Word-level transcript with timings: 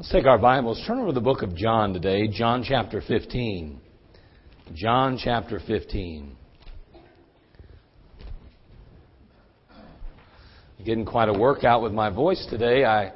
Let's 0.00 0.12
take 0.12 0.24
our 0.24 0.38
Bibles. 0.38 0.82
Turn 0.86 0.98
over 0.98 1.08
to 1.08 1.12
the 1.12 1.20
book 1.20 1.42
of 1.42 1.54
John 1.54 1.92
today, 1.92 2.26
John 2.26 2.64
chapter 2.66 3.02
15. 3.06 3.78
John 4.72 5.18
chapter 5.22 5.60
15. 5.66 6.36
Getting 10.86 11.04
quite 11.04 11.28
a 11.28 11.38
workout 11.38 11.82
with 11.82 11.92
my 11.92 12.08
voice 12.08 12.46
today. 12.48 12.86
I, 12.86 13.12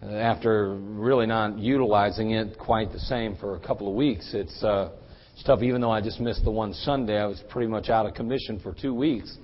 after 0.00 0.76
really 0.76 1.26
not 1.26 1.58
utilizing 1.58 2.30
it 2.30 2.56
quite 2.56 2.92
the 2.92 3.00
same 3.00 3.34
for 3.34 3.56
a 3.56 3.60
couple 3.60 3.88
of 3.88 3.96
weeks, 3.96 4.30
it's, 4.32 4.62
uh, 4.62 4.90
it's 5.34 5.42
tough. 5.42 5.60
Even 5.62 5.80
though 5.80 5.90
I 5.90 6.00
just 6.00 6.20
missed 6.20 6.44
the 6.44 6.52
one 6.52 6.72
Sunday, 6.72 7.18
I 7.18 7.26
was 7.26 7.42
pretty 7.48 7.68
much 7.68 7.88
out 7.88 8.06
of 8.06 8.14
commission 8.14 8.60
for 8.60 8.72
two 8.80 8.94
weeks, 8.94 9.36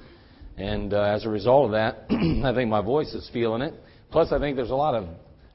and 0.57 0.95
uh, 0.95 1.03
as 1.03 1.25
a 1.25 1.29
result 1.29 1.65
of 1.65 1.71
that, 1.73 2.05
I 2.45 2.55
think 2.55 2.71
my 2.71 2.83
voice 2.83 3.15
is 3.15 3.29
feeling 3.33 3.63
it. 3.63 3.75
Plus, 4.13 4.31
I 4.31 4.39
think 4.39 4.55
there's 4.55 4.71
a 4.71 4.77
lot 4.77 4.95
of 4.95 5.09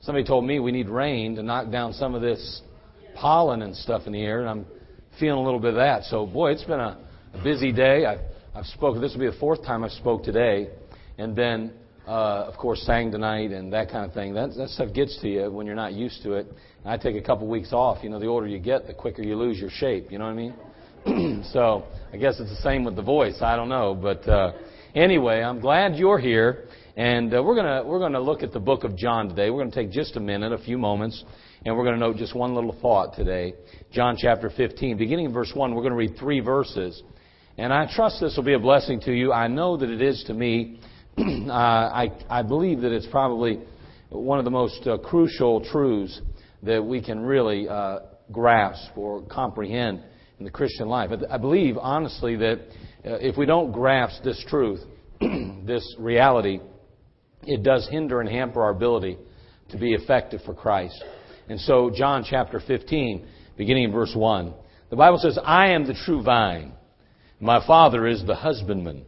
Somebody 0.04 0.28
told 0.28 0.44
me 0.44 0.60
we 0.60 0.74
need 0.74 0.90
rain 0.90 1.36
to 1.38 1.44
knock 1.44 1.72
down 1.72 1.94
some 1.94 2.14
of 2.14 2.22
this 2.22 2.62
pollen 3.16 3.62
and 3.62 3.74
stuff 3.74 4.02
in 4.06 4.12
the 4.12 4.22
air, 4.22 4.42
and 4.42 4.50
I'm 4.50 4.66
feeling 5.18 5.40
a 5.40 5.44
little 5.44 5.62
bit 5.62 5.70
of 5.70 5.76
that. 5.76 6.04
So, 6.04 6.26
boy, 6.26 6.52
it's 6.52 6.64
been 6.66 6.82
a, 6.82 7.00
a 7.34 7.42
busy 7.42 7.72
day. 7.72 8.06
I've, 8.06 8.20
I've 8.54 8.66
spoken. 8.66 9.02
This 9.02 9.14
will 9.14 9.22
be 9.22 9.28
the 9.28 9.40
fourth 9.40 9.64
time 9.64 9.82
I've 9.82 9.92
spoke 9.92 10.24
today, 10.24 10.68
and 11.18 11.34
then, 11.34 11.72
uh, 12.06 12.50
of 12.50 12.58
course, 12.58 12.82
sang 12.82 13.12
tonight 13.12 13.52
and 13.52 13.72
that 13.72 13.90
kind 13.90 14.06
of 14.06 14.14
thing. 14.14 14.34
That, 14.34 14.54
that 14.58 14.72
stuff 14.72 14.94
gets 14.94 15.18
to 15.22 15.30
you 15.30 15.50
when 15.50 15.66
you're 15.66 15.74
not 15.74 15.94
used 15.94 16.22
to 16.24 16.34
it. 16.34 16.48
And 16.48 16.92
I 16.92 16.98
take 16.98 17.16
a 17.16 17.26
couple 17.26 17.48
weeks 17.48 17.72
off. 17.72 18.04
You 18.04 18.10
know, 18.10 18.20
the 18.20 18.28
older 18.28 18.46
you 18.46 18.60
get, 18.60 18.88
the 18.88 18.94
quicker 18.94 19.22
you 19.22 19.38
lose 19.38 19.58
your 19.58 19.70
shape. 19.70 20.12
You 20.12 20.18
know 20.18 20.26
what 20.26 20.32
I 20.32 21.14
mean? 21.14 21.44
so, 21.54 21.86
I 22.12 22.18
guess 22.18 22.42
it's 22.42 22.50
the 22.50 22.62
same 22.62 22.84
with 22.84 22.98
the 22.98 23.02
voice. 23.02 23.38
I 23.42 23.56
don't 23.56 23.70
know, 23.70 23.96
but 23.96 24.28
uh, 24.28 24.52
anyway, 24.96 25.42
I'm 25.42 25.62
glad 25.62 25.96
you're 25.96 26.20
here. 26.20 26.66
And 26.96 27.34
uh, 27.34 27.42
we're 27.42 27.56
going 27.56 27.88
we're 27.88 27.98
gonna 27.98 28.20
look 28.20 28.44
at 28.44 28.52
the 28.54 28.60
book 28.60 28.84
of 28.84 28.96
John 28.96 29.28
today. 29.28 29.50
We're 29.50 29.62
going 29.62 29.72
to 29.72 29.76
take 29.76 29.92
just 29.92 30.16
a 30.16 30.20
minute, 30.20 30.52
a 30.52 30.60
few 30.60 30.78
moments, 30.78 31.24
and 31.66 31.76
we're 31.76 31.84
going 31.84 31.96
to 31.96 32.00
note 32.00 32.18
just 32.18 32.36
one 32.36 32.54
little 32.54 32.78
thought 32.82 33.16
today. 33.16 33.56
John 33.92 34.16
chapter 34.16 34.52
15. 34.56 34.98
Beginning 34.98 35.26
in 35.26 35.34
verse 35.34 35.52
1, 35.56 35.74
we're 35.74 35.82
going 35.82 35.94
to 35.94 35.98
read 35.98 36.16
three 36.20 36.40
verses. 36.40 37.02
And 37.58 37.74
I 37.74 37.92
trust 37.96 38.22
this 38.22 38.36
will 38.38 38.44
be 38.44 38.54
a 38.54 38.60
blessing 38.60 39.00
to 39.02 39.12
you. 39.12 39.34
I 39.34 39.48
know 39.48 39.76
that 39.76 39.90
it 39.90 40.04
is 40.04 40.24
to 40.28 40.36
me. 40.36 40.80
uh, 41.18 41.52
I, 41.52 42.12
I 42.30 42.44
believe 42.44 42.82
that 42.82 42.92
it's 42.92 43.08
probably 43.08 43.62
one 44.10 44.38
of 44.38 44.46
the 44.46 44.52
most 44.52 44.86
uh, 44.86 45.00
crucial 45.00 45.66
truths 45.66 46.22
that 46.62 46.84
we 46.84 47.02
can 47.02 47.22
really 47.22 47.68
uh, 47.68 48.02
grasp 48.32 48.96
or 48.96 49.24
comprehend 49.24 50.04
in 50.38 50.46
the 50.46 50.52
Christian 50.52 50.88
life. 50.90 51.10
I 51.28 51.38
believe, 51.40 51.76
honestly, 51.80 52.36
that 52.36 52.60
uh, 53.04 53.16
if 53.16 53.36
we 53.36 53.48
don't 53.48 53.72
grasp 53.72 54.24
this 54.24 54.44
truth, 54.48 54.82
this 55.66 55.96
reality, 55.98 56.60
it 57.48 57.64
does 57.64 57.88
hinder 57.90 58.22
and 58.22 58.30
hamper 58.30 58.62
our 58.62 58.72
ability 58.72 59.18
to 59.70 59.78
be 59.78 59.94
effective 59.94 60.42
for 60.46 60.54
Christ. 60.54 61.02
And 61.50 61.60
so, 61.60 61.92
John 61.94 62.26
chapter 62.30 62.62
15, 62.66 63.26
beginning 63.58 63.86
in 63.86 63.92
verse 63.92 64.14
1, 64.16 64.54
the 64.90 64.96
Bible 64.96 65.18
says, 65.18 65.38
I 65.44 65.70
am 65.70 65.86
the 65.86 66.00
true 66.06 66.24
vine. 66.24 66.74
My 67.40 67.66
Father 67.66 68.08
is 68.08 68.24
the 68.26 68.36
husbandman. 68.36 69.06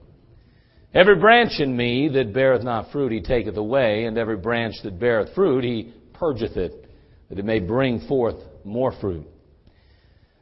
Every 0.94 1.20
branch 1.20 1.60
in 1.60 1.76
me 1.76 2.10
that 2.10 2.34
beareth 2.34 2.64
not 2.64 2.92
fruit, 2.92 3.12
he 3.12 3.22
taketh 3.22 3.58
away, 3.58 4.06
and 4.06 4.18
every 4.18 4.38
branch 4.38 4.76
that 4.84 5.00
beareth 5.00 5.36
fruit, 5.36 5.64
he 5.64 5.94
purgeth 6.14 6.58
it, 6.58 6.90
that 7.30 7.40
it 7.40 7.46
may 7.46 7.60
bring 7.60 8.08
forth 8.08 8.38
more 8.64 8.94
fruit. 9.00 9.28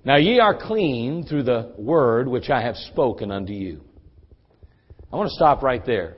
Now 0.06 0.18
ye 0.18 0.40
are 0.40 0.56
clean 0.56 1.26
through 1.26 1.44
the 1.44 1.74
word 1.78 2.28
which 2.28 2.50
I 2.50 2.62
have 2.62 2.76
spoken 2.76 3.32
unto 3.32 3.54
you. 3.54 3.82
I 5.12 5.16
want 5.16 5.30
to 5.30 5.36
stop 5.36 5.62
right 5.62 5.86
there. 5.86 6.18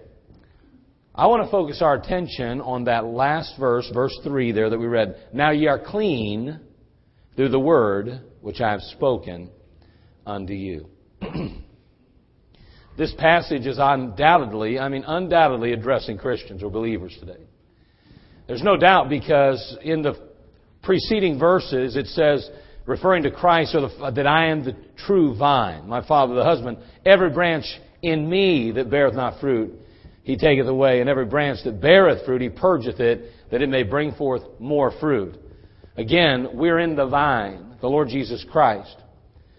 I 1.17 1.27
want 1.27 1.45
to 1.45 1.51
focus 1.51 1.81
our 1.81 1.95
attention 1.95 2.59
on 2.59 2.85
that 2.85 3.05
last 3.05 3.53
verse, 3.57 3.89
verse 3.93 4.17
3 4.23 4.51
there 4.51 4.69
that 4.69 4.77
we 4.77 4.85
read. 4.85 5.15
Now 5.31 5.51
ye 5.51 5.67
are 5.67 5.79
clean 5.79 6.59
through 7.37 7.49
the 7.49 7.59
word 7.59 8.21
which 8.41 8.59
I 8.59 8.71
have 8.71 8.81
spoken 8.81 9.49
unto 10.25 10.51
you. 10.51 10.89
this 12.97 13.13
passage 13.17 13.65
is 13.65 13.77
undoubtedly, 13.79 14.77
I 14.77 14.89
mean, 14.89 15.05
undoubtedly 15.07 15.71
addressing 15.71 16.17
Christians 16.17 16.61
or 16.61 16.69
believers 16.69 17.15
today. 17.17 17.45
There's 18.47 18.63
no 18.63 18.75
doubt 18.75 19.07
because 19.07 19.77
in 19.81 20.01
the 20.01 20.15
preceding 20.83 21.39
verses 21.39 21.95
it 21.95 22.07
says, 22.07 22.49
referring 22.85 23.23
to 23.23 23.31
Christ, 23.31 23.73
or 23.73 23.87
the, 23.87 24.11
that 24.11 24.27
I 24.27 24.47
am 24.47 24.65
the 24.65 24.75
true 25.07 25.35
vine, 25.37 25.87
my 25.87 26.05
Father 26.05 26.35
the 26.35 26.43
husband, 26.43 26.77
every 27.05 27.29
branch 27.29 27.65
in 28.01 28.29
me 28.29 28.71
that 28.73 28.89
beareth 28.89 29.15
not 29.15 29.39
fruit, 29.39 29.79
he 30.25 30.37
taketh 30.37 30.65
away, 30.65 31.01
and 31.01 31.09
every 31.09 31.27
branch 31.27 31.59
that 31.65 31.79
beareth 31.79 32.25
fruit, 32.25 32.41
he 32.41 32.49
purgeth 32.49 32.99
it, 32.99 33.29
that 33.51 33.61
it 33.61 33.69
may 33.69 33.83
bring 33.83 34.11
forth 34.13 34.41
more 34.59 34.91
fruit. 34.99 35.35
Again, 35.97 36.49
we're 36.53 36.79
in 36.79 36.95
the 36.95 37.05
vine, 37.05 37.75
the 37.79 37.87
Lord 37.87 38.07
Jesus 38.07 38.43
Christ. 38.51 38.95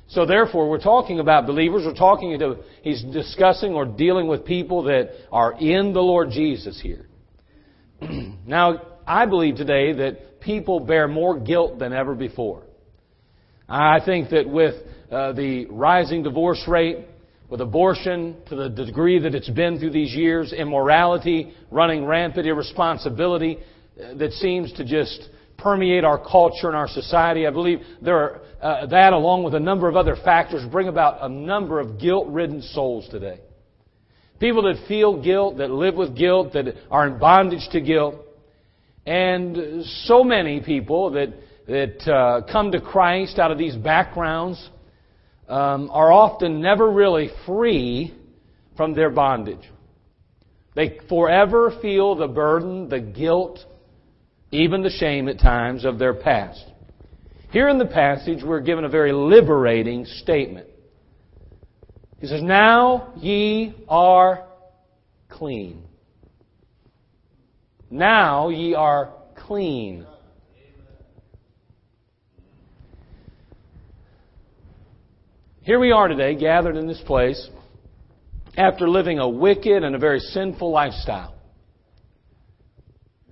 So 0.09 0.27
therefore, 0.27 0.69
we're 0.69 0.83
talking 0.83 1.21
about 1.21 1.47
believers. 1.47 1.85
We're 1.87 1.95
talking 1.95 2.37
to, 2.41 2.57
he's 2.83 3.01
discussing 3.05 3.75
or 3.75 3.85
dealing 3.85 4.27
with 4.27 4.45
people 4.45 4.83
that 4.85 5.13
are 5.31 5.53
in 5.53 5.93
the 5.93 6.01
Lord 6.01 6.31
Jesus 6.31 6.81
here. 6.83 7.07
now, 8.45 8.83
I 9.07 9.27
believe 9.27 9.55
today 9.55 9.93
that 9.93 10.41
people 10.41 10.81
bear 10.81 11.07
more 11.07 11.39
guilt 11.39 11.79
than 11.79 11.93
ever 11.93 12.17
before. 12.17 12.65
I 13.69 14.01
think 14.05 14.31
that 14.31 14.49
with 14.49 14.75
uh, 15.13 15.33
the 15.33 15.67
rising 15.67 16.25
divorce 16.25 16.65
rate, 16.67 17.07
with 17.49 17.61
abortion 17.61 18.37
to 18.49 18.57
the 18.57 18.69
degree 18.69 19.19
that 19.19 19.35
it's 19.35 19.49
been 19.51 19.79
through 19.79 19.91
these 19.91 20.15
years, 20.15 20.53
immorality, 20.53 21.53
running 21.71 22.05
rampant, 22.05 22.47
irresponsibility 22.47 23.59
uh, 23.59 24.15
that 24.15 24.33
seems 24.33 24.73
to 24.73 24.85
just 24.85 25.29
permeate 25.59 26.05
our 26.05 26.19
culture 26.19 26.67
and 26.67 26.77
our 26.77 26.89
society. 26.89 27.47
I 27.47 27.51
believe 27.51 27.81
there 28.03 28.19
are, 28.19 28.41
uh, 28.61 28.87
that, 28.87 29.13
along 29.13 29.45
with 29.45 29.55
a 29.55 29.61
number 29.61 29.89
of 29.89 29.97
other 29.97 30.17
factors, 30.17 30.65
bring 30.71 30.89
about 30.89 31.19
a 31.23 31.29
number 31.29 31.81
of 31.81 31.99
guilt-ridden 32.01 32.63
souls 32.63 33.09
today. 33.11 33.41
People 34.39 34.65
that 34.65 34.87
feel 34.87 35.23
guilt, 35.23 35.59
that 35.59 35.71
live 35.71 35.95
with 35.95 36.17
guilt, 36.17 36.53
that 36.53 36.67
are 36.91 37.07
in 37.07 37.19
bondage 37.19 37.67
to 37.73 37.81
guilt, 37.81 38.17
and 39.07 39.85
so 40.05 40.25
many 40.25 40.61
people 40.61 41.13
that 41.13 41.33
that 41.67 42.09
uh, 42.09 42.43
come 42.51 42.71
to 42.73 42.81
Christ 42.81 43.39
out 43.39 43.51
of 43.51 43.59
these 43.59 43.75
backgrounds 43.75 44.71
um, 45.49 45.91
are 45.91 46.13
often 46.13 46.61
never 46.61 46.91
really 46.91 47.31
free 47.45 48.15
from 48.77 48.95
their 48.95 49.11
bondage. 49.11 49.71
They 50.75 50.99
forever 51.09 51.73
feel 51.81 52.15
the 52.15 52.29
burden, 52.29 52.89
the 52.89 53.01
guilt, 53.01 53.61
even 54.51 54.83
the 54.83 54.91
shame 54.91 55.29
at 55.29 55.39
times 55.39 55.85
of 55.85 55.99
their 55.99 56.15
past. 56.15 56.65
Here 57.51 57.69
in 57.69 57.79
the 57.79 57.87
passage, 57.87 58.43
we're 58.45 58.61
given 58.61 58.85
a 58.85 58.89
very 58.89 59.13
liberating 59.13 60.05
statement. 60.05 60.69
He 62.21 62.27
says, 62.27 62.43
Now 62.43 63.13
ye 63.17 63.75
are 63.89 64.47
clean. 65.29 65.85
Now 67.91 68.49
ye 68.49 68.75
are 68.75 69.15
clean. 69.37 70.07
Here 75.67 75.81
we 75.81 75.91
are 75.91 76.07
today, 76.07 76.37
gathered 76.37 76.77
in 76.77 76.87
this 76.87 77.01
place, 77.01 77.51
after 78.57 78.89
living 78.89 79.19
a 79.19 79.29
wicked 79.29 79.83
and 79.83 79.97
a 79.97 79.99
very 79.99 80.21
sinful 80.21 80.71
lifestyle. 80.71 81.35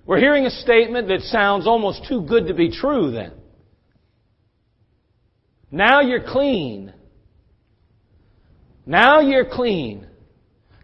We're 0.05 0.19
hearing 0.19 0.45
a 0.45 0.49
statement 0.49 1.07
that 1.07 1.21
sounds 1.21 1.65
almost 1.65 2.05
too 2.09 2.25
good 2.27 2.47
to 2.47 2.53
be 2.53 2.71
true 2.71 3.11
then. 3.11 3.31
Now 5.71 6.01
you're 6.01 6.25
clean. 6.27 6.93
Now 8.85 9.21
you're 9.21 9.49
clean. 9.49 10.05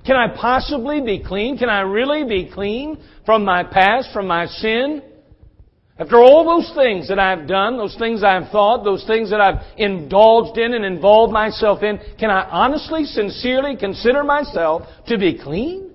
Can 0.06 0.16
I 0.16 0.34
possibly 0.34 1.02
be 1.02 1.22
clean? 1.22 1.58
Can 1.58 1.68
I 1.68 1.82
really 1.82 2.24
be 2.24 2.50
clean 2.50 2.98
from 3.26 3.44
my 3.44 3.66
past, 3.66 4.14
from 4.14 4.26
my 4.26 4.46
sin? 4.46 5.02
After 6.02 6.18
all 6.18 6.44
those 6.44 6.74
things 6.74 7.10
that 7.10 7.20
I've 7.20 7.48
done, 7.48 7.78
those 7.78 7.96
things 7.96 8.24
I've 8.24 8.50
thought, 8.50 8.84
those 8.84 9.06
things 9.06 9.30
that 9.30 9.40
I've 9.40 9.62
indulged 9.78 10.58
in 10.58 10.74
and 10.74 10.84
involved 10.84 11.32
myself 11.32 11.84
in, 11.84 12.00
can 12.18 12.32
I 12.32 12.42
honestly, 12.50 13.04
sincerely 13.04 13.78
consider 13.78 14.24
myself 14.24 14.88
to 15.10 15.20
be 15.20 15.38
clean? 15.38 15.92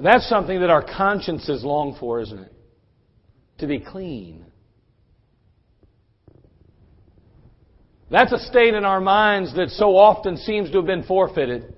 That's 0.00 0.28
something 0.28 0.60
that 0.60 0.70
our 0.70 0.84
consciences 0.84 1.64
long 1.64 1.96
for, 1.98 2.20
isn't 2.20 2.38
it? 2.38 2.52
To 3.58 3.66
be 3.66 3.80
clean. 3.80 4.46
That's 8.12 8.30
a 8.30 8.38
state 8.38 8.74
in 8.74 8.84
our 8.84 9.00
minds 9.00 9.56
that 9.56 9.70
so 9.70 9.96
often 9.96 10.36
seems 10.36 10.70
to 10.70 10.76
have 10.76 10.86
been 10.86 11.02
forfeited. 11.02 11.74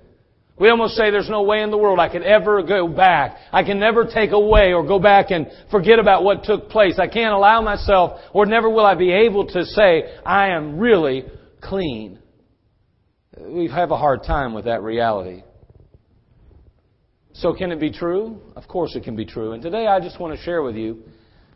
We 0.61 0.69
almost 0.69 0.93
say 0.93 1.09
there's 1.09 1.27
no 1.27 1.41
way 1.41 1.63
in 1.63 1.71
the 1.71 1.77
world 1.77 1.97
I 1.97 2.07
could 2.07 2.21
ever 2.21 2.61
go 2.61 2.87
back. 2.87 3.35
I 3.51 3.63
can 3.63 3.79
never 3.79 4.05
take 4.05 4.29
away 4.29 4.73
or 4.73 4.85
go 4.85 4.99
back 4.99 5.31
and 5.31 5.47
forget 5.71 5.97
about 5.97 6.23
what 6.23 6.43
took 6.43 6.69
place. 6.69 6.99
I 6.99 7.07
can't 7.07 7.33
allow 7.33 7.63
myself, 7.63 8.19
or 8.31 8.45
never 8.45 8.69
will 8.69 8.85
I 8.85 8.93
be 8.93 9.11
able 9.11 9.47
to 9.47 9.65
say, 9.65 10.03
I 10.23 10.49
am 10.49 10.77
really 10.77 11.25
clean. 11.61 12.19
We 13.39 13.69
have 13.69 13.89
a 13.89 13.97
hard 13.97 14.21
time 14.21 14.53
with 14.53 14.65
that 14.65 14.83
reality. 14.83 15.41
So, 17.33 17.55
can 17.55 17.71
it 17.71 17.79
be 17.79 17.91
true? 17.91 18.39
Of 18.55 18.67
course, 18.67 18.95
it 18.95 19.03
can 19.03 19.15
be 19.15 19.25
true. 19.25 19.53
And 19.53 19.63
today 19.63 19.87
I 19.87 19.99
just 19.99 20.19
want 20.19 20.37
to 20.37 20.43
share 20.43 20.61
with 20.61 20.75
you 20.75 21.01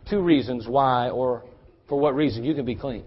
two 0.09 0.21
reasons 0.23 0.67
why, 0.67 1.11
or 1.11 1.43
for 1.87 1.99
what 1.99 2.15
reason, 2.15 2.43
you 2.43 2.55
can 2.55 2.65
be 2.65 2.75
clean. 2.75 3.03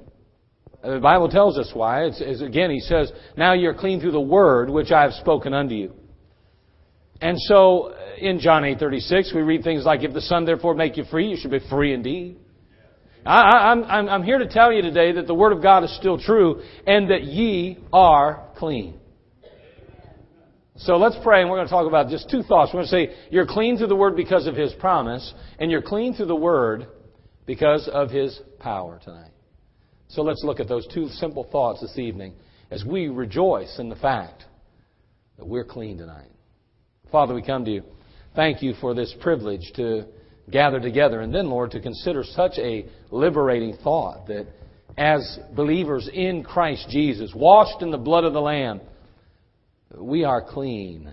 The 0.83 1.01
Bible 1.01 1.29
tells 1.29 1.59
us 1.59 1.71
why. 1.75 2.05
It's, 2.05 2.21
it's, 2.21 2.41
again, 2.41 2.71
He 2.71 2.81
says, 2.81 3.11
Now 3.37 3.55
you're 3.55 3.75
clean 3.75 4.01
through 4.01 4.13
the 4.13 4.21
word 4.21 4.71
which 4.71 4.93
I 4.93 5.03
have 5.03 5.13
spoken 5.15 5.53
unto 5.53 5.75
you. 5.75 5.93
And 7.21 7.37
so, 7.41 7.93
uh, 7.93 7.97
in 8.19 8.39
John 8.39 8.63
8:36, 8.63 9.35
we 9.35 9.43
read 9.43 9.65
things 9.65 9.85
like, 9.85 10.03
"If 10.05 10.13
the 10.13 10.21
Son 10.21 10.45
therefore 10.45 10.75
make 10.75 10.97
you 10.97 11.05
free, 11.05 11.29
you 11.29 11.37
should 11.37 11.51
be 11.51 11.59
free 11.59 11.93
indeed." 11.93 12.37
I, 13.27 13.73
am 13.73 13.85
I'm, 13.85 14.09
I'm 14.09 14.23
here 14.23 14.39
to 14.39 14.47
tell 14.47 14.73
you 14.73 14.83
today 14.83 15.13
that 15.13 15.27
the 15.27 15.35
Word 15.35 15.53
of 15.53 15.61
God 15.61 15.85
is 15.85 15.95
still 15.97 16.19
true 16.19 16.63
and 16.87 17.11
that 17.11 17.25
ye 17.25 17.79
are 17.93 18.45
clean. 18.57 18.99
So 20.77 20.97
let's 20.97 21.17
pray, 21.25 21.41
and 21.41 21.51
we're 21.51 21.57
going 21.57 21.67
to 21.67 21.73
talk 21.73 21.89
about 21.89 22.09
just 22.09 22.31
two 22.31 22.43
thoughts. 22.45 22.71
We're 22.73 22.85
going 22.85 23.09
to 23.09 23.13
say 23.13 23.29
you're 23.31 23.47
clean 23.47 23.77
through 23.77 23.89
the 23.89 23.97
Word 23.97 24.15
because 24.15 24.47
of 24.47 24.55
His 24.55 24.73
promise, 24.75 25.35
and 25.59 25.71
you're 25.73 25.83
clean 25.83 26.15
through 26.15 26.27
the 26.27 26.37
Word 26.37 26.87
because 27.47 27.89
of 27.89 28.11
His 28.11 28.41
power 28.61 29.01
tonight. 29.05 29.33
So 30.09 30.23
let's 30.23 30.43
look 30.43 30.59
at 30.59 30.69
those 30.69 30.87
two 30.93 31.09
simple 31.09 31.45
thoughts 31.45 31.81
this 31.83 31.99
evening 31.99 32.35
as 32.71 32.85
we 32.85 33.09
rejoice 33.09 33.79
in 33.79 33.89
the 33.89 33.97
fact 33.97 34.45
that 35.37 35.47
we're 35.47 35.65
clean 35.65 35.99
tonight. 35.99 36.31
Father, 37.13 37.35
we 37.35 37.43
come 37.43 37.65
to 37.67 37.71
you. 37.71 37.83
Thank 38.35 38.63
you 38.63 38.75
for 38.81 38.95
this 38.95 39.15
privilege 39.21 39.73
to 39.77 40.07
gather 40.51 40.81
together. 40.81 41.21
And 41.21 41.35
then, 41.35 41.49
Lord, 41.49 41.73
to 41.73 41.81
consider 41.81 42.25
such 42.25 42.53
a 42.59 42.87
liberating 43.11 43.77
thought 43.83 44.27
that 44.29 44.47
as 44.97 45.39
believers 45.55 46.09
in 46.13 46.43
Christ 46.43 46.89
Jesus, 46.91 47.33
washed 47.35 47.83
in 47.83 47.91
the 47.91 47.99
blood 47.99 48.25
of 48.25 48.33
the 48.33 48.41
Lamb, 48.41 48.81
we 49.97 50.25
are 50.25 50.43
clean. 50.43 51.13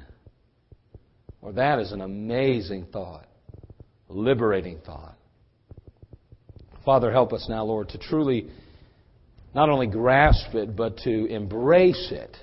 Or 1.42 1.53
that 1.53 1.80
is 1.80 1.92
an 1.92 2.01
amazing 2.01 2.88
thought, 2.92 3.27
liberating 4.07 4.80
thought. 4.86 5.15
Father, 6.83 7.12
help 7.12 7.33
us 7.33 7.47
now, 7.50 7.63
Lord, 7.63 7.89
to 7.89 7.97
truly 7.97 8.47
not 9.56 9.69
only 9.69 9.88
grasp 9.88 10.54
it, 10.54 10.75
but 10.75 10.98
to 10.98 11.25
embrace 11.25 12.10
it. 12.12 12.38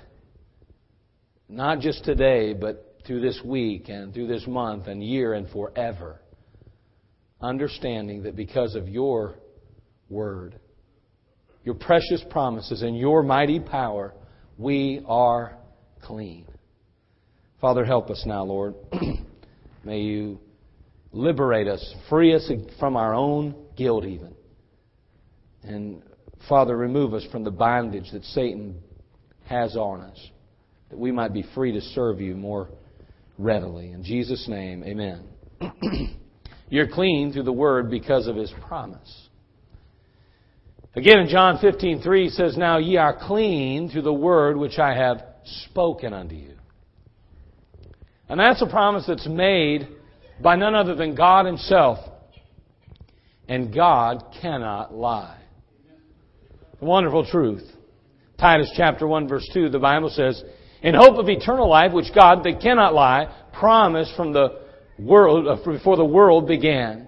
Not 1.47 1.79
just 1.79 2.03
today, 2.03 2.53
but 2.53 2.97
through 3.05 3.21
this 3.21 3.39
week 3.45 3.87
and 3.87 4.13
through 4.13 4.27
this 4.27 4.45
month 4.47 4.87
and 4.87 5.01
year 5.01 5.33
and 5.33 5.49
forever 5.49 6.19
understanding 7.43 8.23
that 8.23 8.35
because 8.35 8.73
of 8.75 8.87
your 8.87 9.35
word, 10.09 10.59
your 11.63 11.75
precious 11.75 12.23
promises, 12.29 12.81
and 12.81 12.97
your 12.97 13.21
mighty 13.21 13.59
power, 13.59 14.13
we 14.57 15.01
are 15.05 15.57
clean. 16.01 16.45
Father, 17.61 17.85
help 17.85 18.09
us 18.09 18.23
now, 18.25 18.43
Lord. 18.43 18.75
May 19.83 19.99
you 19.99 20.39
liberate 21.11 21.67
us, 21.67 21.93
free 22.09 22.33
us 22.33 22.49
from 22.79 22.95
our 22.95 23.13
own 23.13 23.55
guilt, 23.75 24.05
even. 24.05 24.35
And 25.63 26.01
Father, 26.49 26.75
remove 26.75 27.13
us 27.13 27.25
from 27.31 27.43
the 27.43 27.51
bondage 27.51 28.11
that 28.11 28.23
Satan 28.25 28.81
has 29.45 29.75
on 29.75 30.01
us, 30.01 30.29
that 30.89 30.99
we 30.99 31.11
might 31.11 31.33
be 31.33 31.43
free 31.55 31.71
to 31.73 31.81
serve 31.81 32.19
you 32.19 32.35
more 32.35 32.69
readily. 33.37 33.91
In 33.91 34.03
Jesus' 34.03 34.47
name, 34.47 34.83
amen. 34.83 35.23
You're 36.69 36.87
clean 36.87 37.31
through 37.31 37.43
the 37.43 37.53
word 37.53 37.89
because 37.89 38.27
of 38.27 38.35
his 38.35 38.51
promise. 38.67 39.27
Again 40.95 41.19
in 41.19 41.27
John 41.27 41.57
15:3 41.57 42.29
says, 42.29 42.57
"Now 42.57 42.77
ye 42.77 42.97
are 42.97 43.13
clean 43.15 43.89
through 43.89 44.03
the 44.03 44.13
word 44.13 44.57
which 44.57 44.77
I 44.77 44.93
have 44.93 45.23
spoken 45.65 46.13
unto 46.13 46.35
you." 46.35 46.55
And 48.29 48.39
that's 48.39 48.61
a 48.61 48.67
promise 48.67 49.05
that's 49.07 49.27
made 49.27 49.87
by 50.41 50.55
none 50.55 50.75
other 50.75 50.95
than 50.95 51.15
God 51.15 51.45
himself. 51.45 51.99
And 53.47 53.73
God 53.73 54.23
cannot 54.41 54.93
lie. 54.93 55.42
Wonderful 56.83 57.25
truth. 57.25 57.63
Titus 58.37 58.71
chapter 58.75 59.07
1 59.07 59.27
verse 59.27 59.49
2, 59.53 59.69
the 59.69 59.79
Bible 59.79 60.09
says, 60.09 60.43
"In 60.81 60.95
hope 60.95 61.17
of 61.17 61.29
eternal 61.29 61.69
life 61.69 61.93
which 61.93 62.13
God 62.13 62.43
that 62.43 62.59
cannot 62.61 62.93
lie 62.93 63.27
promised 63.53 64.15
from 64.15 64.33
the 64.33 64.63
world, 64.99 65.47
uh, 65.47 65.57
before 65.65 65.97
the 65.97 66.05
world 66.05 66.47
began. 66.47 67.07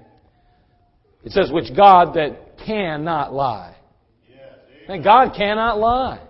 It 1.23 1.31
says, 1.31 1.51
which 1.51 1.75
God 1.75 2.15
that 2.15 2.57
cannot 2.65 3.33
lie. 3.33 3.75
And 4.87 5.03
God 5.03 5.33
cannot 5.35 5.79
lie. 5.79 6.21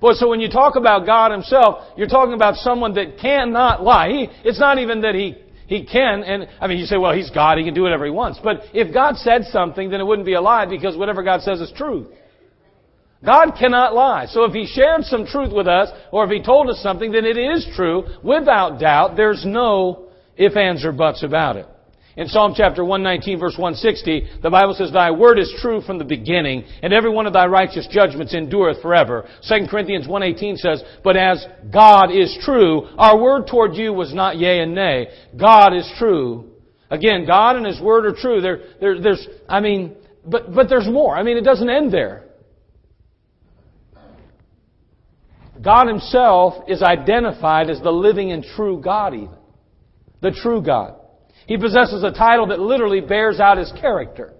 Boy, 0.00 0.14
so 0.14 0.28
when 0.28 0.40
you 0.40 0.48
talk 0.48 0.76
about 0.76 1.06
God 1.06 1.30
Himself, 1.30 1.84
you're 1.96 2.08
talking 2.08 2.34
about 2.34 2.56
someone 2.56 2.94
that 2.94 3.18
cannot 3.18 3.82
lie. 3.82 4.08
He, 4.08 4.28
it's 4.44 4.58
not 4.58 4.78
even 4.78 5.02
that 5.02 5.14
He 5.14 5.36
he 5.66 5.84
can, 5.86 6.24
and 6.24 6.48
I 6.60 6.66
mean, 6.66 6.78
you 6.78 6.84
say, 6.84 6.96
well, 6.96 7.12
he's 7.12 7.30
God, 7.30 7.56
he 7.56 7.62
can 7.62 7.74
do 7.74 7.82
whatever 7.82 8.04
he 8.04 8.10
wants. 8.10 8.40
But 8.42 8.62
if 8.74 8.92
God 8.92 9.14
said 9.14 9.44
something, 9.52 9.88
then 9.88 10.00
it 10.00 10.04
wouldn't 10.04 10.26
be 10.26 10.34
a 10.34 10.40
lie 10.40 10.66
because 10.66 10.96
whatever 10.96 11.22
God 11.22 11.42
says 11.42 11.60
is 11.60 11.72
truth. 11.76 12.08
God 13.24 13.52
cannot 13.58 13.94
lie. 13.94 14.26
So 14.26 14.44
if 14.44 14.52
he 14.52 14.66
shared 14.66 15.04
some 15.04 15.26
truth 15.26 15.52
with 15.52 15.68
us, 15.68 15.90
or 16.10 16.24
if 16.24 16.30
he 16.30 16.42
told 16.42 16.70
us 16.70 16.82
something, 16.82 17.12
then 17.12 17.26
it 17.26 17.36
is 17.36 17.66
true, 17.76 18.04
without 18.22 18.80
doubt. 18.80 19.16
There's 19.16 19.44
no 19.44 20.10
if, 20.40 20.56
ands, 20.56 20.84
or 20.84 20.92
buts 20.92 21.22
about 21.22 21.56
it. 21.56 21.66
In 22.16 22.26
Psalm 22.26 22.54
chapter 22.56 22.84
119 22.84 23.38
verse 23.38 23.56
160, 23.56 24.40
the 24.42 24.50
Bible 24.50 24.74
says, 24.74 24.90
Thy 24.90 25.10
word 25.10 25.38
is 25.38 25.52
true 25.60 25.80
from 25.80 25.98
the 25.98 26.04
beginning, 26.04 26.64
and 26.82 26.92
every 26.92 27.10
one 27.10 27.26
of 27.26 27.32
thy 27.32 27.46
righteous 27.46 27.86
judgments 27.90 28.34
endureth 28.34 28.82
forever. 28.82 29.28
2 29.48 29.66
Corinthians 29.70 30.08
118 30.08 30.56
says, 30.56 30.82
But 31.04 31.16
as 31.16 31.46
God 31.72 32.10
is 32.10 32.36
true, 32.42 32.88
our 32.98 33.18
word 33.18 33.46
toward 33.46 33.74
you 33.74 33.92
was 33.92 34.12
not 34.12 34.38
yea 34.38 34.60
and 34.60 34.74
nay. 34.74 35.08
God 35.38 35.74
is 35.74 35.90
true. 35.98 36.50
Again, 36.90 37.26
God 37.26 37.56
and 37.56 37.66
His 37.66 37.80
word 37.80 38.06
are 38.06 38.14
true. 38.14 38.40
There, 38.40 38.60
there, 38.80 39.00
there's, 39.00 39.26
I 39.48 39.60
mean, 39.60 39.94
but, 40.26 40.52
but 40.52 40.68
there's 40.68 40.88
more. 40.88 41.16
I 41.16 41.22
mean, 41.22 41.36
it 41.36 41.44
doesn't 41.44 41.70
end 41.70 41.92
there. 41.92 42.24
God 45.60 45.88
Himself 45.88 46.64
is 46.68 46.82
identified 46.82 47.70
as 47.70 47.80
the 47.80 47.90
living 47.90 48.32
and 48.32 48.44
true 48.56 48.80
God 48.80 49.14
even 49.14 49.40
the 50.20 50.30
true 50.30 50.62
God. 50.62 50.96
He 51.46 51.56
possesses 51.56 52.04
a 52.04 52.12
title 52.12 52.48
that 52.48 52.60
literally 52.60 53.00
bears 53.00 53.40
out 53.40 53.58
his 53.58 53.72
character. 53.80 54.34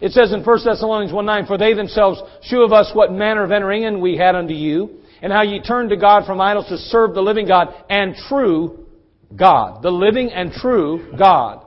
It 0.00 0.12
says 0.12 0.32
in 0.32 0.44
1 0.44 0.58
Thessalonians 0.64 1.12
1 1.12 1.24
9, 1.24 1.46
For 1.46 1.56
they 1.56 1.72
themselves 1.72 2.20
shew 2.42 2.62
of 2.62 2.72
us 2.72 2.90
what 2.92 3.12
manner 3.12 3.44
of 3.44 3.52
entering 3.52 3.84
in 3.84 4.00
we 4.00 4.16
had 4.16 4.34
unto 4.34 4.52
you, 4.52 4.98
and 5.22 5.32
how 5.32 5.42
ye 5.42 5.62
turned 5.62 5.90
to 5.90 5.96
God 5.96 6.26
from 6.26 6.40
idols 6.40 6.68
to 6.68 6.76
serve 6.76 7.14
the 7.14 7.22
living 7.22 7.46
God 7.46 7.68
and 7.88 8.14
true 8.28 8.86
God. 9.34 9.82
The 9.82 9.90
living 9.90 10.30
and 10.32 10.52
true 10.52 11.14
God. 11.16 11.64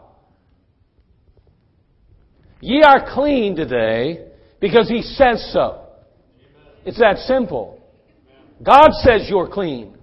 Ye 2.62 2.84
are 2.84 3.14
clean 3.14 3.56
today 3.56 4.28
because 4.60 4.88
He 4.88 5.02
says 5.02 5.50
so. 5.52 5.88
It's 6.86 7.00
that 7.00 7.18
simple. 7.20 7.79
God 8.62 8.90
says 9.04 9.28
you're 9.30 9.48
clean. 9.48 9.96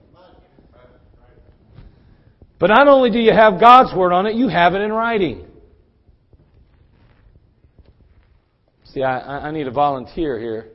But 2.58 2.68
not 2.68 2.88
only 2.88 3.10
do 3.10 3.18
you 3.18 3.32
have 3.32 3.60
God's 3.60 3.94
Word 3.94 4.12
on 4.12 4.26
it, 4.26 4.34
you 4.34 4.48
have 4.48 4.74
it 4.74 4.80
in 4.80 4.90
writing. 4.92 5.46
See, 8.84 9.02
I, 9.02 9.48
I 9.48 9.50
need 9.50 9.66
a 9.66 9.70
volunteer 9.70 10.38
here. 10.40 10.68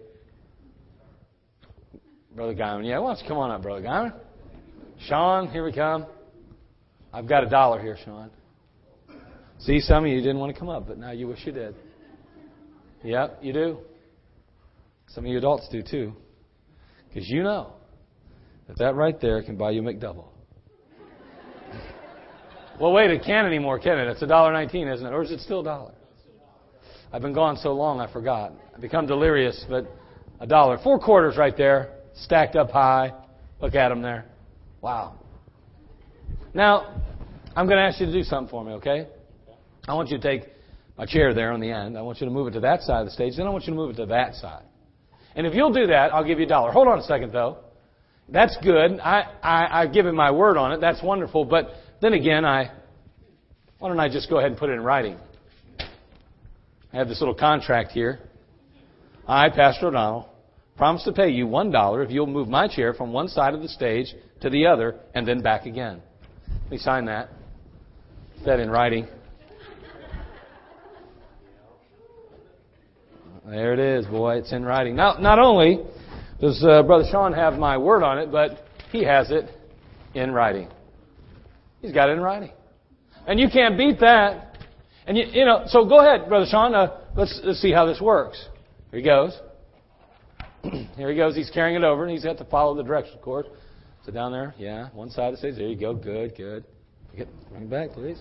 Brother 2.36 2.54
Guyman. 2.54 2.88
Yeah, 2.88 3.00
why 3.00 3.14
don't 3.14 3.24
you 3.24 3.28
come 3.28 3.40
on 3.40 3.50
up, 3.50 3.64
Brother 3.64 3.82
Guyman? 3.82 4.14
Sean, 5.08 5.50
here 5.50 5.66
we 5.66 5.74
come. 5.74 6.06
I've 7.12 7.28
got 7.28 7.44
a 7.44 7.50
dollar 7.50 7.82
here, 7.82 7.98
Sean. 8.06 8.30
See, 9.60 9.80
some 9.80 10.06
of 10.06 10.12
you 10.12 10.22
didn't 10.22 10.40
want 10.40 10.54
to 10.54 10.60
come 10.60 10.70
up, 10.70 10.88
but 10.88 10.98
now 10.98 11.12
you 11.12 11.28
wish 11.28 11.40
you 11.46 11.52
did. 11.52 11.76
Yep, 13.04 13.40
you 13.42 13.54
do. 13.54 13.78
Some 15.08 15.26
of 15.26 15.32
you 15.32 15.38
adults 15.40 15.68
do 15.70 15.82
too. 15.82 16.14
Because 17.14 17.30
you 17.30 17.44
know 17.44 17.74
that 18.68 18.78
that 18.78 18.96
right 18.96 19.20
there 19.20 19.44
can 19.44 19.58
buy 19.58 19.72
you 19.72 19.82
McDouble. 19.82 20.28
Well, 22.80 22.94
wait, 22.94 23.12
it 23.12 23.24
can't 23.24 23.46
anymore, 23.46 23.80
can 23.80 24.00
it? 24.00 24.08
It's 24.08 24.22
a 24.22 24.28
dollar 24.28 24.54
nineteen, 24.54 24.88
isn't 24.88 25.06
it? 25.06 25.12
Or 25.12 25.22
is 25.22 25.32
it 25.32 25.42
still 25.42 25.60
a 25.60 25.64
dollar? 25.64 25.94
I've 27.14 27.22
been 27.22 27.34
gone 27.34 27.58
so 27.58 27.74
long, 27.74 28.00
I 28.00 28.12
forgot. 28.12 28.54
I've 28.74 28.82
become 28.82 29.06
delirious, 29.06 29.66
but 29.70 29.86
a 30.40 30.48
dollar. 30.48 30.80
Four 30.82 31.00
quarters 31.00 31.38
right 31.38 31.56
there, 31.56 31.98
stacked 32.14 32.56
up 32.56 32.72
high. 32.72 33.12
Look 33.62 33.76
at 33.76 33.90
them 33.90 34.02
there. 34.02 34.26
Wow. 34.82 35.20
Now, 36.54 37.04
I'm 37.56 37.68
going 37.68 37.78
to 37.78 37.84
ask 37.84 38.00
you 38.00 38.06
to 38.06 38.12
do 38.12 38.24
something 38.24 38.50
for 38.50 38.64
me, 38.64 38.72
okay? 38.74 39.08
I 39.88 39.94
want 39.94 40.10
you 40.10 40.18
to 40.18 40.24
take 40.24 40.50
a 40.98 41.06
chair 41.06 41.34
there 41.34 41.52
on 41.52 41.60
the 41.60 41.70
end. 41.70 41.98
I 41.98 42.02
want 42.02 42.22
you 42.22 42.26
to 42.26 42.32
move 42.32 42.48
it 42.48 42.52
to 42.52 42.62
that 42.62 42.82
side 42.82 43.02
of 43.02 43.06
the 43.06 43.12
stage. 43.12 43.36
Then 43.38 43.46
I 43.46 43.50
want 43.50 43.66
you 43.66 43.74
to 43.74 43.78
move 43.78 43.92
it 43.92 43.98
to 43.98 44.06
that 44.08 44.36
side. 44.36 44.64
And 45.36 45.48
if 45.48 45.54
you'll 45.54 45.74
do 45.74 45.88
that, 45.88 46.14
I'll 46.14 46.26
give 46.26 46.40
you 46.40 46.46
a 46.46 46.50
dollar. 46.50 46.72
Hold 46.72 46.88
on 46.88 47.00
a 47.00 47.04
second, 47.04 47.32
though. 47.32 47.60
That's 48.30 48.58
good. 48.64 49.00
I, 49.00 49.28
I, 49.44 49.82
I've 49.82 49.94
given 49.94 50.16
my 50.16 50.32
word 50.32 50.58
on 50.58 50.72
it. 50.72 50.82
That's 50.82 51.02
wonderful. 51.04 51.46
But 51.46 51.72
then 52.02 52.14
again, 52.14 52.46
I 52.46 52.72
why 53.82 53.90
don't 53.90 54.00
I 54.00 54.10
just 54.10 54.30
go 54.30 54.38
ahead 54.38 54.52
and 54.52 54.60
put 54.60 54.70
it 54.70 54.74
in 54.74 54.82
writing? 54.82 55.18
I 56.94 56.98
have 56.98 57.08
this 57.08 57.20
little 57.20 57.34
contract 57.34 57.92
here. 57.92 58.20
I, 59.28 59.50
Pastor 59.50 59.88
O'Donnell, 59.88 60.30
promise 60.78 61.04
to 61.06 61.12
pay 61.12 61.30
you 61.30 61.48
one 61.48 61.72
dollar 61.72 62.04
if 62.04 62.12
you'll 62.12 62.28
move 62.28 62.48
my 62.48 62.68
chair 62.68 62.94
from 62.94 63.12
one 63.12 63.28
side 63.28 63.56
of 63.56 63.62
the 63.64 63.68
stage 63.68 64.14
to 64.42 64.52
the 64.52 64.68
other 64.68 65.00
and 65.16 65.28
then 65.28 65.42
back 65.42 65.66
again. 65.66 66.00
Let 66.66 66.72
me 66.72 66.78
sign 66.78 67.06
that. 67.06 67.30
Put 68.38 68.46
that 68.46 68.60
in 68.60 68.70
writing. 68.70 69.08
There 73.46 73.74
it 73.74 73.80
is, 73.80 74.06
boy. 74.06 74.38
It's 74.38 74.52
in 74.52 74.64
writing. 74.64 74.96
Now, 74.96 75.18
not 75.20 75.40
only 75.40 75.80
does 76.40 76.64
uh, 76.64 76.84
Brother 76.84 77.06
Sean 77.12 77.34
have 77.34 77.54
my 77.54 77.78
word 77.78 78.04
on 78.04 78.20
it, 78.20 78.32
but 78.32 78.66
he 78.92 79.04
has 79.04 79.32
it 79.32 79.50
in 80.14 80.32
writing. 80.32 80.70
He's 81.82 81.92
got 81.92 82.10
it 82.10 82.14
in 82.14 82.22
writing. 82.22 82.52
And 83.28 83.40
you 83.40 83.48
can't 83.52 83.78
beat 83.78 84.00
that. 84.00 84.58
And 85.08 85.18
you, 85.18 85.26
you 85.32 85.46
know, 85.46 85.64
so 85.68 85.86
go 85.86 86.00
ahead, 86.00 86.30
Brother 86.30 86.46
Sean. 86.50 86.76
Uh, 86.76 86.98
let's, 87.16 87.40
let's 87.44 87.60
see 87.60 87.72
how 87.72 87.86
this 87.86 88.00
works. 88.00 88.48
Here 88.92 89.00
he 89.00 89.06
goes. 89.06 89.40
Here 90.96 91.10
he 91.10 91.16
goes. 91.16 91.36
He's 91.36 91.50
carrying 91.50 91.76
it 91.76 91.84
over, 91.84 92.04
and 92.04 92.12
he's 92.12 92.24
got 92.24 92.38
to 92.38 92.46
follow 92.46 92.76
the 92.76 92.84
direction, 92.84 93.16
of 93.16 93.22
course. 93.22 93.48
So 94.06 94.12
down 94.12 94.32
there, 94.32 94.54
yeah, 94.58 94.90
one 94.94 95.10
side 95.10 95.28
of 95.28 95.34
the 95.34 95.38
stage. 95.38 95.56
There 95.56 95.68
you 95.68 95.80
go. 95.80 95.94
Good, 95.94 96.36
good. 96.36 96.66
Get, 97.16 97.28
bring 97.50 97.64
it 97.64 97.70
back, 97.70 97.92
please. 97.92 98.20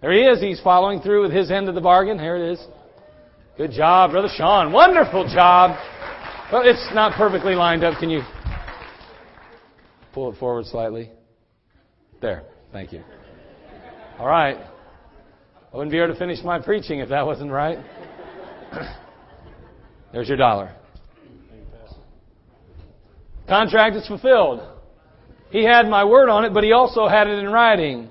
There 0.00 0.12
he 0.12 0.20
is. 0.20 0.40
He's 0.40 0.60
following 0.60 1.00
through 1.00 1.22
with 1.22 1.32
his 1.32 1.50
end 1.50 1.68
of 1.68 1.74
the 1.74 1.80
bargain. 1.80 2.18
Here 2.18 2.36
it 2.36 2.52
is. 2.52 2.66
Good 3.56 3.72
job, 3.72 4.12
Brother 4.12 4.30
Sean. 4.34 4.72
Wonderful 4.72 5.28
job. 5.28 5.76
Well, 6.50 6.62
it's 6.64 6.88
not 6.94 7.12
perfectly 7.18 7.54
lined 7.54 7.84
up. 7.84 7.98
Can 7.98 8.08
you 8.08 8.22
pull 10.14 10.32
it 10.32 10.38
forward 10.38 10.64
slightly? 10.64 11.10
There. 12.22 12.44
Thank 12.72 12.94
you. 12.94 13.02
All 14.18 14.26
right. 14.26 14.56
I 14.56 15.76
wouldn't 15.76 15.92
be 15.92 15.98
able 15.98 16.14
to 16.14 16.18
finish 16.18 16.38
my 16.42 16.60
preaching 16.60 17.00
if 17.00 17.10
that 17.10 17.26
wasn't 17.26 17.50
right. 17.50 17.78
There's 20.12 20.28
your 20.28 20.38
dollar. 20.38 20.74
Contract 23.46 23.96
is 23.96 24.06
fulfilled. 24.06 24.62
He 25.50 25.62
had 25.62 25.88
my 25.88 26.04
word 26.04 26.30
on 26.30 26.46
it, 26.46 26.54
but 26.54 26.64
he 26.64 26.72
also 26.72 27.06
had 27.06 27.26
it 27.26 27.38
in 27.38 27.50
writing. 27.50 28.08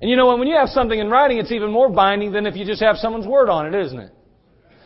And 0.00 0.08
you 0.08 0.16
know 0.16 0.26
what? 0.26 0.38
When 0.38 0.48
you 0.48 0.56
have 0.56 0.68
something 0.70 0.98
in 0.98 1.10
writing, 1.10 1.38
it's 1.38 1.52
even 1.52 1.70
more 1.70 1.90
binding 1.90 2.32
than 2.32 2.46
if 2.46 2.56
you 2.56 2.64
just 2.64 2.82
have 2.82 2.96
someone's 2.96 3.26
word 3.26 3.48
on 3.48 3.66
it, 3.66 3.86
isn't 3.86 3.98
it? 3.98 4.12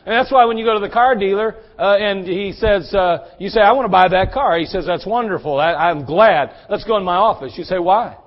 And 0.07 0.13
that's 0.13 0.31
why 0.31 0.45
when 0.45 0.59
you 0.59 0.65
go 0.65 0.75
to 0.75 0.81
the 0.81 0.93
car 0.93 1.15
dealer 1.15 1.57
uh, 1.79 1.97
and 1.97 2.27
he 2.27 2.53
says, 2.53 2.93
uh, 2.93 3.35
you 3.39 3.49
say, 3.49 3.61
I 3.61 3.73
want 3.73 3.87
to 3.87 3.91
buy 3.91 4.09
that 4.09 4.33
car. 4.33 4.59
He 4.59 4.67
says, 4.67 4.85
that's 4.87 5.07
wonderful. 5.07 5.59
I, 5.59 5.73
I'm 5.73 6.05
glad. 6.05 6.51
Let's 6.69 6.85
go 6.85 6.99
in 6.99 7.05
my 7.05 7.17
office. 7.17 7.55
You 7.57 7.65
say, 7.65 7.79
why? 7.79 8.19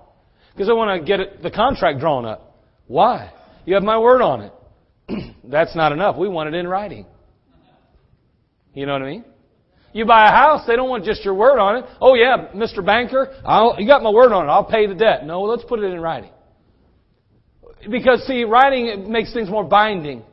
Because 0.54 0.70
I 0.70 0.74
want 0.74 1.00
to 1.00 1.06
get 1.06 1.20
it, 1.20 1.44
the 1.44 1.52
contract 1.52 2.00
drawn 2.00 2.26
up. 2.26 2.58
Why? 2.88 3.32
You 3.66 3.76
have 3.76 3.84
my 3.84 4.00
word 4.00 4.22
on 4.22 4.42
it. 4.42 4.54
that's 5.44 5.76
not 5.76 5.92
enough. 5.92 6.18
We 6.18 6.30
want 6.30 6.54
it 6.54 6.58
in 6.58 6.68
writing. 6.68 7.06
You 8.74 8.86
know 8.88 8.94
what 8.94 9.04
I 9.04 9.06
mean? 9.06 9.26
You 9.94 10.06
buy 10.06 10.28
a 10.28 10.32
house, 10.32 10.66
they 10.68 10.76
don't 10.76 10.90
want 10.90 11.06
just 11.06 11.24
your 11.24 11.34
word 11.34 11.60
on 11.60 11.78
it. 11.78 11.86
Oh 12.02 12.16
yeah, 12.16 12.50
Mr. 12.56 12.86
Banker, 12.86 13.34
I'll, 13.46 13.76
you 13.80 13.88
got 13.88 14.04
my 14.04 14.12
word 14.12 14.32
on 14.32 14.48
it. 14.48 14.52
I'll 14.52 14.66
pay 14.66 14.88
the 14.88 14.96
debt. 14.96 15.26
No, 15.26 15.44
let's 15.44 15.64
put 15.64 15.80
it 15.80 15.86
in 15.86 16.00
writing. 16.00 16.30
Because 17.90 18.26
see, 18.26 18.44
writing 18.44 19.12
makes 19.12 19.34
things 19.34 19.50
more 19.50 19.64
binding. 19.64 20.24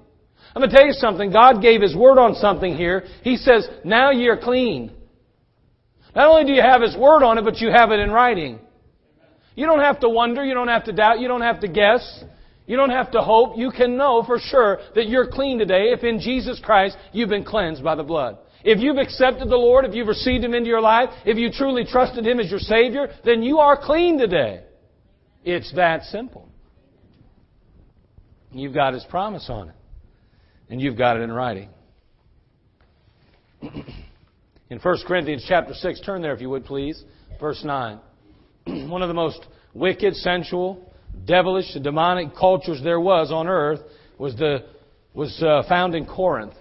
I'm 0.54 0.60
going 0.60 0.70
to 0.70 0.76
tell 0.76 0.86
you 0.86 0.92
something. 0.92 1.32
God 1.32 1.60
gave 1.60 1.82
His 1.82 1.96
word 1.96 2.18
on 2.18 2.34
something 2.34 2.76
here. 2.76 3.04
He 3.22 3.36
says, 3.36 3.68
now 3.84 4.10
you're 4.10 4.36
clean. 4.36 4.92
Not 6.14 6.28
only 6.28 6.44
do 6.44 6.52
you 6.52 6.62
have 6.62 6.80
His 6.80 6.96
word 6.96 7.24
on 7.24 7.38
it, 7.38 7.42
but 7.42 7.58
you 7.58 7.70
have 7.70 7.90
it 7.90 7.98
in 7.98 8.10
writing. 8.10 8.60
You 9.56 9.66
don't 9.66 9.80
have 9.80 10.00
to 10.00 10.08
wonder. 10.08 10.44
You 10.44 10.54
don't 10.54 10.68
have 10.68 10.84
to 10.84 10.92
doubt. 10.92 11.20
You 11.20 11.28
don't 11.28 11.42
have 11.42 11.60
to 11.60 11.68
guess. 11.68 12.24
You 12.66 12.76
don't 12.76 12.90
have 12.90 13.10
to 13.12 13.20
hope. 13.20 13.58
You 13.58 13.70
can 13.70 13.96
know 13.96 14.22
for 14.24 14.38
sure 14.38 14.78
that 14.94 15.08
you're 15.08 15.30
clean 15.30 15.58
today 15.58 15.92
if 15.92 16.02
in 16.02 16.20
Jesus 16.20 16.60
Christ 16.62 16.96
you've 17.12 17.28
been 17.28 17.44
cleansed 17.44 17.82
by 17.82 17.94
the 17.94 18.02
blood. 18.02 18.38
If 18.64 18.80
you've 18.80 18.96
accepted 18.96 19.50
the 19.50 19.56
Lord, 19.56 19.84
if 19.84 19.94
you've 19.94 20.08
received 20.08 20.42
Him 20.42 20.54
into 20.54 20.68
your 20.68 20.80
life, 20.80 21.10
if 21.26 21.36
you 21.36 21.50
truly 21.52 21.84
trusted 21.84 22.26
Him 22.26 22.40
as 22.40 22.50
your 22.50 22.60
Savior, 22.60 23.08
then 23.24 23.42
you 23.42 23.58
are 23.58 23.76
clean 23.76 24.18
today. 24.18 24.62
It's 25.44 25.70
that 25.74 26.04
simple. 26.04 26.48
You've 28.54 28.75
got 28.75 28.94
His 28.94 29.04
promise 29.04 29.46
on 29.50 29.70
it. 29.70 29.75
And 30.70 30.80
you've 30.80 30.96
got 30.96 31.16
it 31.16 31.20
in 31.23 31.30
writing. 31.30 31.68
In 34.70 34.78
1 34.78 34.96
Corinthians 35.06 35.44
chapter 35.46 35.75
6, 35.75 36.00
turn 36.00 36.23
there 36.23 36.34
if 36.34 36.40
you 36.40 36.49
would 36.50 36.64
please. 36.64 37.04
Verse 37.38 37.62
9. 37.62 37.99
One 38.88 39.02
of 39.02 39.08
the 39.08 39.14
most 39.14 39.44
wicked, 39.75 40.14
sensual, 40.16 40.90
devilish, 41.26 41.75
demonic 41.82 42.34
cultures 42.34 42.80
there 42.82 42.99
was 42.99 43.30
on 43.30 43.46
earth 43.46 43.80
was, 44.18 44.34
the, 44.37 44.64
was 45.12 45.42
uh, 45.42 45.62
found 45.68 45.94
in 45.94 46.06
Corinth. 46.06 46.54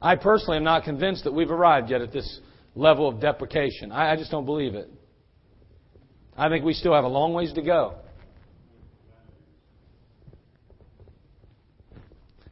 I 0.00 0.16
personally 0.16 0.56
am 0.56 0.64
not 0.64 0.84
convinced 0.84 1.24
that 1.24 1.32
we've 1.32 1.50
arrived 1.50 1.90
yet 1.90 2.00
at 2.00 2.12
this 2.12 2.40
level 2.74 3.08
of 3.08 3.20
deprecation. 3.20 3.92
I, 3.92 4.12
I 4.12 4.16
just 4.16 4.30
don't 4.30 4.46
believe 4.46 4.74
it. 4.74 4.90
I 6.36 6.48
think 6.48 6.64
we 6.64 6.74
still 6.74 6.94
have 6.94 7.04
a 7.04 7.08
long 7.08 7.32
ways 7.32 7.52
to 7.54 7.62
go. 7.62 7.94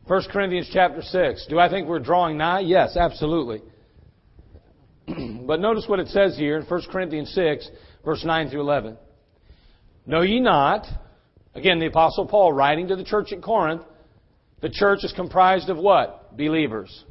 1 0.07 0.23
Corinthians 0.31 0.69
chapter 0.73 1.01
6. 1.01 1.47
Do 1.49 1.59
I 1.59 1.71
think 1.71 1.89
we're 1.89 1.99
drawing 1.99 2.37
nigh? 2.37 2.61
Yes, 2.61 2.97
absolutely. 2.97 3.63
but 5.47 5.61
notice 5.61 5.85
what 5.87 5.99
it 5.99 6.09
says 6.09 6.37
here 6.37 6.59
in 6.59 6.65
1 6.65 6.83
Corinthians 6.91 7.33
6, 7.35 7.71
verse 8.05 8.23
9 8.25 8.51
through 8.51 8.61
11. 8.61 8.97
Know 10.07 10.21
ye 10.21 10.41
not, 10.41 10.87
again, 11.55 11.79
the 11.79 11.87
Apostle 11.87 12.27
Paul 12.27 12.53
writing 12.53 12.89
to 12.89 12.97
the 12.97 13.05
church 13.05 13.33
at 13.33 13.43
Corinth, 13.43 13.83
the 14.61 14.69
church 14.69 15.01
is 15.05 15.13
comprised 15.13 15.71
of 15.71 15.79
what? 15.79 16.37
Believers. 16.37 17.05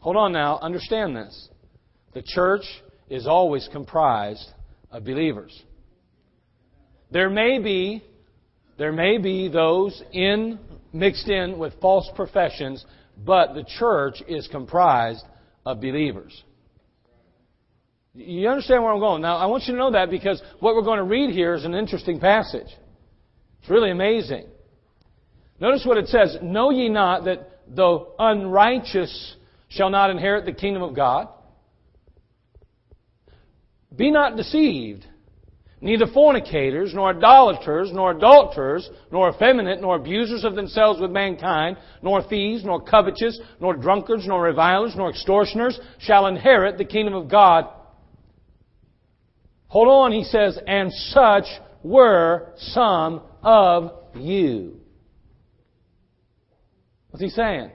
Hold 0.00 0.16
on 0.16 0.32
now, 0.32 0.58
understand 0.60 1.14
this. 1.14 1.48
The 2.14 2.22
church 2.22 2.64
is 3.10 3.26
always 3.26 3.68
comprised 3.70 4.48
of 4.96 5.04
believers. 5.04 5.62
There 7.10 7.28
may 7.28 7.58
be 7.58 8.02
there 8.78 8.92
may 8.92 9.18
be 9.18 9.48
those 9.48 10.02
in 10.12 10.58
mixed 10.92 11.28
in 11.28 11.58
with 11.58 11.74
false 11.80 12.08
professions, 12.14 12.84
but 13.24 13.54
the 13.54 13.64
church 13.78 14.22
is 14.26 14.48
comprised 14.48 15.24
of 15.64 15.80
believers. 15.80 16.42
You 18.14 18.48
understand 18.48 18.82
where 18.82 18.92
I'm 18.92 18.98
going? 19.00 19.22
Now, 19.22 19.36
I 19.36 19.46
want 19.46 19.64
you 19.64 19.74
to 19.74 19.78
know 19.78 19.92
that 19.92 20.10
because 20.10 20.42
what 20.60 20.74
we're 20.74 20.82
going 20.82 20.98
to 20.98 21.04
read 21.04 21.30
here 21.30 21.54
is 21.54 21.64
an 21.64 21.74
interesting 21.74 22.18
passage. 22.18 22.68
It's 23.60 23.70
really 23.70 23.90
amazing. 23.90 24.46
Notice 25.60 25.84
what 25.86 25.98
it 25.98 26.08
says 26.08 26.38
Know 26.42 26.70
ye 26.70 26.88
not 26.88 27.24
that 27.24 27.60
the 27.68 28.06
unrighteous 28.18 29.36
shall 29.68 29.90
not 29.90 30.10
inherit 30.10 30.46
the 30.46 30.52
kingdom 30.52 30.82
of 30.82 30.94
God? 30.94 31.28
Be 33.96 34.10
not 34.10 34.36
deceived. 34.36 35.06
Neither 35.80 36.06
fornicators, 36.06 36.94
nor 36.94 37.10
idolaters, 37.10 37.90
nor 37.92 38.12
adulterers, 38.12 38.88
nor 39.12 39.30
effeminate, 39.30 39.80
nor 39.80 39.96
abusers 39.96 40.42
of 40.42 40.54
themselves 40.54 41.00
with 41.00 41.10
mankind, 41.10 41.76
nor 42.02 42.22
thieves, 42.22 42.64
nor 42.64 42.80
covetous, 42.80 43.38
nor 43.60 43.76
drunkards, 43.76 44.26
nor 44.26 44.42
revilers, 44.42 44.94
nor 44.96 45.10
extortioners 45.10 45.78
shall 45.98 46.26
inherit 46.26 46.78
the 46.78 46.84
kingdom 46.84 47.14
of 47.14 47.28
God. 47.28 47.66
Hold 49.68 49.88
on, 49.88 50.12
he 50.12 50.24
says, 50.24 50.58
and 50.66 50.90
such 50.92 51.44
were 51.82 52.52
some 52.56 53.20
of 53.42 53.92
you. 54.16 54.80
What's 57.10 57.22
he 57.22 57.28
saying? 57.28 57.70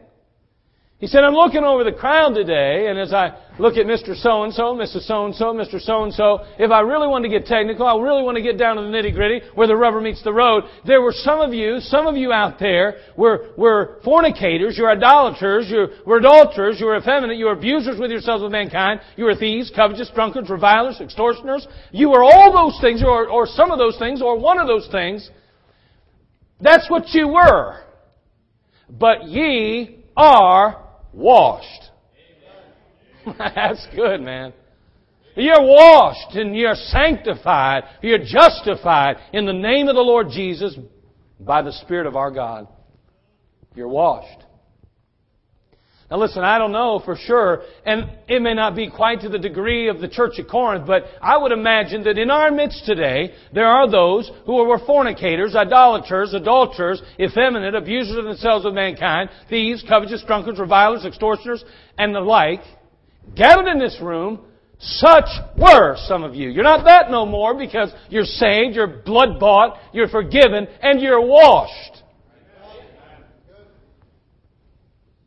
He 1.01 1.08
said, 1.08 1.24
I'm 1.24 1.34
looking 1.34 1.63
over 1.63 1.84
the 1.84 1.91
crowd 1.91 2.36
today, 2.36 2.86
and 2.88 3.00
as 3.00 3.12
I 3.12 3.36
look 3.58 3.75
at 3.75 3.88
Mr. 3.88 4.15
So-and-so, 4.15 4.75
Mrs. 4.75 5.08
So-and-so, 5.08 5.46
Mr. 5.46 5.81
So-and-so, 5.81 6.46
if 6.60 6.70
I 6.70 6.81
really 6.81 7.08
want 7.08 7.24
to 7.24 7.29
get 7.29 7.48
technical, 7.48 7.88
I 7.88 8.00
really 8.00 8.22
want 8.22 8.38
to 8.38 8.43
get 8.43 8.60
down 8.60 8.75
to 8.75 8.84
the 8.84 8.88
nitty-gritty, 8.88 9.50
where 9.55 9.65
the 9.65 9.75
rubber 9.75 10.00
meets 10.00 10.24
the 10.24 10.31
road, 10.31 10.65
there 10.86 11.01
were 11.01 11.12
some 11.12 11.41
of 11.41 11.55
you, 11.55 11.79
some 11.79 12.05
of 12.05 12.17
you 12.17 12.31
out 12.31 12.60
there 12.60 12.98
were, 13.17 13.50
were 13.58 14.00
fornicators, 14.05 14.77
you're 14.77 14.91
idolaters, 14.91 15.72
you 15.72 15.88
were 16.05 16.20
adulterers, 16.20 16.79
you 16.79 16.86
were 16.86 16.98
effeminate, 16.98 17.36
you 17.36 17.46
were 17.46 17.53
abusers 17.53 18.00
with 18.00 18.12
yourselves 18.12 18.43
with 18.43 18.51
mankind, 18.51 19.01
you 19.15 19.25
were 19.25 19.34
thieves, 19.34 19.72
covetous, 19.75 20.12
drunkards, 20.13 20.51
revilers, 20.51 21.01
extortioners. 21.01 21.67
You 21.89 22.12
were 22.12 22.24
all 22.24 22.53
those 22.53 22.79
things, 22.79 23.01
or, 23.03 23.27
or 23.27 23.48
some 23.48 23.72
of 23.72 23.79
those 23.79 23.98
things, 23.98 24.22
or 24.22 24.38
one 24.38 24.60
of 24.60 24.67
those 24.67 24.88
things. 24.91 25.27
That's 26.60 26.88
what 26.91 27.10
you 27.10 27.27
were. 27.27 27.79
But 28.88 29.24
ye 29.24 30.05
are 30.15 30.81
washed. 31.13 31.91
That's 33.38 33.88
good, 33.96 34.22
man. 34.22 34.53
You're 35.36 35.62
washed 35.62 36.36
and 36.36 36.56
you're 36.56 36.75
sanctified. 36.75 37.84
You're 38.01 38.24
justified 38.24 39.18
in 39.32 39.46
the 39.46 39.53
name 39.53 39.88
of 39.88 39.96
the 39.96 40.01
Lord 40.01 40.27
Jesus 40.30 40.77
by 41.39 41.62
the 41.62 41.72
Spirit 41.72 42.06
of 42.06 42.15
our 42.15 42.32
God. 42.32 42.68
You're 43.75 43.88
washed. 43.88 44.46
Now 46.12 46.18
listen, 46.18 46.44
I 46.44 46.58
don't 46.58 46.74
know 46.74 47.01
for 47.06 47.15
sure, 47.15 47.62
and 47.86 48.12
it 48.27 48.41
may 48.41 48.53
not 48.53 48.75
be 48.75 48.89
quite 48.89 49.22
to 49.22 49.30
the 49.30 49.39
degree 49.39 49.88
of 49.88 50.01
the 50.01 50.10
church 50.10 50.34
at 50.39 50.50
Corinth, 50.50 50.86
but 50.86 51.06
I 51.22 51.38
would 51.38 51.53
imagine 51.53 52.03
that 52.03 52.18
in 52.18 52.30
our 52.30 52.51
midst 52.51 52.86
today, 52.86 53.34
there 53.53 53.65
are 53.65 53.89
those 53.89 54.30
who 54.46 54.56
were 54.56 54.77
fornicators, 54.80 55.56
idolaters, 55.56 56.34
adulterers, 56.34 57.01
effeminate, 57.18 57.75
abusers 57.75 58.18
of 58.18 58.25
themselves 58.25 58.65
with 58.65 58.74
mankind, 58.74 59.30
thieves, 59.50 59.86
covetous, 59.88 60.22
drunkards, 60.27 60.60
revilers, 60.60 61.06
extortioners, 61.06 61.63
and 61.98 62.13
the 62.13 62.20
like. 62.20 62.60
gathered 63.34 63.68
in 63.68 63.80
this 63.80 63.98
room, 64.01 64.41
such 64.80 65.30
were 65.58 65.96
some 66.08 66.24
of 66.25 66.36
you. 66.36 66.50
You're 66.50 66.65
not 66.65 66.84
that 66.84 67.10
no 67.10 67.25
more 67.25 67.58
because 67.58 67.89
you're 68.10 68.25
saved, 68.25 68.75
you're 68.75 68.88
blood 68.88 69.39
bought, 69.39 69.77
you're 69.94 70.10
forgiven, 70.10 70.68
and 70.82 71.00
you're 71.00 71.25
washed. 71.25 72.03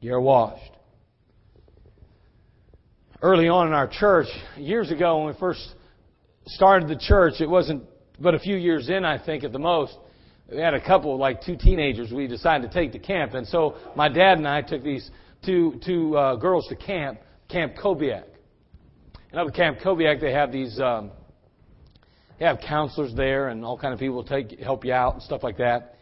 You're 0.01 0.21
washed. 0.21 0.74
Early 3.25 3.49
on 3.49 3.69
in 3.69 3.73
our 3.73 3.89
church, 3.89 4.27
years 4.59 4.91
ago 4.91 5.17
when 5.17 5.29
we 5.29 5.41
first 5.41 5.77
started 6.45 6.91
the 6.91 6.99
church, 6.99 7.41
it 7.41 7.49
wasn't 7.49 7.85
but 8.21 8.35
a 8.35 8.39
few 8.39 8.55
years 8.55 8.91
in, 8.91 9.03
I 9.07 9.17
think, 9.17 9.45
at 9.45 9.51
the 9.51 9.59
most, 9.59 9.97
we 10.53 10.59
had 10.59 10.75
a 10.75 10.87
couple, 10.87 11.17
like 11.17 11.41
two 11.41 11.57
teenagers, 11.57 12.13
we 12.13 12.27
decided 12.27 12.71
to 12.71 12.75
take 12.79 12.93
to 12.93 12.99
camp. 12.99 13.33
And 13.33 13.49
so 13.49 13.77
my 13.97 14.11
dad 14.11 14.37
and 14.37 14.47
I 14.47 14.61
took 14.61 14.83
these 14.83 15.11
two, 15.43 15.81
two 15.87 16.15
uh, 16.19 16.37
girls 16.37 16.67
to 16.69 16.77
camp, 16.77 17.19
Camp 17.49 17.77
Kobiak. 17.83 18.25
And 19.33 19.41
up 19.41 19.49
at 19.49 19.55
Camp 19.55 19.79
Kobiak, 19.79 20.21
they 20.21 20.33
have 20.33 20.53
these, 20.53 20.79
um, 20.79 21.11
they 22.39 22.45
have 22.45 22.59
counselors 22.61 23.15
there 23.15 23.49
and 23.49 23.65
all 23.65 23.79
kind 23.79 23.95
of 23.95 24.01
people 24.01 24.23
take 24.23 24.59
help 24.59 24.85
you 24.85 24.93
out 24.93 25.15
and 25.15 25.23
stuff 25.23 25.43
like 25.43 25.57
that. 25.57 25.97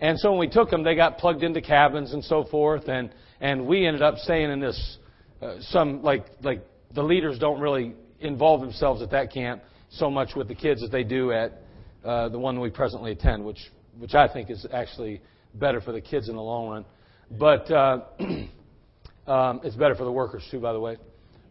And 0.00 0.16
so 0.16 0.30
when 0.30 0.38
we 0.38 0.48
took 0.48 0.70
them, 0.70 0.84
they 0.84 0.94
got 0.94 1.18
plugged 1.18 1.42
into 1.42 1.60
cabins 1.60 2.12
and 2.12 2.22
so 2.22 2.44
forth, 2.44 2.86
and 2.86 3.12
and 3.40 3.66
we 3.66 3.84
ended 3.84 4.00
up 4.00 4.14
staying 4.18 4.52
in 4.52 4.60
this. 4.60 4.98
Uh, 5.40 5.56
some 5.60 6.02
like 6.02 6.26
like 6.42 6.64
the 6.94 7.02
leaders 7.02 7.38
don't 7.38 7.60
really 7.60 7.94
involve 8.20 8.60
themselves 8.60 9.02
at 9.02 9.10
that 9.10 9.32
camp 9.32 9.62
so 9.90 10.10
much 10.10 10.34
with 10.34 10.48
the 10.48 10.54
kids 10.54 10.82
as 10.82 10.90
they 10.90 11.04
do 11.04 11.32
at 11.32 11.62
uh, 12.04 12.28
the 12.28 12.38
one 12.38 12.60
we 12.60 12.70
presently 12.70 13.12
attend, 13.12 13.44
which 13.44 13.58
which 13.98 14.14
I 14.14 14.28
think 14.32 14.50
is 14.50 14.66
actually 14.72 15.20
better 15.54 15.80
for 15.80 15.92
the 15.92 16.00
kids 16.00 16.28
in 16.28 16.36
the 16.36 16.42
long 16.42 16.68
run. 16.68 16.84
But 17.30 17.70
uh, 17.70 18.04
um, 19.30 19.60
it's 19.64 19.76
better 19.76 19.94
for 19.94 20.04
the 20.04 20.12
workers 20.12 20.46
too, 20.50 20.60
by 20.60 20.72
the 20.72 20.80
way. 20.80 20.96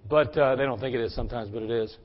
But 0.10 0.38
uh, 0.38 0.56
they 0.56 0.64
don't 0.64 0.80
think 0.80 0.96
it 0.96 1.02
is 1.02 1.14
sometimes, 1.14 1.50
but 1.50 1.64
it 1.64 1.72
is. 1.72 1.96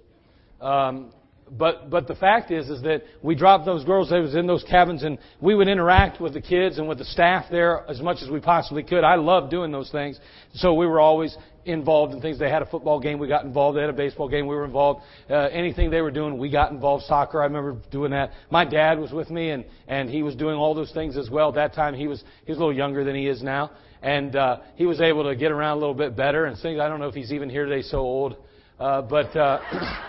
Um, 0.61 1.13
but 1.51 1.91
but 1.91 2.07
the 2.07 2.15
fact 2.15 2.51
is 2.51 2.69
is 2.71 2.83
that 2.83 3.03
we 3.23 3.35
dropped 3.35 3.67
those 3.67 3.85
girls 3.85 4.11
that 4.11 4.21
was 4.21 4.35
in 4.35 4.47
those 4.47 4.65
cabins 4.65 5.03
and 5.03 5.19
we 5.41 5.55
would 5.55 5.69
interact 5.69 6.21
with 6.21 6.33
the 6.33 6.41
kids 6.41 6.79
and 6.79 6.89
with 6.89 6.99
the 6.99 7.05
staff 7.05 7.47
there 7.51 7.85
as 7.91 8.01
much 8.01 8.19
as 8.23 8.31
we 8.31 8.41
possibly 8.41 8.83
could. 8.83 9.05
I 9.05 9.17
love 9.17 9.51
doing 9.51 9.71
those 9.71 9.91
things. 9.91 10.19
So 10.55 10.75
we 10.75 10.87
were 10.87 11.01
always 11.01 11.37
involved 11.65 12.15
in 12.15 12.21
things. 12.21 12.39
They 12.39 12.51
had 12.51 12.63
a 12.63 12.67
football 12.67 13.01
game, 13.01 13.19
we 13.19 13.29
got 13.29 13.45
involved. 13.45 13.77
They 13.77 13.81
had 13.83 13.91
a 13.91 13.95
baseball 13.95 14.29
game, 14.29 14.47
we 14.47 14.55
were 14.55 14.65
involved. 14.65 15.03
Uh, 15.31 15.49
anything 15.53 15.91
they 15.91 16.01
were 16.01 16.11
doing, 16.11 16.39
we 16.39 16.51
got 16.51 16.73
involved. 16.73 17.05
Soccer, 17.05 17.41
I 17.41 17.45
remember 17.45 17.77
doing 17.91 18.11
that. 18.13 18.33
My 18.51 18.65
dad 18.65 18.99
was 18.99 19.13
with 19.13 19.31
me, 19.31 19.51
and 19.51 19.65
and 19.89 20.09
he 20.11 20.23
was 20.23 20.35
doing 20.35 20.57
all 20.57 20.75
those 20.75 20.93
things 20.93 21.17
as 21.17 21.31
well. 21.31 21.51
At 21.51 21.55
that 21.57 21.75
time, 21.75 21.95
he 21.95 22.07
was 22.07 22.23
he 22.45 22.53
was 22.53 22.59
a 22.59 22.61
little 22.61 22.75
younger 22.75 23.05
than 23.05 23.15
he 23.15 23.27
is 23.27 23.43
now, 23.43 23.71
and 24.03 24.35
uh, 24.35 24.59
he 24.77 24.87
was 24.87 25.01
able 25.01 25.25
to 25.25 25.37
get 25.37 25.51
around 25.53 25.77
a 25.77 25.81
little 25.81 25.95
bit 25.95 26.17
better 26.17 26.47
and 26.47 26.59
things. 26.59 26.81
I 26.81 26.89
don't 26.89 27.01
know 27.01 27.09
if 27.09 27.15
he's 27.15 27.33
even 27.33 27.49
here 27.49 27.67
today, 27.67 27.83
so 27.83 27.99
old, 27.99 28.37
uh, 28.79 29.03
but. 29.03 29.35
Uh, 29.37 30.09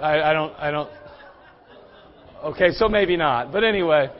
I, 0.00 0.30
I 0.30 0.32
don't. 0.32 0.52
I 0.54 0.70
don't. 0.70 0.90
Okay, 2.44 2.70
so 2.72 2.88
maybe 2.88 3.16
not. 3.16 3.52
But 3.52 3.64
anyway. 3.64 4.10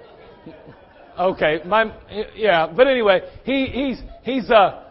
Okay, 1.18 1.60
my 1.64 1.94
yeah. 2.34 2.70
But 2.74 2.88
anyway, 2.88 3.22
he 3.44 3.66
he's 3.66 4.02
he's 4.22 4.50
uh 4.50 4.85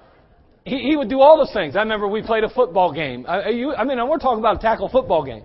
he, 0.66 0.80
he 0.80 0.96
would 0.96 1.10
do 1.10 1.22
all 1.22 1.38
those 1.38 1.54
things. 1.54 1.76
I 1.76 1.80
remember 1.80 2.08
we 2.08 2.24
played 2.24 2.44
a 2.44 2.50
football 2.50 2.92
game. 2.92 3.26
I, 3.28 3.50
you, 3.50 3.74
I 3.74 3.84
mean, 3.84 3.98
we're 4.10 4.18
talking 4.18 4.40
about 4.40 4.58
a 4.58 4.60
tackle 4.60 4.90
football 4.90 5.24
game. 5.24 5.44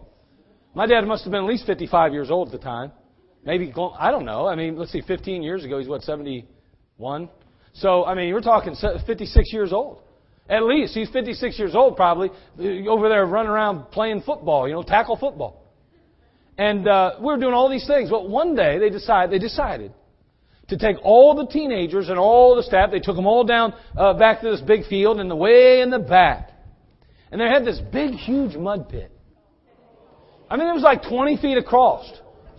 My 0.75 0.87
dad 0.87 1.03
must 1.03 1.25
have 1.25 1.31
been 1.31 1.45
at 1.45 1.49
least 1.49 1.67
55 1.67 2.13
years 2.13 2.31
old 2.31 2.49
at 2.49 2.53
the 2.53 2.59
time. 2.59 2.93
Maybe, 3.45 3.73
I 3.99 4.11
don't 4.11 4.25
know. 4.25 4.47
I 4.47 4.55
mean, 4.55 4.77
let's 4.77 4.93
see, 4.93 5.03
15 5.03 5.43
years 5.43 5.65
ago, 5.65 5.79
he's 5.79 5.89
what, 5.89 6.03
71? 6.03 7.29
So, 7.75 8.05
I 8.05 8.15
mean, 8.15 8.33
we're 8.33 8.41
talking 8.41 8.75
56 8.75 9.53
years 9.53 9.73
old. 9.73 10.03
At 10.49 10.65
least. 10.65 10.95
He's 10.95 11.09
56 11.11 11.59
years 11.59 11.75
old, 11.75 11.97
probably, 11.97 12.31
over 12.89 13.09
there 13.09 13.25
running 13.25 13.51
around 13.51 13.91
playing 13.93 14.23
football, 14.23 14.67
you 14.67 14.75
know, 14.75 14.83
tackle 14.83 15.17
football. 15.17 15.65
And 16.59 16.89
uh, 16.89 17.13
we 17.21 17.27
were 17.27 17.39
doing 17.39 17.55
all 17.55 17.71
these 17.71 17.87
things. 17.87 18.11
But 18.11 18.29
one 18.29 18.57
day, 18.57 18.79
they, 18.79 18.91
decide, 18.91 19.31
they 19.31 19.39
decided 19.39 19.93
to 20.71 20.79
take 20.79 20.97
all 21.03 21.35
the 21.35 21.47
teenagers 21.47 22.09
and 22.09 22.19
all 22.19 22.57
the 22.57 22.63
staff. 22.63 22.91
They 22.91 23.01
took 23.01 23.17
them 23.17 23.27
all 23.27 23.45
down 23.45 23.75
uh, 23.97 24.15
back 24.15 24.41
to 24.41 24.51
this 24.51 24.61
big 24.61 24.87
field 24.87 25.21
and 25.21 25.31
the 25.31 25.37
way 25.37 25.83
in 25.83 25.91
the 25.91 25.99
back. 25.99 26.51
And 27.31 27.41
they 27.41 27.47
had 27.47 27.65
this 27.65 27.81
big, 27.93 28.13
huge 28.13 28.57
mud 28.57 28.89
pit. 28.89 29.13
I 30.49 30.57
mean, 30.57 30.67
it 30.69 30.73
was 30.73 30.83
like 30.83 31.03
20 31.03 31.37
feet 31.37 31.59
across, 31.59 32.11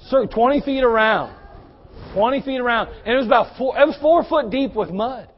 20 0.09 0.61
feet 0.61 0.83
around, 0.83 1.35
20 2.13 2.41
feet 2.41 2.59
around, 2.59 2.87
and 3.05 3.13
it 3.13 3.17
was 3.17 3.25
about 3.25 3.57
four. 3.57 3.77
It 3.77 3.85
was 3.85 3.97
four 4.01 4.23
foot 4.23 4.49
deep 4.49 4.75
with 4.75 4.91
mud. 4.91 5.29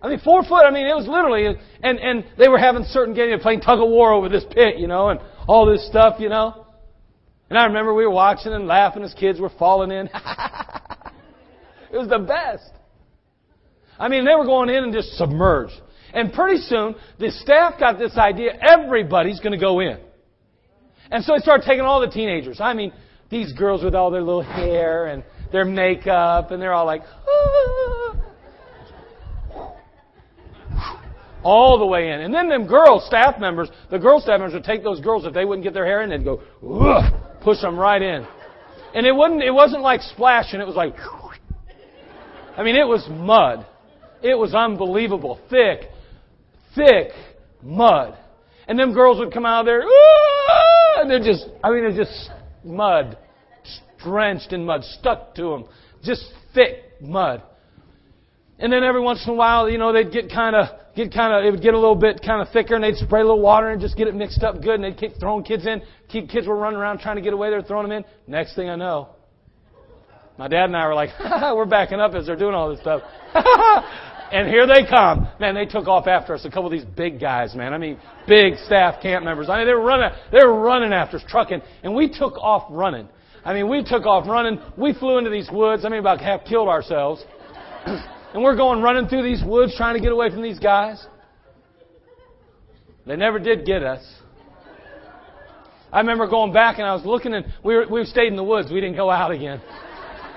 I 0.00 0.08
mean, 0.08 0.20
four 0.20 0.44
foot. 0.44 0.62
I 0.64 0.70
mean, 0.70 0.86
it 0.86 0.94
was 0.94 1.08
literally, 1.08 1.46
and 1.82 1.98
and 1.98 2.24
they 2.38 2.46
were 2.46 2.58
having 2.58 2.84
certain 2.84 3.14
games, 3.14 3.42
playing 3.42 3.62
tug 3.62 3.80
of 3.80 3.88
war 3.88 4.12
over 4.12 4.28
this 4.28 4.44
pit, 4.50 4.76
you 4.76 4.86
know, 4.86 5.08
and 5.08 5.18
all 5.48 5.66
this 5.66 5.84
stuff, 5.88 6.20
you 6.20 6.28
know. 6.28 6.66
And 7.50 7.58
I 7.58 7.64
remember 7.66 7.92
we 7.92 8.04
were 8.04 8.12
watching 8.12 8.52
and 8.52 8.66
laughing 8.66 9.02
as 9.02 9.14
kids 9.14 9.40
were 9.40 9.50
falling 9.58 9.90
in. 9.90 10.08
It 11.92 11.96
was 11.96 12.08
the 12.08 12.18
best. 12.18 12.70
I 13.98 14.08
mean, 14.08 14.24
they 14.24 14.34
were 14.34 14.44
going 14.44 14.68
in 14.68 14.84
and 14.84 14.92
just 14.92 15.10
submerged. 15.16 15.80
And 16.12 16.32
pretty 16.32 16.60
soon, 16.62 16.94
the 17.18 17.30
staff 17.30 17.78
got 17.78 17.98
this 17.98 18.16
idea 18.16 18.52
everybody's 18.60 19.40
going 19.40 19.52
to 19.52 19.58
go 19.58 19.80
in. 19.80 19.98
And 21.10 21.24
so 21.24 21.34
they 21.34 21.40
started 21.40 21.66
taking 21.66 21.84
all 21.84 22.00
the 22.00 22.08
teenagers. 22.08 22.60
I 22.60 22.72
mean, 22.72 22.92
these 23.30 23.52
girls 23.52 23.82
with 23.82 23.94
all 23.94 24.10
their 24.10 24.22
little 24.22 24.42
hair 24.42 25.06
and 25.06 25.24
their 25.52 25.64
makeup, 25.64 26.50
and 26.50 26.60
they're 26.60 26.72
all 26.72 26.86
like, 26.86 27.02
ah. 27.28 28.16
all 31.42 31.78
the 31.78 31.86
way 31.86 32.10
in. 32.10 32.20
And 32.20 32.32
then 32.32 32.48
them 32.48 32.66
girls, 32.66 33.06
staff 33.06 33.38
members, 33.38 33.68
the 33.90 33.98
girl 33.98 34.20
staff 34.20 34.40
members 34.40 34.54
would 34.54 34.64
take 34.64 34.82
those 34.82 35.00
girls 35.00 35.26
if 35.26 35.34
they 35.34 35.44
wouldn't 35.44 35.64
get 35.64 35.74
their 35.74 35.84
hair 35.84 36.02
in, 36.02 36.10
they'd 36.10 36.24
go, 36.24 36.42
push 37.42 37.60
them 37.60 37.78
right 37.78 38.00
in. 38.00 38.26
And 38.94 39.06
it 39.06 39.14
wasn't, 39.14 39.42
it 39.42 39.52
wasn't 39.52 39.82
like 39.82 40.00
splashing, 40.00 40.60
it 40.60 40.66
was 40.66 40.76
like, 40.76 40.94
I 42.56 42.62
mean, 42.62 42.76
it 42.76 42.86
was 42.86 43.06
mud. 43.10 43.66
It 44.22 44.38
was 44.38 44.54
unbelievable. 44.54 45.40
Thick, 45.50 45.90
thick 46.74 47.08
mud. 47.62 48.16
And 48.66 48.78
them 48.78 48.94
girls 48.94 49.18
would 49.18 49.32
come 49.32 49.44
out 49.44 49.60
of 49.60 49.66
there, 49.66 49.82
and 51.00 51.10
they're 51.10 51.18
just, 51.18 51.46
I 51.62 51.70
mean, 51.70 51.82
they're 51.82 52.04
just 52.04 52.30
mud, 52.64 53.18
drenched 54.02 54.52
in 54.52 54.64
mud, 54.64 54.82
stuck 54.84 55.34
to 55.34 55.50
them. 55.50 55.64
Just 56.02 56.24
thick 56.54 57.00
mud. 57.00 57.42
And 58.58 58.72
then 58.72 58.84
every 58.84 59.00
once 59.00 59.22
in 59.26 59.32
a 59.32 59.36
while, 59.36 59.68
you 59.68 59.76
know, 59.76 59.92
they'd 59.92 60.10
get 60.10 60.30
kind 60.30 60.54
of, 60.56 60.68
get 60.94 61.12
kind 61.12 61.34
of, 61.34 61.44
it 61.44 61.50
would 61.50 61.62
get 61.62 61.74
a 61.74 61.78
little 61.78 61.96
bit 61.96 62.22
kind 62.24 62.40
of 62.40 62.50
thicker, 62.52 62.74
and 62.76 62.84
they'd 62.84 62.94
spray 62.94 63.20
a 63.20 63.24
little 63.24 63.40
water 63.40 63.68
and 63.68 63.80
just 63.80 63.96
get 63.96 64.08
it 64.08 64.14
mixed 64.14 64.42
up 64.42 64.62
good, 64.62 64.76
and 64.76 64.84
they'd 64.84 64.96
keep 64.96 65.18
throwing 65.18 65.44
kids 65.44 65.66
in. 65.66 65.82
Keep, 66.08 66.30
kids 66.30 66.46
were 66.46 66.56
running 66.56 66.78
around 66.78 67.00
trying 67.00 67.16
to 67.16 67.22
get 67.22 67.32
away. 67.32 67.50
They're 67.50 67.62
throwing 67.62 67.88
them 67.88 67.98
in. 67.98 68.04
Next 68.26 68.54
thing 68.54 68.70
I 68.70 68.76
know, 68.76 69.10
my 70.38 70.48
dad 70.48 70.64
and 70.64 70.76
I 70.76 70.86
were 70.86 70.94
like, 70.94 71.10
we're 71.54 71.66
backing 71.66 72.00
up 72.00 72.14
as 72.14 72.26
they're 72.26 72.36
doing 72.36 72.54
all 72.54 72.70
this 72.70 72.80
stuff. 72.80 73.02
and 74.32 74.48
here 74.48 74.66
they 74.66 74.84
come. 74.88 75.28
Man, 75.38 75.54
they 75.54 75.66
took 75.66 75.86
off 75.86 76.06
after 76.06 76.34
us. 76.34 76.44
A 76.44 76.48
couple 76.50 76.66
of 76.66 76.72
these 76.72 76.84
big 76.84 77.20
guys, 77.20 77.54
man. 77.54 77.72
I 77.72 77.78
mean, 77.78 77.98
big 78.26 78.56
staff 78.66 79.00
camp 79.00 79.24
members. 79.24 79.48
I 79.48 79.58
mean, 79.58 79.66
they 79.66 79.74
were 79.74 79.82
running, 79.84 80.10
they 80.32 80.44
were 80.44 80.60
running 80.60 80.92
after 80.92 81.18
us, 81.18 81.24
trucking, 81.28 81.62
and 81.82 81.94
we 81.94 82.08
took 82.08 82.34
off 82.38 82.66
running. 82.70 83.08
I 83.44 83.52
mean, 83.52 83.68
we 83.68 83.84
took 83.84 84.06
off 84.06 84.26
running. 84.26 84.58
We 84.76 84.94
flew 84.94 85.18
into 85.18 85.30
these 85.30 85.50
woods. 85.52 85.84
I 85.84 85.88
mean, 85.88 86.00
about 86.00 86.20
half 86.20 86.44
killed 86.44 86.68
ourselves. 86.68 87.22
and 87.86 88.42
we're 88.42 88.56
going 88.56 88.80
running 88.80 89.06
through 89.06 89.22
these 89.22 89.42
woods 89.44 89.76
trying 89.76 89.94
to 89.94 90.00
get 90.00 90.12
away 90.12 90.30
from 90.30 90.42
these 90.42 90.58
guys. 90.58 91.06
They 93.06 93.16
never 93.16 93.38
did 93.38 93.66
get 93.66 93.82
us. 93.82 94.02
I 95.92 95.98
remember 95.98 96.26
going 96.26 96.52
back 96.52 96.78
and 96.78 96.86
I 96.86 96.94
was 96.94 97.04
looking 97.04 97.34
and 97.34 97.44
we 97.62 97.76
were, 97.76 97.86
we 97.88 98.04
stayed 98.04 98.26
in 98.28 98.36
the 98.36 98.42
woods. 98.42 98.72
We 98.72 98.80
didn't 98.80 98.96
go 98.96 99.10
out 99.10 99.30
again. 99.30 99.60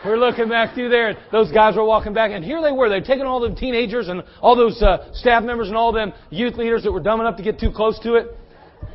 We're 0.05 0.17
looking 0.17 0.47
back 0.47 0.75
through 0.75 0.89
there, 0.89 1.09
and 1.09 1.17
those 1.31 1.51
guys 1.51 1.75
were 1.75 1.83
walking 1.83 2.13
back, 2.13 2.31
and 2.31 2.43
here 2.43 2.61
they 2.61 2.71
were. 2.71 2.89
They'd 2.89 3.03
taken 3.03 3.25
all 3.25 3.39
the 3.39 3.53
teenagers 3.55 4.09
and 4.09 4.23
all 4.41 4.55
those 4.55 4.81
uh, 4.81 5.09
staff 5.13 5.43
members 5.43 5.69
and 5.69 5.77
all 5.77 5.91
them 5.91 6.13
youth 6.29 6.55
leaders 6.55 6.83
that 6.83 6.91
were 6.91 6.99
dumb 6.99 7.19
enough 7.19 7.37
to 7.37 7.43
get 7.43 7.59
too 7.59 7.71
close 7.71 7.99
to 7.99 8.15
it. 8.15 8.27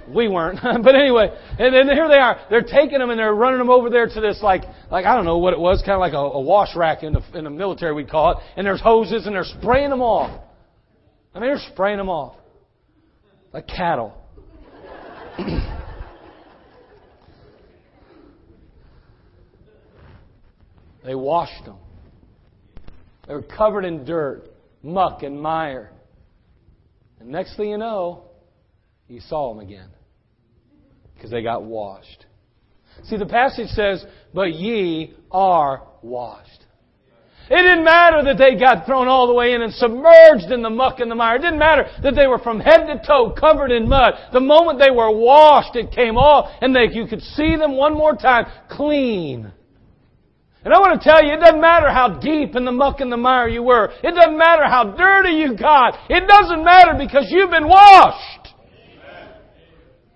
We 0.09 0.29
weren't, 0.29 0.61
but 0.63 0.95
anyway, 0.95 1.37
and 1.59 1.75
then 1.75 1.89
here 1.95 2.09
they 2.09 2.19
are. 2.19 2.41
They're 2.51 2.63
taking 2.63 2.99
them 2.99 3.11
and 3.11 3.19
they're 3.19 3.35
running 3.35 3.59
them 3.59 3.71
over 3.71 3.89
there 3.89 4.07
to 4.07 4.21
this 4.21 4.41
like, 4.43 4.63
like 4.91 5.07
I 5.07 5.15
don't 5.15 5.25
know 5.25 5.39
what 5.39 5.53
it 5.53 5.61
was, 5.61 5.81
kind 5.81 5.93
of 5.93 6.01
like 6.01 6.13
a, 6.13 6.17
a 6.17 6.41
wash 6.41 6.75
rack 6.77 7.03
in 7.03 7.13
the 7.13 7.23
in 7.35 7.45
the 7.45 7.51
military 7.51 7.93
we'd 7.93 8.11
call 8.11 8.33
it. 8.33 8.39
And 8.57 8.67
there's 8.67 8.81
hoses 8.81 9.27
and 9.27 9.35
they're 9.35 9.45
spraying 9.45 9.91
them 9.91 10.03
off. 10.03 10.41
I 11.35 11.41
mean, 11.41 11.51
they're 11.51 11.73
spraying 11.73 11.99
them 11.99 12.09
off 12.09 12.37
like 13.53 13.67
cattle. 13.67 14.15
They 21.05 21.15
washed 21.15 21.65
them. 21.65 21.77
They 23.27 23.35
were 23.35 23.43
covered 23.43 23.85
in 23.85 24.05
dirt, 24.05 24.45
muck, 24.83 25.23
and 25.23 25.41
mire. 25.41 25.91
And 27.21 27.31
next 27.31 27.57
thing 27.57 27.71
you 27.71 27.79
know, 27.79 28.25
you 29.09 29.21
saw 29.21 29.53
them 29.53 29.63
again 29.63 29.91
because 31.15 31.31
they 31.31 31.43
got 31.43 31.63
washed. 31.63 32.27
See, 33.05 33.17
the 33.17 33.27
passage 33.27 33.69
says, 33.69 34.05
But 34.35 34.55
ye 34.55 35.15
are 35.31 35.83
washed. 36.03 36.49
It 37.51 37.57
didn't 37.57 37.85
matter 37.85 38.23
that 38.25 38.39
they 38.39 38.59
got 38.59 38.87
thrown 38.87 39.09
all 39.09 39.27
the 39.27 39.35
way 39.35 39.53
in 39.53 39.63
and 39.63 39.73
submerged 39.75 40.51
in 40.51 40.63
the 40.63 40.71
muck 40.71 41.01
and 41.01 41.11
the 41.11 41.15
mire. 41.15 41.37
It 41.37 41.43
didn't 41.43 41.59
matter 41.59 41.87
that 42.03 42.15
they 42.15 42.27
were 42.27 42.39
from 42.39 42.61
head 42.61 42.87
to 42.87 43.03
toe 43.07 43.35
covered 43.39 43.71
in 43.73 43.89
mud. 43.89 44.15
The 44.33 44.41
moment 44.41 44.79
they 44.79 44.91
were 44.91 45.11
washed, 45.11 45.77
it 45.77 45.91
came 45.93 46.17
off 46.17 46.51
and 46.61 46.75
they, 46.75 46.89
you 46.93 47.07
could 47.07 47.21
see 47.21 47.57
them 47.57 47.77
one 47.77 47.95
more 47.95 48.15
time 48.15 48.47
clean. 48.71 49.53
And 50.65 50.73
I 50.73 50.79
want 50.79 51.01
to 51.01 51.09
tell 51.09 51.25
you, 51.25 51.33
it 51.33 51.41
doesn't 51.41 51.61
matter 51.61 51.91
how 51.91 52.21
deep 52.21 52.55
in 52.55 52.65
the 52.65 52.73
muck 52.73 53.01
and 53.01 53.11
the 53.11 53.17
mire 53.17 53.49
you 53.49 53.65
were. 53.65 53.93
It 54.03 54.15
doesn't 54.15 54.39
matter 54.39 54.63
how 54.65 54.95
dirty 54.97 55.35
you 55.35 55.57
got. 55.57 55.99
It 56.09 56.29
doesn't 56.29 56.65
matter 56.65 56.95
because 56.97 57.27
you've 57.31 57.51
been 57.51 57.67
washed. 57.67 58.55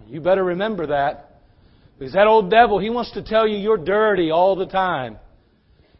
You 0.06 0.20
better 0.20 0.44
remember 0.44 0.87
that. 0.88 1.40
Because 1.98 2.14
that 2.14 2.28
old 2.28 2.50
devil, 2.50 2.78
he 2.78 2.90
wants 2.90 3.12
to 3.12 3.22
tell 3.22 3.48
you 3.48 3.56
you're 3.56 3.76
dirty 3.76 4.30
all 4.30 4.54
the 4.54 4.66
time. 4.66 5.18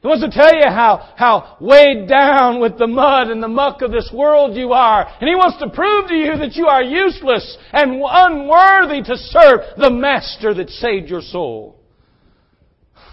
He 0.02 0.09
wants 0.09 0.22
to 0.22 0.30
tell 0.30 0.54
you 0.54 0.68
how, 0.68 1.12
how 1.16 1.56
weighed 1.61 2.09
down 2.09 2.61
with 2.61 2.78
the 2.78 2.87
mud 2.87 3.28
and 3.28 3.42
the 3.42 3.48
muck 3.48 3.82
of 3.82 3.90
this 3.90 4.11
world 4.14 4.56
you 4.56 4.72
are. 4.72 5.09
And 5.20 5.28
he 5.28 5.35
wants 5.35 5.59
to 5.59 5.70
prove 5.70 6.06
to 6.09 6.14
you 6.14 6.37
that 6.37 6.54
you 6.54 6.66
are 6.66 6.82
useless 6.82 7.56
and 7.72 8.00
unworthy 8.04 9.02
to 9.02 9.16
serve 9.16 9.61
the 9.76 9.90
master 9.90 10.54
that 10.54 10.68
saved 10.70 11.09
your 11.09 11.22
soul. 11.22 11.75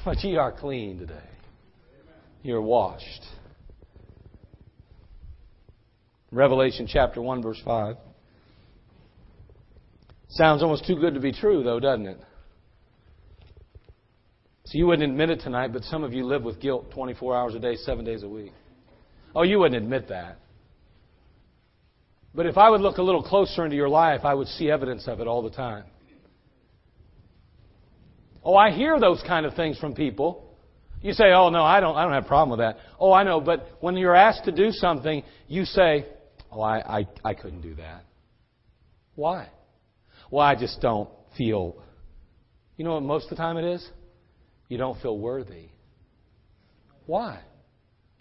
But 0.05 0.21
ye 0.23 0.35
are 0.35 0.51
clean 0.51 0.99
today. 0.99 1.13
You're 2.41 2.61
washed. 2.61 3.23
Revelation 6.31 6.87
chapter 6.91 7.21
1 7.21 7.41
verse 7.41 7.61
5. 7.63 7.95
Sounds 10.29 10.61
almost 10.61 10.85
too 10.85 10.95
good 10.95 11.13
to 11.13 11.19
be 11.21 11.31
true 11.31 11.63
though, 11.63 11.79
doesn't 11.79 12.07
it? 12.07 12.17
So 14.65 14.77
you 14.77 14.87
wouldn't 14.87 15.09
admit 15.09 15.29
it 15.29 15.41
tonight, 15.41 15.71
but 15.71 15.83
some 15.83 16.03
of 16.03 16.13
you 16.13 16.25
live 16.25 16.43
with 16.43 16.59
guilt 16.59 16.91
24 16.91 17.37
hours 17.37 17.55
a 17.55 17.59
day, 17.59 17.75
7 17.75 18.03
days 18.03 18.23
a 18.23 18.27
week. 18.27 18.51
Oh, 19.35 19.43
you 19.43 19.59
wouldn't 19.59 19.81
admit 19.81 20.09
that. 20.09 20.39
But 22.35 22.45
if 22.47 22.57
I 22.57 22.69
would 22.69 22.81
look 22.81 22.97
a 22.97 23.03
little 23.03 23.23
closer 23.23 23.63
into 23.63 23.75
your 23.75 23.89
life, 23.89 24.21
I 24.23 24.33
would 24.33 24.47
see 24.47 24.71
evidence 24.71 25.07
of 25.07 25.21
it 25.21 25.27
all 25.27 25.43
the 25.43 25.51
time. 25.51 25.83
Oh, 28.43 28.55
I 28.55 28.71
hear 28.71 28.99
those 28.99 29.23
kind 29.25 29.45
of 29.45 29.53
things 29.55 29.77
from 29.77 29.93
people. 29.93 30.49
You 31.01 31.13
say, 31.13 31.31
"Oh 31.33 31.49
no, 31.49 31.63
I 31.63 31.79
don't. 31.79 31.95
I 31.95 32.03
don't 32.03 32.13
have 32.13 32.25
a 32.25 32.27
problem 32.27 32.57
with 32.57 32.65
that." 32.65 32.77
Oh, 32.99 33.11
I 33.11 33.23
know. 33.23 33.41
But 33.41 33.67
when 33.79 33.97
you're 33.97 34.15
asked 34.15 34.45
to 34.45 34.51
do 34.51 34.71
something, 34.71 35.23
you 35.47 35.65
say, 35.65 36.05
"Oh, 36.51 36.61
I, 36.61 36.99
I, 36.99 37.07
I 37.23 37.33
couldn't 37.33 37.61
do 37.61 37.75
that." 37.75 38.05
Why? 39.15 39.49
Well, 40.31 40.45
I 40.45 40.55
just 40.55 40.81
don't 40.81 41.09
feel. 41.37 41.75
You 42.77 42.85
know 42.85 42.93
what? 42.95 43.03
Most 43.03 43.25
of 43.25 43.31
the 43.31 43.35
time 43.35 43.57
it 43.57 43.65
is. 43.65 43.87
You 44.69 44.77
don't 44.77 44.99
feel 45.01 45.17
worthy. 45.17 45.67
Why? 47.05 47.41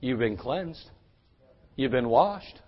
You've 0.00 0.18
been 0.18 0.36
cleansed. 0.36 0.84
You've 1.76 1.92
been 1.92 2.08
washed. 2.08 2.58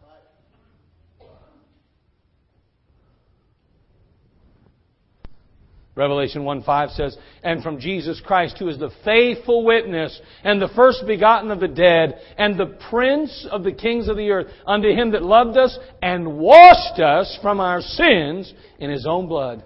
Revelation 5.97 6.45
1 6.45 6.63
5 6.65 6.91
says, 6.91 7.17
And 7.45 7.63
from 7.63 7.79
Jesus 7.79 8.21
Christ, 8.25 8.57
who 8.59 8.69
is 8.69 8.79
the 8.79 8.91
faithful 9.05 9.65
witness, 9.65 10.21
and 10.43 10.61
the 10.61 10.71
first 10.75 11.05
begotten 11.07 11.53
of 11.53 11.61
the 11.61 11.69
dead, 11.69 12.19
and 12.37 12.59
the 12.59 12.77
prince 12.91 13.47
of 13.51 13.63
the 13.63 13.73
kings 13.73 14.09
of 14.09 14.17
the 14.17 14.31
earth, 14.31 14.49
unto 14.67 14.89
him 14.89 15.13
that 15.13 15.23
loved 15.23 15.57
us 15.57 15.79
and 16.03 16.37
washed 16.39 16.99
us 16.99 17.39
from 17.41 17.61
our 17.61 17.81
sins 17.81 18.53
in 18.79 18.91
his 18.91 19.07
own 19.07 19.29
blood. 19.29 19.63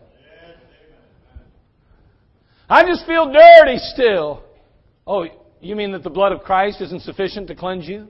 I 2.68 2.84
just 2.84 3.06
feel 3.06 3.32
dirty 3.32 3.78
still. 3.78 4.42
Oh, 5.06 5.24
you 5.60 5.74
mean 5.74 5.92
that 5.92 6.02
the 6.02 6.10
blood 6.10 6.32
of 6.32 6.42
Christ 6.42 6.82
isn't 6.82 7.00
sufficient 7.02 7.48
to 7.48 7.54
cleanse 7.54 7.88
you? 7.88 8.08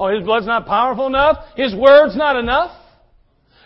Oh, 0.00 0.08
his 0.08 0.24
blood's 0.24 0.46
not 0.46 0.66
powerful 0.66 1.06
enough? 1.06 1.36
His 1.54 1.72
word's 1.76 2.16
not 2.16 2.34
enough? 2.34 2.76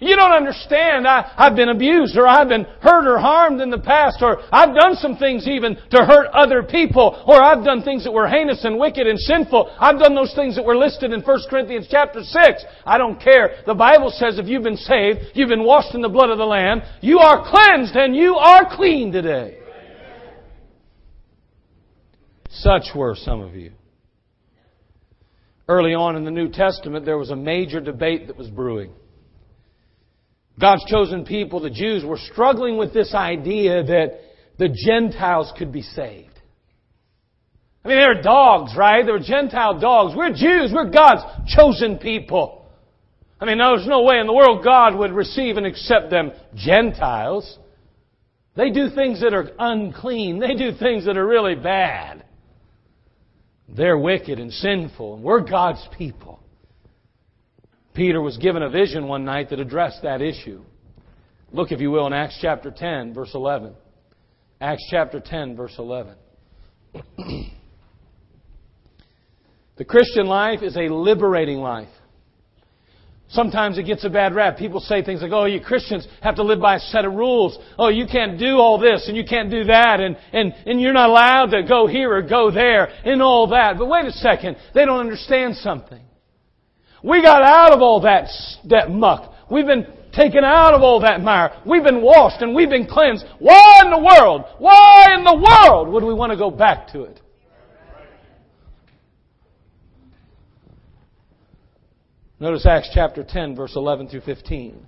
You 0.01 0.15
don't 0.15 0.33
understand. 0.33 1.07
I, 1.07 1.33
I've 1.37 1.57
been 1.57 1.71
abused 1.71 2.17
or 2.17 2.27
I've 2.27 2.49
been 2.49 2.65
hurt 2.81 3.07
or 3.09 3.19
harmed 3.19 3.61
in 3.61 3.71
the 3.71 3.79
past 3.79 4.19
or 4.21 4.43
I've 4.53 4.75
done 4.75 4.95
some 4.95 5.17
things 5.17 5.49
even 5.49 5.77
to 5.91 6.05
hurt 6.05 6.29
other 6.33 6.63
people 6.63 7.23
or 7.27 7.43
I've 7.43 7.65
done 7.65 7.83
things 7.83 8.05
that 8.05 8.13
were 8.13 8.29
heinous 8.29 8.65
and 8.65 8.79
wicked 8.79 9.07
and 9.07 9.19
sinful. 9.19 9.75
I've 9.79 9.99
done 9.99 10.15
those 10.15 10.35
things 10.35 10.57
that 10.57 10.65
were 10.65 10.77
listed 10.77 11.13
in 11.13 11.23
1 11.23 11.39
Corinthians 11.49 11.87
chapter 11.91 12.23
6. 12.23 12.65
I 12.85 12.99
don't 12.99 13.21
care. 13.21 13.63
The 13.67 13.75
Bible 13.75 14.11
says 14.11 14.39
if 14.39 14.47
you've 14.47 14.63
been 14.63 14.77
saved, 14.77 15.21
you've 15.35 15.49
been 15.49 15.65
washed 15.65 15.95
in 15.95 16.03
the 16.03 16.09
blood 16.09 16.31
of 16.31 16.39
the 16.39 16.45
Lamb, 16.45 16.83
you 17.01 17.19
are 17.19 17.49
cleansed 17.49 17.97
and 17.97 18.15
you 18.15 18.35
are 18.37 18.77
clean 18.77 19.13
today. 19.13 19.59
Such 22.51 22.95
were 22.95 23.15
some 23.15 23.41
of 23.41 23.55
you. 23.55 23.73
Early 25.69 25.95
on 25.95 26.17
in 26.17 26.25
the 26.25 26.31
New 26.31 26.49
Testament, 26.49 27.05
there 27.05 27.19
was 27.19 27.31
a 27.31 27.37
major 27.37 27.81
debate 27.81 28.29
that 28.29 28.37
was 28.37 28.49
brewing. 28.49 28.93
God's 30.59 30.85
chosen 30.87 31.25
people, 31.25 31.61
the 31.61 31.71
Jews, 31.71 32.05
were 32.05 32.19
struggling 32.33 32.79
with 32.79 32.95
this 32.95 33.15
idea 33.15 33.83
that 33.83 34.21
the 34.59 34.69
Gentiles 34.69 35.53
could 35.59 35.71
be 35.71 35.83
saved. 35.83 36.31
I 37.85 37.89
mean, 37.89 37.99
they're 37.99 38.23
dogs, 38.23 38.73
right? 38.77 39.05
They're 39.05 39.19
Gentile 39.19 39.79
dogs. 39.79 40.17
We're 40.17 40.33
Jews. 40.33 40.73
We're 40.75 40.91
God's 40.91 41.23
chosen 41.55 41.99
people. 41.99 42.67
I 43.39 43.45
mean, 43.45 43.59
there's 43.59 43.87
no 43.87 44.03
way 44.03 44.19
in 44.19 44.27
the 44.27 44.33
world 44.33 44.65
God 44.65 44.97
would 44.97 45.13
receive 45.13 45.57
and 45.57 45.67
accept 45.67 46.11
them 46.11 46.33
Gentiles. 46.55 47.59
They 48.57 48.71
do 48.71 48.89
things 48.89 49.21
that 49.21 49.35
are 49.35 49.51
unclean. 49.59 50.41
They 50.41 50.55
do 50.55 50.73
things 50.73 51.05
that 51.05 51.19
are 51.19 51.27
really 51.27 51.55
bad. 51.55 52.25
They're 53.69 53.99
wicked 53.99 54.39
and 54.39 54.53
sinful. 54.53 55.17
And 55.17 55.23
we're 55.23 55.41
God's 55.41 55.87
people. 55.99 56.41
Peter 57.97 58.21
was 58.21 58.37
given 58.37 58.63
a 58.63 58.69
vision 58.69 59.09
one 59.09 59.25
night 59.25 59.49
that 59.49 59.59
addressed 59.59 60.03
that 60.03 60.21
issue. 60.21 60.63
Look, 61.51 61.73
if 61.73 61.81
you 61.81 61.91
will, 61.91 62.07
in 62.07 62.13
Acts 62.13 62.39
chapter 62.43 62.71
10, 62.71 63.15
verse 63.15 63.31
11. 63.35 63.75
Acts 64.61 64.87
chapter 64.91 65.19
10, 65.19 65.57
verse 65.57 65.75
11. 65.79 66.15
the 69.79 69.85
Christian 69.87 70.27
life 70.27 70.63
is 70.63 70.77
a 70.77 70.93
liberating 70.93 71.59
life. 71.59 71.89
Sometimes 73.29 73.79
it 73.79 73.85
gets 73.85 74.05
a 74.05 74.11
bad 74.11 74.35
rap. 74.35 74.59
People 74.59 74.81
say 74.81 75.03
things 75.03 75.23
like, 75.23 75.33
oh, 75.33 75.47
you 75.47 75.61
Christians 75.61 76.07
have 76.21 76.37
to 76.37 76.43
live 76.43 76.61
by 76.61 76.77
a 76.77 76.81
set 76.81 77.07
of 77.07 77.15
rules. 77.15 77.59
Oh, 77.79 77.89
you 77.89 78.07
can't 78.07 78.39
do 78.39 78.59
all 78.59 78.79
this 78.79 79.09
and 79.09 79.17
you 79.17 79.25
can't 79.25 79.51
do 79.51 79.65
that 79.65 80.01
and, 80.01 80.17
and, 80.33 80.55
and 80.67 80.81
you're 80.81 80.93
not 80.93 81.09
allowed 81.09 81.47
to 81.47 81.63
go 81.67 81.87
here 81.87 82.13
or 82.15 82.23
go 82.23 82.51
there 82.51 82.89
and 83.05 83.23
all 83.23 83.49
that. 83.49 83.79
But 83.79 83.89
wait 83.89 84.05
a 84.05 84.13
second. 84.13 84.59
They 84.75 84.85
don't 84.85 85.01
understand 85.01 85.57
something. 85.57 86.06
We 87.03 87.23
got 87.23 87.43
out 87.43 87.73
of 87.73 87.83
all 87.83 88.01
that, 88.03 88.29
that 88.65 88.91
muck. 88.91 89.33
We've 89.51 89.67
been 89.67 89.87
taken 90.13 90.45
out 90.45 90.75
of 90.75 90.83
all 90.83 91.01
that 91.01 91.21
mire. 91.21 91.61
We've 91.67 91.85
been 91.85 92.03
washed 92.03 92.43
and 92.43 92.55
we've 92.55 92.71
been 92.71 92.87
cleansed. 92.87 93.25
Why 93.39 93.81
in 93.85 93.91
the 93.91 93.99
world? 93.99 94.45
Why 94.59 95.15
in 95.17 95.25
the 95.25 95.37
world 95.37 95.93
would 95.93 96.05
we 96.05 96.15
want 96.15 96.33
to 96.33 96.39
go 96.39 96.51
back 96.51 96.89
to 96.93 97.03
it? 97.03 97.21
Notice 102.39 102.67
Acts 102.67 102.91
chapter 102.93 103.25
10, 103.27 103.57
verse 103.57 103.75
11 103.77 104.09
through 104.09 104.21
15. 104.21 104.75
It 104.75 104.83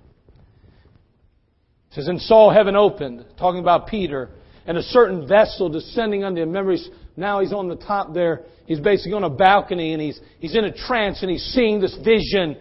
says, 1.95 2.07
And 2.07 2.21
saw 2.21 2.51
heaven 2.51 2.75
opened, 2.75 3.25
talking 3.39 3.59
about 3.59 3.87
Peter, 3.87 4.29
and 4.67 4.77
a 4.77 4.83
certain 4.83 5.27
vessel 5.27 5.67
descending 5.67 6.23
unto 6.23 6.41
him. 6.41 6.49
Remember, 6.49 6.73
he's, 6.73 6.87
now 7.19 7.41
he's 7.41 7.53
on 7.53 7.67
the 7.67 7.75
top 7.75 8.13
there. 8.13 8.43
He's 8.65 8.79
basically 8.79 9.13
on 9.13 9.23
a 9.23 9.29
balcony, 9.29 9.93
and 9.93 10.01
he's, 10.01 10.19
he's 10.39 10.55
in 10.55 10.63
a 10.63 10.71
trance, 10.71 11.21
and 11.21 11.29
he's 11.29 11.43
seeing 11.53 11.79
this 11.79 11.95
vision. 11.97 12.57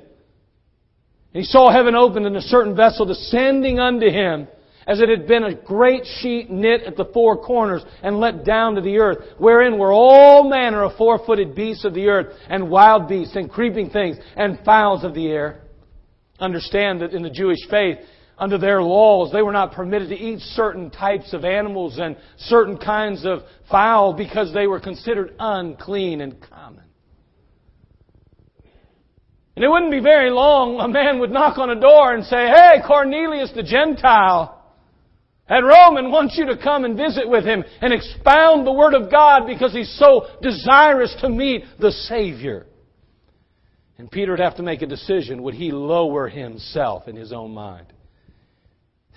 And 1.33 1.43
he 1.43 1.45
saw 1.45 1.71
heaven 1.71 1.95
opened, 1.95 2.27
and 2.27 2.37
a 2.37 2.43
certain 2.43 2.75
vessel 2.75 3.07
descending 3.07 3.79
unto 3.79 4.11
him 4.11 4.49
as 4.87 5.01
it 5.01 5.11
had 5.11 5.29
been 5.29 5.45
a 5.45 5.55
great 5.55 6.05
sheet 6.21 6.51
knit 6.51 6.83
at 6.85 6.97
the 6.97 7.05
four 7.13 7.37
corners 7.37 7.85
and 8.03 8.19
let 8.19 8.45
down 8.45 8.75
to 8.75 8.81
the 8.81 8.97
earth, 8.97 9.19
wherein 9.37 9.79
were 9.79 9.93
all 9.93 10.49
manner 10.49 10.83
of 10.83 10.97
four-footed 10.97 11.55
beasts 11.55 11.85
of 11.85 11.93
the 11.93 12.09
earth, 12.09 12.35
and 12.49 12.71
wild 12.71 13.07
beasts, 13.07 13.37
and 13.37 13.51
creeping 13.51 13.91
things, 13.91 14.17
and 14.35 14.59
fowls 14.65 15.05
of 15.05 15.13
the 15.13 15.29
air. 15.29 15.61
Understand 16.41 17.03
that 17.03 17.13
in 17.13 17.23
the 17.23 17.29
Jewish 17.29 17.59
faith, 17.69 17.99
under 18.39 18.59
their 18.59 18.83
laws, 18.83 19.33
they 19.33 19.43
were 19.43 19.53
not 19.53 19.73
permitted 19.73 20.11
to 20.11 20.17
eat 20.17 20.41
certain 20.41 20.91
types 20.91 21.33
of 21.33 21.45
animals 21.45 21.99
and 21.99 22.17
certain 22.39 22.79
kinds 22.79 23.25
of 23.25 23.41
fowl 23.71 24.13
because 24.13 24.53
they 24.55 24.67
were 24.67 24.81
considered 24.81 25.35
unclean 25.39 26.21
and 26.21 26.41
common. 26.41 26.85
And 29.57 29.65
it 29.65 29.69
wouldn't 29.69 29.91
be 29.91 30.01
very 30.01 30.31
long, 30.31 30.79
a 30.79 30.87
man 30.87 31.19
would 31.19 31.33
knock 31.33 31.59
on 31.59 31.69
a 31.71 31.81
door 31.81 32.15
and 32.15 32.25
say, 32.25 32.47
Hey, 32.47 32.81
Cornelius 32.87 33.51
the 33.57 33.65
Gentile, 33.65 34.55
and 35.49 35.67
Roman 35.67 36.13
wants 36.13 36.37
you 36.39 36.47
to 36.47 36.57
come 36.57 36.85
and 36.85 36.97
visit 36.97 37.29
with 37.29 37.45
him 37.45 37.65
and 37.81 37.93
expound 37.93 38.67
the 38.67 38.73
Word 38.73 38.95
of 38.95 39.11
God 39.11 39.47
because 39.47 39.73
he's 39.73 39.99
so 39.99 40.27
desirous 40.43 41.15
to 41.23 41.29
meet 41.29 41.65
the 41.81 41.91
Savior. 41.91 42.67
And 43.97 44.11
Peter 44.11 44.33
would 44.33 44.41
have 44.41 44.57
to 44.57 44.63
make 44.63 44.83
a 44.83 44.87
decision. 44.87 45.43
Would 45.43 45.55
he 45.55 45.73
lower 45.73 46.29
himself 46.29 47.09
in 47.09 47.17
his 47.17 47.33
own 47.33 47.53
mind? 47.53 47.93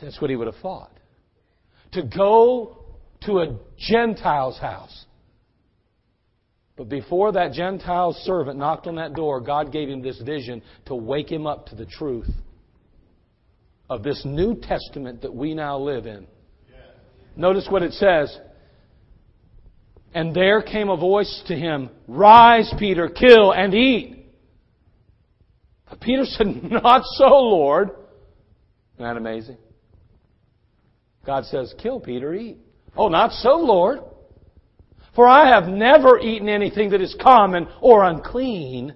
That's 0.01 0.19
what 0.19 0.29
he 0.29 0.35
would 0.35 0.47
have 0.47 0.61
thought. 0.61 0.91
To 1.93 2.03
go 2.03 2.77
to 3.25 3.39
a 3.39 3.57
Gentile's 3.77 4.57
house. 4.57 5.05
But 6.77 6.89
before 6.89 7.31
that 7.33 7.53
Gentile 7.53 8.13
servant 8.23 8.57
knocked 8.57 8.87
on 8.87 8.95
that 8.95 9.13
door, 9.13 9.39
God 9.39 9.71
gave 9.71 9.89
him 9.89 10.01
this 10.01 10.19
vision 10.21 10.63
to 10.85 10.95
wake 10.95 11.31
him 11.31 11.45
up 11.45 11.67
to 11.67 11.75
the 11.75 11.85
truth 11.85 12.29
of 13.89 14.03
this 14.03 14.23
New 14.25 14.55
Testament 14.55 15.21
that 15.21 15.33
we 15.33 15.53
now 15.53 15.77
live 15.77 16.05
in. 16.05 16.25
Notice 17.35 17.67
what 17.69 17.83
it 17.83 17.93
says. 17.93 18.35
And 20.13 20.35
there 20.35 20.61
came 20.61 20.89
a 20.89 20.97
voice 20.97 21.43
to 21.47 21.55
him, 21.55 21.89
Rise, 22.07 22.73
Peter, 22.79 23.09
kill 23.09 23.51
and 23.53 23.73
eat. 23.73 24.25
But 25.89 26.01
Peter 26.01 26.23
said, 26.25 26.47
Not 26.63 27.03
so, 27.05 27.27
Lord. 27.27 27.89
Isn't 28.95 29.05
that 29.05 29.17
amazing? 29.17 29.57
God 31.25 31.45
says, 31.45 31.73
Kill, 31.81 31.99
Peter, 31.99 32.33
eat. 32.33 32.57
Oh, 32.95 33.07
not 33.07 33.31
so, 33.31 33.55
Lord. 33.55 33.99
For 35.15 35.27
I 35.27 35.49
have 35.49 35.67
never 35.67 36.19
eaten 36.19 36.47
anything 36.47 36.91
that 36.91 37.01
is 37.01 37.15
common 37.21 37.67
or 37.81 38.03
unclean. 38.05 38.95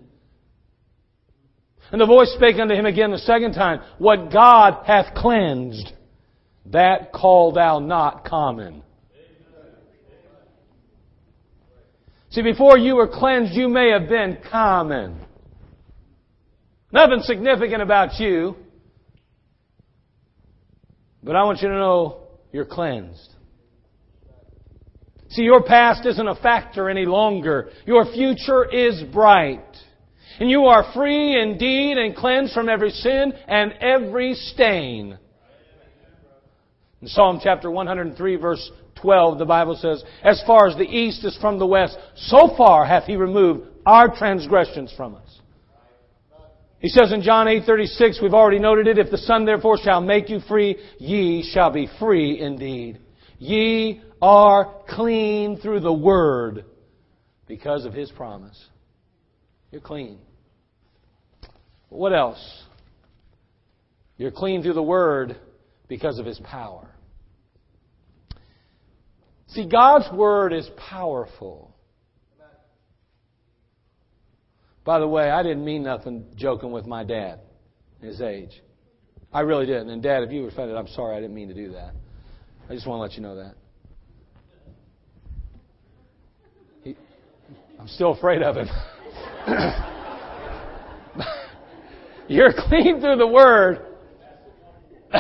And 1.91 2.01
the 2.01 2.05
voice 2.05 2.33
spake 2.35 2.57
unto 2.57 2.73
him 2.73 2.85
again 2.85 3.11
the 3.11 3.17
second 3.19 3.53
time, 3.53 3.81
What 3.97 4.31
God 4.31 4.85
hath 4.85 5.13
cleansed, 5.15 5.91
that 6.67 7.11
call 7.13 7.51
thou 7.51 7.79
not 7.79 8.25
common. 8.25 8.81
See, 12.31 12.41
before 12.41 12.77
you 12.77 12.95
were 12.95 13.07
cleansed, 13.07 13.53
you 13.53 13.69
may 13.69 13.91
have 13.91 14.09
been 14.09 14.38
common. 14.51 15.21
Nothing 16.91 17.21
significant 17.21 17.81
about 17.81 18.19
you. 18.19 18.57
But 21.25 21.35
I 21.35 21.43
want 21.43 21.61
you 21.61 21.69
to 21.69 21.73
know 21.73 22.19
you're 22.53 22.65
cleansed. 22.65 23.31
See, 25.29 25.41
your 25.41 25.63
past 25.63 26.05
isn't 26.05 26.27
a 26.27 26.35
factor 26.35 26.88
any 26.88 27.05
longer. 27.05 27.71
Your 27.88 28.05
future 28.05 28.63
is 28.63 29.01
bright. 29.11 29.65
And 30.39 30.51
you 30.51 30.65
are 30.65 30.93
free 30.93 31.41
indeed 31.41 31.97
and 31.97 32.15
cleansed 32.15 32.53
from 32.53 32.69
every 32.69 32.91
sin 32.91 33.33
and 33.47 33.73
every 33.81 34.35
stain. 34.35 35.17
In 37.01 37.07
Psalm 37.07 37.39
chapter 37.43 37.71
103 37.71 38.35
verse 38.35 38.71
12, 39.01 39.39
the 39.39 39.45
Bible 39.45 39.75
says, 39.75 40.03
As 40.23 40.41
far 40.45 40.67
as 40.67 40.77
the 40.77 40.83
east 40.83 41.25
is 41.25 41.38
from 41.41 41.57
the 41.57 41.65
west, 41.65 41.97
so 42.15 42.55
far 42.55 42.85
hath 42.85 43.05
he 43.05 43.15
removed 43.15 43.67
our 43.85 44.15
transgressions 44.15 44.93
from 44.95 45.15
us. 45.15 45.24
He 46.79 46.89
says 46.89 47.11
in 47.11 47.21
John 47.21 47.47
8:36, 47.47 48.21
we've 48.21 48.33
already 48.33 48.59
noted 48.59 48.88
it, 48.88 48.97
if 48.97 49.09
the 49.09 49.17
Son 49.17 49.45
therefore 49.45 49.77
shall 49.77 50.01
make 50.01 50.29
you 50.29 50.39
free, 50.41 50.77
ye 50.99 51.43
shall 51.51 51.71
be 51.71 51.88
free 51.99 52.39
indeed. 52.39 52.99
Ye 53.39 54.01
are 54.21 54.73
clean 54.89 55.57
through 55.57 55.81
the 55.81 55.93
word 55.93 56.65
because 57.47 57.85
of 57.85 57.93
his 57.93 58.11
promise. 58.11 58.61
You're 59.71 59.81
clean. 59.81 60.19
What 61.89 62.13
else? 62.13 62.63
You're 64.17 64.31
clean 64.31 64.63
through 64.63 64.73
the 64.73 64.83
Word 64.83 65.35
because 65.88 66.19
of 66.19 66.25
His 66.25 66.39
power. 66.39 66.88
See, 69.47 69.67
God's 69.67 70.11
Word 70.13 70.53
is 70.53 70.69
powerful. 70.89 71.74
By 74.86 75.00
the 75.00 75.08
way, 75.08 75.32
I 75.32 75.41
didn't 75.41 75.65
mean 75.65 75.84
nothing 75.84 76.28
joking 76.36 76.71
with 76.71 76.86
my 76.86 77.04
dad, 77.04 77.39
his 78.02 78.21
age. 78.21 78.62
I 79.34 79.41
really 79.41 79.65
didn't. 79.65 79.89
And 79.89 80.02
Dad, 80.02 80.24
if 80.24 80.32
you 80.32 80.43
were 80.43 80.50
offended, 80.50 80.78
I'm 80.78 80.88
sorry. 80.89 81.17
I 81.17 81.19
didn't 81.19 81.36
mean 81.36 81.48
to 81.50 81.56
do 81.56 81.71
that. 81.71 81.93
I 82.69 82.74
just 82.76 82.88
want 82.88 83.00
to 83.00 83.02
let 83.02 83.13
you 83.13 83.21
know 83.21 83.36
that. 83.36 83.56
He, 86.84 86.95
I'm 87.80 87.88
still 87.88 88.12
afraid 88.12 88.43
of 88.43 88.56
him. 88.56 88.67
You're 92.28 92.54
clean 92.54 93.02
through 93.02 93.17
the 93.17 93.28
Word. 93.28 93.82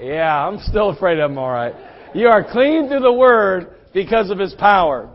yeah, 0.00 0.46
I'm 0.46 0.60
still 0.60 0.90
afraid 0.90 1.18
of 1.18 1.30
him, 1.30 1.38
alright. 1.38 1.74
You 2.14 2.28
are 2.28 2.44
clean 2.44 2.88
through 2.88 3.00
the 3.00 3.12
Word 3.12 3.74
because 3.92 4.30
of 4.30 4.38
His 4.38 4.54
power. 4.54 5.10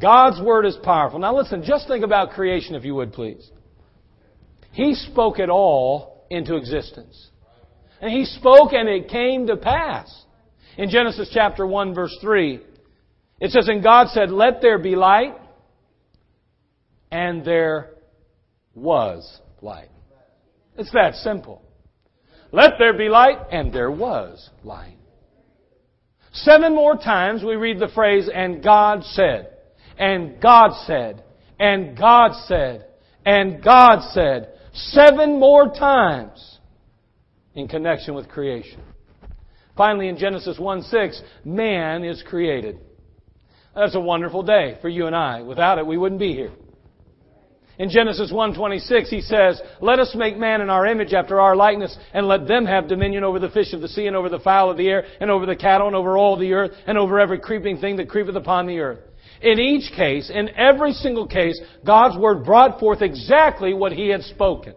God's 0.00 0.40
Word 0.40 0.66
is 0.66 0.76
powerful. 0.82 1.18
Now 1.18 1.36
listen, 1.36 1.62
just 1.64 1.88
think 1.88 2.04
about 2.04 2.30
creation 2.30 2.74
if 2.74 2.84
you 2.84 2.94
would 2.94 3.12
please. 3.12 3.50
He 4.72 4.94
spoke 4.94 5.38
it 5.38 5.48
all 5.48 6.26
into 6.30 6.56
existence. 6.56 7.30
And 8.00 8.12
He 8.12 8.24
spoke 8.24 8.72
and 8.72 8.88
it 8.88 9.08
came 9.08 9.46
to 9.48 9.56
pass. 9.56 10.24
In 10.78 10.88
Genesis 10.90 11.30
chapter 11.32 11.66
1 11.66 11.94
verse 11.94 12.16
3, 12.20 12.60
it 13.40 13.50
says, 13.50 13.68
And 13.68 13.82
God 13.82 14.08
said, 14.08 14.30
Let 14.30 14.60
there 14.60 14.78
be 14.78 14.96
light, 14.96 15.34
and 17.10 17.44
there 17.44 17.90
was 18.74 19.40
light. 19.62 19.88
It's 20.76 20.92
that 20.92 21.14
simple. 21.16 21.62
Let 22.52 22.74
there 22.78 22.96
be 22.96 23.08
light, 23.08 23.38
and 23.50 23.72
there 23.72 23.90
was 23.90 24.48
light. 24.62 24.96
Seven 26.32 26.74
more 26.74 26.96
times 26.96 27.42
we 27.42 27.56
read 27.56 27.78
the 27.78 27.88
phrase, 27.88 28.28
and 28.32 28.62
God 28.62 29.04
said, 29.04 29.49
and 30.00 30.40
God 30.40 30.72
said, 30.86 31.22
and 31.58 31.96
God 31.96 32.32
said, 32.46 32.86
and 33.26 33.62
God 33.62 34.00
said, 34.12 34.54
seven 34.72 35.38
more 35.38 35.66
times 35.66 36.58
in 37.54 37.68
connection 37.68 38.14
with 38.14 38.26
creation. 38.26 38.80
Finally, 39.76 40.08
in 40.08 40.16
Genesis 40.16 40.58
1 40.58 40.82
6, 40.82 41.22
man 41.44 42.02
is 42.02 42.24
created. 42.26 42.78
That's 43.74 43.94
a 43.94 44.00
wonderful 44.00 44.42
day 44.42 44.78
for 44.80 44.88
you 44.88 45.06
and 45.06 45.14
I. 45.14 45.42
Without 45.42 45.78
it, 45.78 45.86
we 45.86 45.98
wouldn't 45.98 46.18
be 46.18 46.32
here. 46.32 46.50
In 47.78 47.88
Genesis 47.88 48.30
1:26 48.30 49.08
he 49.08 49.22
says, 49.22 49.62
"Let 49.80 50.00
us 50.00 50.14
make 50.14 50.36
man 50.36 50.60
in 50.60 50.68
our 50.68 50.84
image 50.84 51.14
after 51.14 51.40
our 51.40 51.56
likeness 51.56 51.96
and 52.12 52.28
let 52.28 52.46
them 52.46 52.66
have 52.66 52.88
dominion 52.88 53.24
over 53.24 53.38
the 53.38 53.48
fish 53.48 53.72
of 53.72 53.80
the 53.80 53.88
sea 53.88 54.06
and 54.06 54.14
over 54.14 54.28
the 54.28 54.40
fowl 54.40 54.70
of 54.70 54.76
the 54.76 54.88
air 54.90 55.04
and 55.18 55.30
over 55.30 55.46
the 55.46 55.56
cattle 55.56 55.86
and 55.86 55.96
over 55.96 56.18
all 56.18 56.36
the 56.36 56.52
earth 56.52 56.72
and 56.86 56.98
over 56.98 57.18
every 57.18 57.38
creeping 57.38 57.78
thing 57.78 57.96
that 57.96 58.10
creepeth 58.10 58.36
upon 58.36 58.66
the 58.66 58.80
earth." 58.80 59.09
In 59.40 59.58
each 59.58 59.92
case, 59.92 60.30
in 60.30 60.50
every 60.50 60.92
single 60.92 61.26
case, 61.26 61.60
God's 61.84 62.18
word 62.18 62.44
brought 62.44 62.78
forth 62.78 63.00
exactly 63.00 63.72
what 63.72 63.92
he 63.92 64.08
had 64.08 64.22
spoken. 64.22 64.74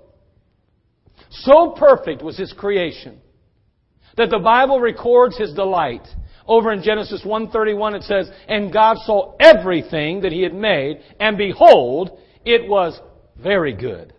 So 1.29 1.71
perfect 1.71 2.21
was 2.21 2.37
his 2.37 2.53
creation 2.53 3.19
that 4.15 4.29
the 4.29 4.39
Bible 4.39 4.79
records 4.79 5.37
his 5.37 5.53
delight. 5.53 6.07
Over 6.47 6.71
in 6.71 6.83
Genesis 6.83 7.23
1:31 7.23 7.95
it 7.95 8.03
says, 8.03 8.31
"And 8.47 8.71
God 8.71 8.97
saw 8.99 9.33
everything 9.39 10.21
that 10.21 10.31
he 10.31 10.43
had 10.43 10.53
made, 10.53 11.01
and 11.19 11.37
behold, 11.37 12.19
it 12.45 12.67
was 12.67 12.99
very 13.35 13.73
good. 13.73 14.13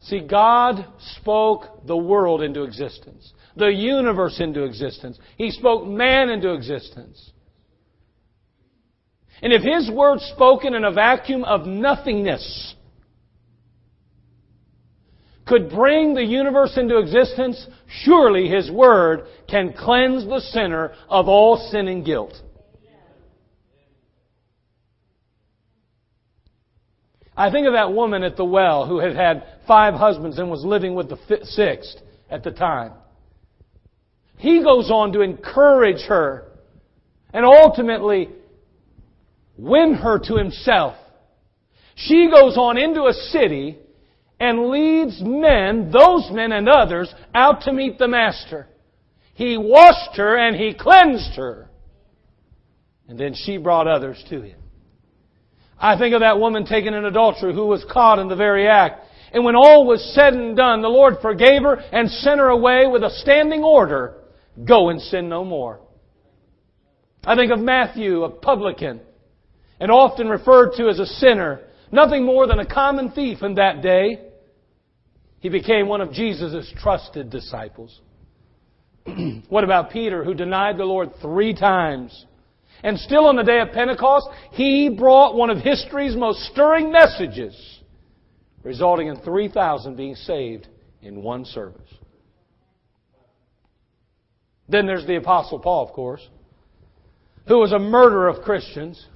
See, 0.00 0.20
God 0.20 0.84
spoke 0.98 1.86
the 1.86 1.96
world 1.96 2.42
into 2.42 2.64
existence, 2.64 3.32
the 3.56 3.68
universe 3.68 4.40
into 4.40 4.64
existence. 4.64 5.18
He 5.36 5.50
spoke 5.50 5.86
man 5.86 6.28
into 6.30 6.52
existence. 6.52 7.32
And 9.42 9.52
if 9.52 9.62
His 9.62 9.90
word 9.90 10.20
spoken 10.20 10.74
in 10.74 10.84
a 10.84 10.92
vacuum 10.92 11.44
of 11.44 11.66
nothingness 11.66 12.74
could 15.46 15.68
bring 15.68 16.14
the 16.14 16.24
universe 16.24 16.76
into 16.76 16.98
existence, 16.98 17.66
surely 18.04 18.48
His 18.48 18.70
word 18.70 19.26
can 19.48 19.74
cleanse 19.76 20.24
the 20.24 20.40
sinner 20.40 20.92
of 21.08 21.28
all 21.28 21.56
sin 21.70 21.88
and 21.88 22.04
guilt. 22.04 22.34
I 27.36 27.50
think 27.50 27.66
of 27.66 27.72
that 27.72 27.92
woman 27.92 28.22
at 28.22 28.36
the 28.36 28.44
well 28.44 28.86
who 28.86 28.98
had 28.98 29.16
had 29.16 29.44
five 29.66 29.94
husbands 29.94 30.38
and 30.38 30.50
was 30.50 30.64
living 30.64 30.94
with 30.94 31.08
the 31.08 31.18
sixth 31.44 31.96
at 32.30 32.44
the 32.44 32.50
time. 32.50 32.92
He 34.42 34.60
goes 34.60 34.90
on 34.90 35.12
to 35.12 35.20
encourage 35.20 36.00
her 36.08 36.48
and 37.32 37.44
ultimately 37.44 38.28
win 39.56 39.94
her 39.94 40.18
to 40.18 40.34
himself. 40.34 40.96
She 41.94 42.28
goes 42.28 42.56
on 42.56 42.76
into 42.76 43.04
a 43.04 43.12
city 43.12 43.78
and 44.40 44.68
leads 44.68 45.20
men, 45.20 45.92
those 45.92 46.28
men 46.32 46.50
and 46.50 46.68
others, 46.68 47.14
out 47.32 47.62
to 47.62 47.72
meet 47.72 47.98
the 47.98 48.08
Master. 48.08 48.66
He 49.34 49.56
washed 49.56 50.16
her 50.16 50.36
and 50.36 50.56
he 50.56 50.74
cleansed 50.74 51.36
her. 51.36 51.70
And 53.06 53.16
then 53.16 53.34
she 53.34 53.58
brought 53.58 53.86
others 53.86 54.24
to 54.30 54.42
him. 54.42 54.58
I 55.78 55.96
think 55.96 56.14
of 56.14 56.20
that 56.22 56.40
woman 56.40 56.66
taken 56.66 56.94
in 56.94 57.04
adultery 57.04 57.54
who 57.54 57.66
was 57.66 57.84
caught 57.88 58.18
in 58.18 58.26
the 58.26 58.34
very 58.34 58.66
act. 58.66 59.06
And 59.32 59.44
when 59.44 59.54
all 59.54 59.86
was 59.86 60.02
said 60.16 60.34
and 60.34 60.56
done, 60.56 60.82
the 60.82 60.88
Lord 60.88 61.18
forgave 61.22 61.62
her 61.62 61.76
and 61.76 62.10
sent 62.10 62.40
her 62.40 62.48
away 62.48 62.88
with 62.88 63.04
a 63.04 63.10
standing 63.20 63.62
order, 63.62 64.16
go 64.64 64.90
and 64.90 65.00
sin 65.00 65.28
no 65.28 65.44
more. 65.44 65.80
I 67.24 67.36
think 67.36 67.52
of 67.52 67.60
Matthew, 67.60 68.24
a 68.24 68.30
publican, 68.30 69.00
and 69.78 69.90
often 69.90 70.28
referred 70.28 70.72
to 70.76 70.88
as 70.88 70.98
a 70.98 71.06
sinner, 71.06 71.60
nothing 71.90 72.24
more 72.24 72.46
than 72.46 72.58
a 72.58 72.66
common 72.66 73.10
thief 73.10 73.42
in 73.42 73.54
that 73.54 73.82
day. 73.82 74.18
He 75.40 75.48
became 75.48 75.88
one 75.88 76.00
of 76.00 76.12
Jesus' 76.12 76.72
trusted 76.78 77.30
disciples. 77.30 78.00
what 79.48 79.64
about 79.64 79.90
Peter, 79.90 80.24
who 80.24 80.34
denied 80.34 80.78
the 80.78 80.84
Lord 80.84 81.10
three 81.20 81.54
times? 81.54 82.26
And 82.84 82.98
still 82.98 83.26
on 83.26 83.36
the 83.36 83.42
day 83.42 83.60
of 83.60 83.72
Pentecost, 83.72 84.28
he 84.52 84.88
brought 84.88 85.36
one 85.36 85.50
of 85.50 85.58
history's 85.58 86.16
most 86.16 86.40
stirring 86.52 86.90
messages, 86.90 87.80
resulting 88.64 89.08
in 89.08 89.16
3,000 89.16 89.96
being 89.96 90.16
saved 90.16 90.68
in 91.00 91.22
one 91.22 91.44
service. 91.44 91.88
Then 94.72 94.86
there's 94.86 95.06
the 95.06 95.16
Apostle 95.16 95.58
Paul, 95.58 95.86
of 95.86 95.92
course, 95.92 96.26
who 97.46 97.58
was 97.58 97.72
a 97.72 97.78
murderer 97.78 98.28
of 98.28 98.42
Christians, 98.42 99.06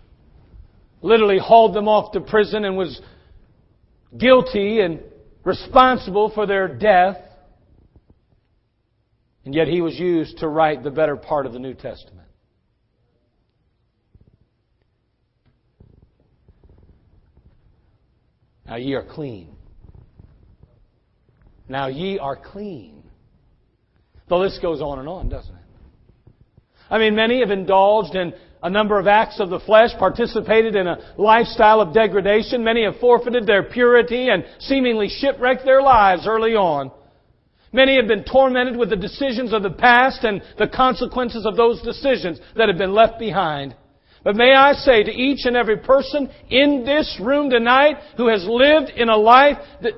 literally 1.00 1.38
hauled 1.38 1.74
them 1.74 1.88
off 1.88 2.12
to 2.12 2.20
prison 2.20 2.66
and 2.66 2.76
was 2.76 3.00
guilty 4.18 4.80
and 4.80 5.00
responsible 5.44 6.30
for 6.34 6.46
their 6.46 6.68
death. 6.68 7.16
And 9.46 9.54
yet 9.54 9.66
he 9.66 9.80
was 9.80 9.98
used 9.98 10.38
to 10.38 10.48
write 10.48 10.84
the 10.84 10.90
better 10.90 11.16
part 11.16 11.46
of 11.46 11.54
the 11.54 11.58
New 11.58 11.72
Testament. 11.72 12.28
Now 18.66 18.76
ye 18.76 18.92
are 18.92 19.04
clean. 19.04 19.56
Now 21.66 21.86
ye 21.86 22.18
are 22.18 22.36
clean. 22.36 23.05
The 24.28 24.36
list 24.36 24.60
goes 24.60 24.80
on 24.80 24.98
and 24.98 25.08
on, 25.08 25.28
doesn't 25.28 25.54
it? 25.54 25.60
I 26.90 26.98
mean, 26.98 27.14
many 27.14 27.40
have 27.40 27.50
indulged 27.50 28.14
in 28.14 28.32
a 28.62 28.70
number 28.70 28.98
of 28.98 29.06
acts 29.06 29.38
of 29.40 29.50
the 29.50 29.60
flesh, 29.60 29.90
participated 29.98 30.74
in 30.76 30.86
a 30.86 31.14
lifestyle 31.18 31.80
of 31.80 31.94
degradation. 31.94 32.64
Many 32.64 32.84
have 32.84 32.98
forfeited 33.00 33.46
their 33.46 33.62
purity 33.62 34.28
and 34.28 34.44
seemingly 34.58 35.08
shipwrecked 35.08 35.64
their 35.64 35.82
lives 35.82 36.26
early 36.26 36.54
on. 36.54 36.90
Many 37.72 37.96
have 37.96 38.08
been 38.08 38.24
tormented 38.24 38.76
with 38.76 38.90
the 38.90 38.96
decisions 38.96 39.52
of 39.52 39.62
the 39.62 39.70
past 39.70 40.24
and 40.24 40.42
the 40.58 40.68
consequences 40.68 41.44
of 41.44 41.56
those 41.56 41.82
decisions 41.82 42.40
that 42.56 42.68
have 42.68 42.78
been 42.78 42.94
left 42.94 43.18
behind. 43.18 43.74
But 44.26 44.34
may 44.34 44.54
I 44.54 44.72
say 44.72 45.04
to 45.04 45.12
each 45.12 45.44
and 45.44 45.56
every 45.56 45.76
person 45.76 46.28
in 46.50 46.84
this 46.84 47.16
room 47.22 47.48
tonight 47.48 47.94
who 48.16 48.26
has 48.26 48.44
lived 48.44 48.90
in 48.90 49.08
a 49.08 49.16
life 49.16 49.56
that, 49.82 49.92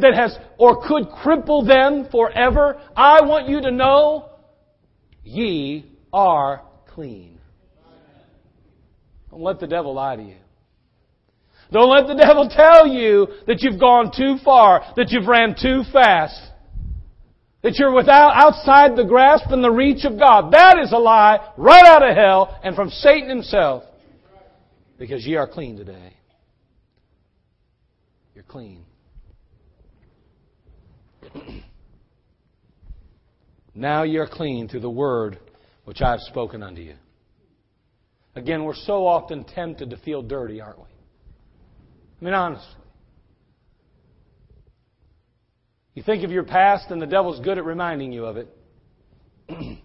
that 0.00 0.12
has 0.12 0.36
or 0.58 0.84
could 0.84 1.04
cripple 1.04 1.64
them 1.64 2.08
forever, 2.10 2.82
I 2.96 3.22
want 3.22 3.48
you 3.48 3.60
to 3.60 3.70
know 3.70 4.28
ye 5.22 5.86
are 6.12 6.62
clean. 6.92 7.38
Don't 9.30 9.42
let 9.42 9.60
the 9.60 9.68
devil 9.68 9.94
lie 9.94 10.16
to 10.16 10.22
you. 10.24 10.38
Don't 11.70 11.90
let 11.90 12.08
the 12.08 12.20
devil 12.20 12.48
tell 12.48 12.88
you 12.88 13.28
that 13.46 13.62
you've 13.62 13.78
gone 13.78 14.10
too 14.10 14.38
far, 14.44 14.82
that 14.96 15.12
you've 15.12 15.28
ran 15.28 15.54
too 15.54 15.84
fast. 15.92 16.40
That 17.64 17.76
you're 17.78 17.94
without, 17.94 18.34
outside 18.36 18.94
the 18.94 19.04
grasp 19.04 19.46
and 19.48 19.64
the 19.64 19.70
reach 19.70 20.04
of 20.04 20.18
God. 20.18 20.52
That 20.52 20.78
is 20.78 20.92
a 20.92 20.98
lie 20.98 21.50
right 21.56 21.86
out 21.86 22.06
of 22.06 22.14
hell 22.14 22.60
and 22.62 22.76
from 22.76 22.90
Satan 22.90 23.30
himself. 23.30 23.84
Because 24.98 25.26
ye 25.26 25.36
are 25.36 25.48
clean 25.48 25.78
today. 25.78 26.14
You're 28.34 28.44
clean. 28.44 28.84
now 33.74 34.02
ye 34.02 34.18
are 34.18 34.28
clean 34.28 34.68
through 34.68 34.80
the 34.80 34.90
word 34.90 35.38
which 35.86 36.02
I 36.02 36.10
have 36.10 36.20
spoken 36.20 36.62
unto 36.62 36.82
you. 36.82 36.96
Again, 38.34 38.64
we're 38.64 38.74
so 38.74 39.06
often 39.06 39.42
tempted 39.42 39.88
to 39.88 39.96
feel 39.96 40.20
dirty, 40.20 40.60
aren't 40.60 40.80
we? 40.80 40.84
I 42.20 42.24
mean, 42.24 42.34
honestly. 42.34 42.83
You 45.94 46.02
think 46.02 46.24
of 46.24 46.32
your 46.32 46.42
past, 46.42 46.90
and 46.90 47.00
the 47.00 47.06
devil's 47.06 47.40
good 47.40 47.56
at 47.56 47.64
reminding 47.64 48.12
you 48.12 48.24
of 48.24 48.36
it. 48.36 48.48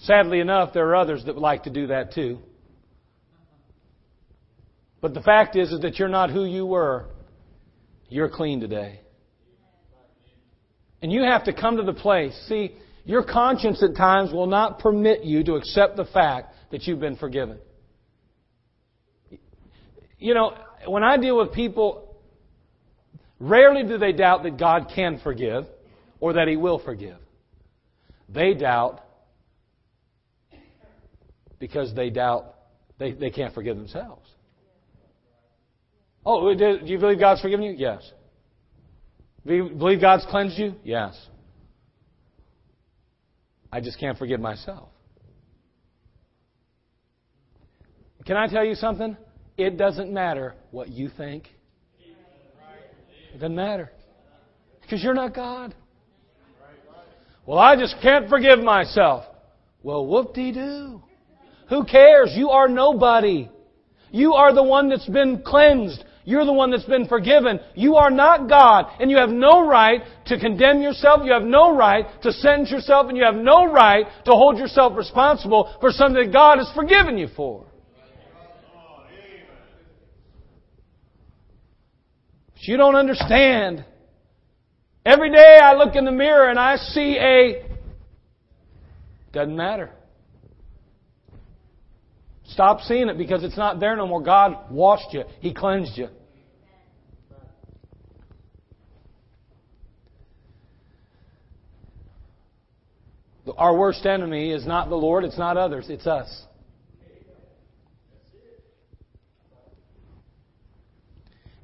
Sadly 0.00 0.40
enough, 0.40 0.72
there 0.74 0.88
are 0.88 0.96
others 0.96 1.24
that 1.24 1.34
would 1.34 1.40
like 1.40 1.64
to 1.64 1.70
do 1.70 1.88
that 1.88 2.12
too. 2.12 2.38
But 5.00 5.14
the 5.14 5.22
fact 5.22 5.56
is, 5.56 5.72
is 5.72 5.80
that 5.80 5.98
you're 5.98 6.08
not 6.08 6.30
who 6.30 6.44
you 6.44 6.66
were. 6.66 7.06
You're 8.10 8.28
clean 8.28 8.60
today. 8.60 9.00
And 11.00 11.10
you 11.10 11.22
have 11.22 11.44
to 11.44 11.54
come 11.54 11.78
to 11.78 11.82
the 11.82 11.94
place. 11.94 12.34
See, 12.48 12.76
your 13.04 13.24
conscience 13.24 13.82
at 13.82 13.96
times 13.96 14.32
will 14.32 14.46
not 14.46 14.78
permit 14.78 15.24
you 15.24 15.42
to 15.44 15.54
accept 15.54 15.96
the 15.96 16.04
fact 16.04 16.54
that 16.70 16.82
you've 16.82 17.00
been 17.00 17.16
forgiven. 17.16 17.58
You 20.18 20.34
know, 20.34 20.54
when 20.86 21.02
I 21.02 21.16
deal 21.16 21.38
with 21.38 21.52
people 21.52 22.09
Rarely 23.40 23.82
do 23.82 23.96
they 23.96 24.12
doubt 24.12 24.42
that 24.42 24.58
God 24.58 24.92
can 24.94 25.18
forgive 25.24 25.64
or 26.20 26.34
that 26.34 26.46
He 26.46 26.56
will 26.56 26.78
forgive. 26.78 27.16
They 28.28 28.54
doubt 28.54 29.00
because 31.58 31.94
they 31.94 32.10
doubt 32.10 32.54
they, 32.98 33.12
they 33.12 33.30
can't 33.30 33.54
forgive 33.54 33.76
themselves. 33.76 34.28
Oh, 36.24 36.54
do 36.54 36.80
you 36.84 36.98
believe 36.98 37.18
God's 37.18 37.40
forgiven 37.40 37.64
you? 37.64 37.74
Yes. 37.76 38.08
Do 39.46 39.54
you 39.54 39.70
believe 39.70 40.02
God's 40.02 40.26
cleansed 40.28 40.58
you? 40.58 40.74
Yes. 40.84 41.18
I 43.72 43.80
just 43.80 43.98
can't 43.98 44.18
forgive 44.18 44.38
myself. 44.38 44.90
Can 48.26 48.36
I 48.36 48.48
tell 48.48 48.64
you 48.64 48.74
something? 48.74 49.16
It 49.56 49.78
doesn't 49.78 50.12
matter 50.12 50.54
what 50.70 50.88
you 50.88 51.08
think. 51.16 51.48
It 53.32 53.40
doesn't 53.40 53.54
matter. 53.54 53.90
Because 54.82 55.02
you're 55.02 55.14
not 55.14 55.34
God. 55.34 55.74
Well, 57.46 57.58
I 57.58 57.76
just 57.76 57.96
can't 58.02 58.28
forgive 58.28 58.60
myself. 58.60 59.24
Well, 59.82 60.06
whoop 60.06 60.34
de 60.34 60.52
doo. 60.52 61.02
Who 61.68 61.84
cares? 61.84 62.32
You 62.34 62.50
are 62.50 62.68
nobody. 62.68 63.48
You 64.10 64.34
are 64.34 64.52
the 64.54 64.62
one 64.62 64.88
that's 64.88 65.08
been 65.08 65.42
cleansed. 65.42 66.04
You're 66.24 66.44
the 66.44 66.52
one 66.52 66.70
that's 66.70 66.84
been 66.84 67.08
forgiven. 67.08 67.60
You 67.74 67.96
are 67.96 68.10
not 68.10 68.48
God, 68.48 68.86
and 69.00 69.10
you 69.10 69.16
have 69.16 69.30
no 69.30 69.66
right 69.66 70.02
to 70.26 70.38
condemn 70.38 70.82
yourself. 70.82 71.22
You 71.24 71.32
have 71.32 71.42
no 71.42 71.74
right 71.74 72.06
to 72.22 72.32
sentence 72.32 72.70
yourself, 72.70 73.08
and 73.08 73.16
you 73.16 73.24
have 73.24 73.36
no 73.36 73.72
right 73.72 74.06
to 74.26 74.32
hold 74.32 74.58
yourself 74.58 74.96
responsible 74.96 75.74
for 75.80 75.90
something 75.90 76.22
that 76.24 76.32
God 76.32 76.58
has 76.58 76.70
forgiven 76.74 77.16
you 77.16 77.28
for. 77.34 77.66
But 82.49 82.49
you 82.68 82.76
don't 82.76 82.94
understand. 82.94 83.84
Every 85.04 85.30
day 85.30 85.58
I 85.62 85.74
look 85.74 85.94
in 85.94 86.04
the 86.04 86.12
mirror 86.12 86.48
and 86.48 86.58
I 86.58 86.76
see 86.76 87.16
a. 87.18 87.66
Doesn't 89.32 89.56
matter. 89.56 89.90
Stop 92.44 92.80
seeing 92.80 93.08
it 93.08 93.16
because 93.16 93.44
it's 93.44 93.56
not 93.56 93.80
there 93.80 93.96
no 93.96 94.06
more. 94.06 94.22
God 94.22 94.70
washed 94.70 95.12
you, 95.12 95.24
He 95.40 95.54
cleansed 95.54 95.96
you. 95.96 96.08
Our 103.56 103.76
worst 103.76 104.06
enemy 104.06 104.52
is 104.52 104.66
not 104.66 104.88
the 104.90 104.96
Lord, 104.96 105.24
it's 105.24 105.38
not 105.38 105.56
others, 105.56 105.86
it's 105.88 106.06
us. 106.06 106.44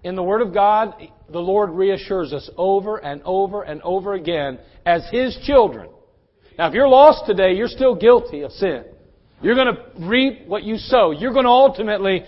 In 0.06 0.14
the 0.14 0.22
Word 0.22 0.40
of 0.40 0.54
God, 0.54 0.94
the 1.30 1.40
Lord 1.40 1.70
reassures 1.70 2.32
us 2.32 2.48
over 2.56 2.98
and 2.98 3.20
over 3.24 3.62
and 3.62 3.82
over 3.82 4.14
again 4.14 4.58
as 4.84 5.04
His 5.10 5.36
children. 5.42 5.90
Now, 6.56 6.68
if 6.68 6.74
you're 6.74 6.88
lost 6.88 7.26
today, 7.26 7.54
you're 7.54 7.66
still 7.66 7.96
guilty 7.96 8.42
of 8.42 8.52
sin. 8.52 8.84
You're 9.42 9.56
going 9.56 9.74
to 9.74 10.06
reap 10.06 10.46
what 10.46 10.62
you 10.62 10.76
sow. 10.76 11.10
You're 11.10 11.32
going 11.32 11.44
to 11.44 11.50
ultimately 11.50 12.24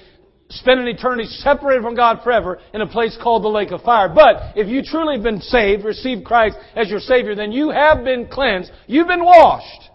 spend 0.50 0.80
an 0.80 0.88
eternity 0.88 1.26
separated 1.28 1.82
from 1.82 1.94
God 1.94 2.22
forever 2.24 2.58
in 2.74 2.80
a 2.80 2.86
place 2.86 3.16
called 3.22 3.44
the 3.44 3.48
lake 3.48 3.70
of 3.70 3.82
fire. 3.82 4.08
But 4.12 4.56
if 4.56 4.66
you 4.66 4.82
truly 4.82 5.14
have 5.14 5.22
been 5.22 5.40
saved, 5.40 5.84
received 5.84 6.24
Christ 6.24 6.56
as 6.74 6.90
your 6.90 7.00
Savior, 7.00 7.36
then 7.36 7.52
you 7.52 7.70
have 7.70 8.02
been 8.02 8.26
cleansed. 8.26 8.72
You've 8.88 9.06
been 9.06 9.24
washed. 9.24 9.90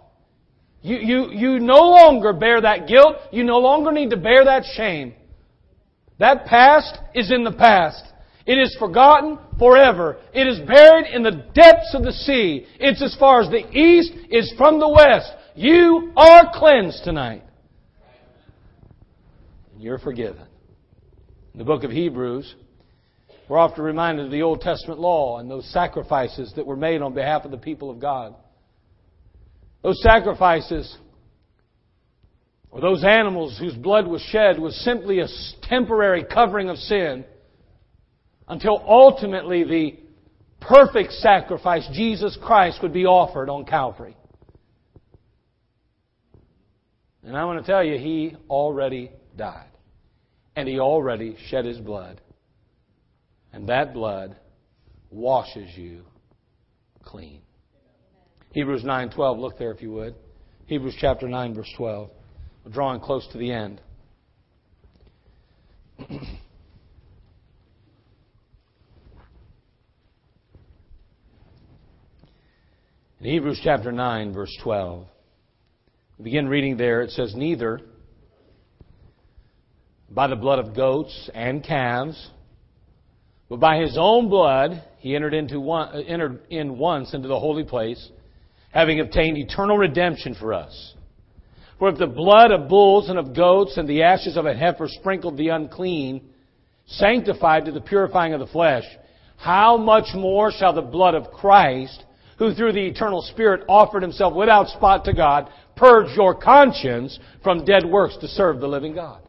You, 0.82 0.98
you, 0.98 1.32
you 1.32 1.60
no 1.60 1.82
longer 1.82 2.32
bear 2.32 2.62
that 2.62 2.88
guilt. 2.88 3.18
You 3.32 3.44
no 3.44 3.60
longer 3.60 3.92
need 3.92 4.12
to 4.12 4.18
bear 4.18 4.46
that 4.46 4.64
shame. 4.74 5.16
That 6.24 6.46
past 6.46 7.00
is 7.14 7.34
in 7.34 7.44
the 7.44 7.52
past. 7.52 8.02
It 8.46 8.54
is 8.54 8.74
forgotten 8.80 9.38
forever. 9.60 10.22
It 10.34 10.48
is 10.48 10.58
buried 10.60 11.14
in 11.14 11.22
the 11.22 11.44
depths 11.54 11.94
of 11.94 12.04
the 12.04 12.14
sea. 12.14 12.66
It's 12.80 13.02
as 13.02 13.14
far 13.20 13.42
as 13.42 13.50
the 13.50 13.70
east 13.78 14.14
is 14.30 14.54
from 14.58 14.80
the 14.80 14.88
west. 14.88 15.30
You 15.54 16.14
are 16.16 16.50
cleansed 16.54 17.04
tonight. 17.04 17.44
And 19.74 19.84
you're 19.84 20.00
forgiven. 20.00 20.46
In 21.52 21.60
the 21.60 21.66
book 21.66 21.84
of 21.84 21.92
Hebrews, 21.92 22.56
we're 23.50 23.60
often 23.60 23.84
reminded 23.84 24.28
of 24.28 24.32
the 24.32 24.44
Old 24.44 24.62
Testament 24.62 25.02
law 25.02 25.40
and 25.40 25.52
those 25.52 25.70
sacrifices 25.74 26.54
that 26.56 26.66
were 26.66 26.78
made 26.78 27.02
on 27.02 27.14
behalf 27.14 27.44
of 27.44 27.52
the 27.52 27.58
people 27.58 27.92
of 27.92 28.00
God. 28.00 28.34
Those 29.82 30.02
sacrifices 30.02 30.98
or 32.74 32.82
those 32.82 33.04
animals 33.04 33.56
whose 33.60 33.76
blood 33.76 34.08
was 34.08 34.20
shed 34.24 34.58
was 34.58 34.76
simply 34.84 35.20
a 35.20 35.28
temporary 35.62 36.24
covering 36.26 36.70
of 36.70 36.78
sin 36.78 37.24
until 38.48 38.84
ultimately 38.88 39.64
the 39.64 40.00
perfect 40.60 41.12
sacrifice, 41.14 41.88
Jesus 41.94 42.36
Christ, 42.42 42.80
would 42.82 42.92
be 42.92 43.06
offered 43.06 43.48
on 43.48 43.66
Calvary. 43.66 44.18
And 47.24 47.38
I 47.38 47.46
want 47.46 47.64
to 47.64 47.72
tell 47.72 47.84
you, 47.84 48.00
He 48.00 48.36
already 48.50 49.12
died. 49.38 49.70
And 50.56 50.68
He 50.68 50.80
already 50.80 51.38
shed 51.50 51.66
His 51.66 51.78
blood. 51.78 52.22
And 53.54 53.70
that 53.70 53.94
blood 53.94 54.36
washes 55.12 55.70
you 55.78 56.06
clean. 57.04 57.42
Hebrews 58.52 58.84
9:12, 58.84 59.40
look 59.40 59.60
there 59.60 59.72
if 59.72 59.84
you 59.84 59.92
would. 59.92 60.16
Hebrews 60.66 60.96
chapter 61.00 61.28
9 61.28 61.54
verse 61.54 61.72
12. 61.78 62.10
We're 62.64 62.72
drawing 62.72 63.02
close 63.02 63.28
to 63.32 63.38
the 63.38 63.52
end. 63.52 63.82
In 73.20 73.30
Hebrews 73.30 73.62
chapter 73.64 73.92
9 73.92 74.34
verse 74.34 74.56
12. 74.64 75.06
We 76.18 76.24
begin 76.26 76.48
reading 76.48 76.78
there. 76.78 77.02
It 77.02 77.12
says, 77.12 77.34
Neither 77.36 77.82
by 80.10 80.28
the 80.28 80.36
blood 80.36 80.60
of 80.60 80.76
goats 80.76 81.30
and 81.34 81.64
calves, 81.64 82.30
but 83.50 83.60
by 83.60 83.78
his 83.78 83.98
own 84.00 84.30
blood 84.30 84.84
he 85.00 85.16
entered, 85.16 85.34
into 85.34 85.60
one, 85.60 86.04
entered 86.04 86.42
in 86.50 86.78
once 86.78 87.14
into 87.14 87.28
the 87.28 87.40
holy 87.40 87.64
place, 87.64 88.10
having 88.72 89.00
obtained 89.00 89.38
eternal 89.38 89.78
redemption 89.78 90.36
for 90.36 90.54
us. 90.54 90.94
For 91.84 91.90
if 91.90 91.98
the 91.98 92.08
blood 92.08 92.52
of 92.52 92.70
bulls 92.70 93.10
and 93.10 93.20
of 93.20 93.36
goats 93.36 93.76
and 93.76 93.90
the 93.90 94.04
ashes 94.04 94.38
of 94.38 94.46
a 94.46 94.54
heifer 94.54 94.88
sprinkled 94.88 95.36
the 95.36 95.50
unclean, 95.50 96.22
sanctified 96.86 97.66
to 97.66 97.74
the 97.74 97.82
purifying 97.82 98.34
of 98.34 98.40
the 98.40 98.48
flesh, 98.48 98.86
how 99.36 99.76
much 99.76 100.16
more 100.16 100.50
shall 100.50 100.72
the 100.72 100.82
blood 100.82 101.14
of 101.14 101.30
Christ, 101.32 102.06
who 102.38 102.54
through 102.54 102.72
the 102.72 102.88
eternal 102.88 103.22
Spirit 103.22 103.66
offered 103.68 104.02
himself 104.02 104.34
without 104.34 104.70
spot 104.70 105.04
to 105.04 105.14
God, 105.14 105.50
purge 105.76 106.16
your 106.16 106.34
conscience 106.34 107.20
from 107.44 107.66
dead 107.66 107.86
works 107.86 108.16
to 108.22 108.30
serve 108.30 108.62
the 108.62 108.68
living 108.70 108.96
God? 108.96 109.20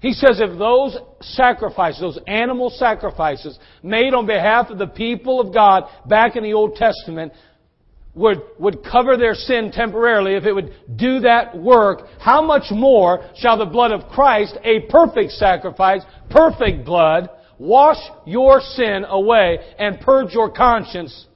He 0.00 0.12
says 0.12 0.40
if 0.40 0.56
those 0.56 0.96
sacrifices, 1.22 2.00
those 2.00 2.20
animal 2.28 2.70
sacrifices 2.70 3.58
made 3.82 4.14
on 4.14 4.26
behalf 4.26 4.70
of 4.70 4.78
the 4.78 4.86
people 4.86 5.40
of 5.40 5.52
God 5.52 5.88
back 6.08 6.36
in 6.36 6.44
the 6.44 6.54
Old 6.54 6.76
Testament 6.76 7.32
would, 8.16 8.40
would 8.58 8.82
cover 8.82 9.16
their 9.16 9.34
sin 9.34 9.70
temporarily, 9.70 10.34
if 10.34 10.44
it 10.44 10.52
would 10.52 10.72
do 10.96 11.20
that 11.20 11.56
work, 11.56 12.00
how 12.18 12.40
much 12.42 12.64
more 12.70 13.30
shall 13.36 13.58
the 13.58 13.66
blood 13.66 13.92
of 13.92 14.08
Christ, 14.08 14.56
a 14.64 14.80
perfect 14.90 15.32
sacrifice, 15.32 16.00
perfect 16.30 16.86
blood, 16.86 17.28
wash 17.58 17.98
your 18.24 18.60
sin 18.60 19.04
away 19.06 19.58
and 19.78 20.00
purge 20.00 20.32
your 20.32 20.50
conscience? 20.50 21.26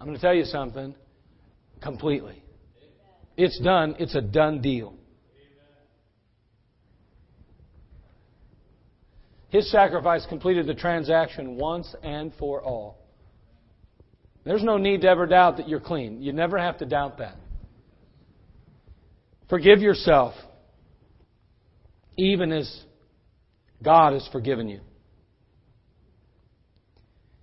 I'm 0.00 0.06
going 0.06 0.16
to 0.16 0.22
tell 0.22 0.34
you 0.34 0.44
something 0.44 0.94
completely. 1.82 2.42
It's 3.36 3.60
done. 3.60 3.96
It's 3.98 4.14
a 4.14 4.22
done 4.22 4.62
deal. 4.62 4.94
His 9.50 9.70
sacrifice 9.70 10.26
completed 10.26 10.66
the 10.66 10.74
transaction 10.74 11.56
once 11.56 11.94
and 12.02 12.32
for 12.38 12.62
all. 12.62 12.97
There's 14.48 14.64
no 14.64 14.78
need 14.78 15.02
to 15.02 15.08
ever 15.08 15.26
doubt 15.26 15.58
that 15.58 15.68
you're 15.68 15.78
clean. 15.78 16.22
You 16.22 16.32
never 16.32 16.56
have 16.56 16.78
to 16.78 16.86
doubt 16.86 17.18
that. 17.18 17.36
Forgive 19.50 19.80
yourself, 19.80 20.32
even 22.16 22.50
as 22.52 22.82
God 23.82 24.14
has 24.14 24.26
forgiven 24.32 24.66
you. 24.70 24.80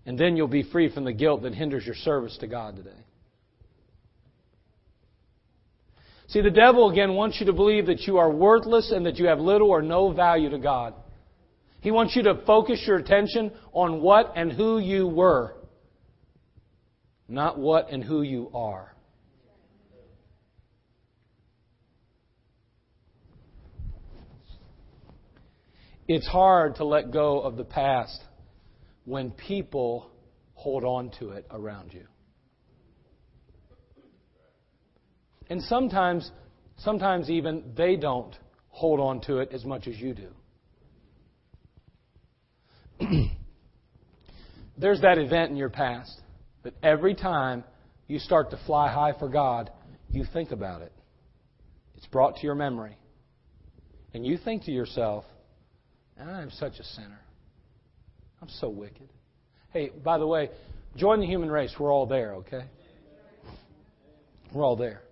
And 0.07 0.17
then 0.17 0.35
you'll 0.35 0.47
be 0.47 0.63
free 0.63 0.91
from 0.91 1.03
the 1.03 1.13
guilt 1.13 1.43
that 1.43 1.53
hinders 1.53 1.85
your 1.85 1.93
service 1.93 2.35
to 2.39 2.47
God 2.47 2.75
today. 2.75 2.89
See, 6.29 6.41
the 6.41 6.49
devil 6.49 6.89
again 6.89 7.13
wants 7.13 7.39
you 7.39 7.45
to 7.45 7.53
believe 7.53 7.85
that 7.85 8.01
you 8.07 8.17
are 8.17 8.31
worthless 8.31 8.91
and 8.91 9.05
that 9.05 9.17
you 9.17 9.27
have 9.27 9.37
little 9.39 9.69
or 9.69 9.83
no 9.83 10.11
value 10.11 10.49
to 10.49 10.57
God. 10.57 10.95
He 11.81 11.91
wants 11.91 12.15
you 12.15 12.23
to 12.23 12.41
focus 12.47 12.83
your 12.87 12.97
attention 12.97 13.51
on 13.73 14.01
what 14.01 14.33
and 14.35 14.51
who 14.51 14.79
you 14.79 15.07
were, 15.07 15.53
not 17.27 17.57
what 17.57 17.89
and 17.89 18.03
who 18.03 18.21
you 18.21 18.51
are. 18.53 18.95
It's 26.07 26.27
hard 26.27 26.75
to 26.75 26.85
let 26.85 27.11
go 27.11 27.39
of 27.39 27.57
the 27.57 27.63
past 27.63 28.21
when 29.05 29.31
people 29.31 30.11
hold 30.53 30.83
on 30.83 31.09
to 31.19 31.31
it 31.31 31.47
around 31.49 31.93
you. 31.93 32.05
And 35.49 35.61
sometimes, 35.63 36.31
sometimes 36.77 37.29
even 37.29 37.73
they 37.75 37.95
don't 37.95 38.35
hold 38.69 38.99
on 38.99 39.21
to 39.21 39.37
it 39.37 39.49
as 39.51 39.65
much 39.65 39.87
as 39.87 39.95
you 39.97 40.13
do. 40.13 40.29
There's 44.77 45.01
that 45.01 45.17
event 45.17 45.51
in 45.51 45.57
your 45.57 45.69
past 45.69 46.21
that 46.65 46.73
every 46.81 47.13
time 47.13 47.63
you 48.07 48.17
start 48.17 48.49
to 48.49 48.59
fly 48.65 48.91
high 48.91 49.13
for 49.17 49.29
God, 49.29 49.69
you 50.09 50.25
think 50.33 50.51
about 50.51 50.81
it. 50.81 50.91
It's 51.95 52.07
brought 52.07 52.37
to 52.37 52.43
your 52.43 52.55
memory. 52.55 52.97
And 54.13 54.25
you 54.25 54.37
think 54.37 54.63
to 54.63 54.71
yourself, 54.71 55.25
I'm 56.19 56.49
such 56.49 56.79
a 56.79 56.83
sinner. 56.83 57.21
I'm 58.41 58.49
so 58.49 58.69
wicked. 58.69 59.09
Hey, 59.71 59.91
by 60.03 60.17
the 60.17 60.25
way, 60.25 60.49
join 60.95 61.19
the 61.19 61.27
human 61.27 61.51
race. 61.51 61.73
We're 61.79 61.93
all 61.93 62.07
there, 62.07 62.35
okay? 62.35 62.65
We're 64.51 64.63
all 64.63 64.75
there. 64.75 65.03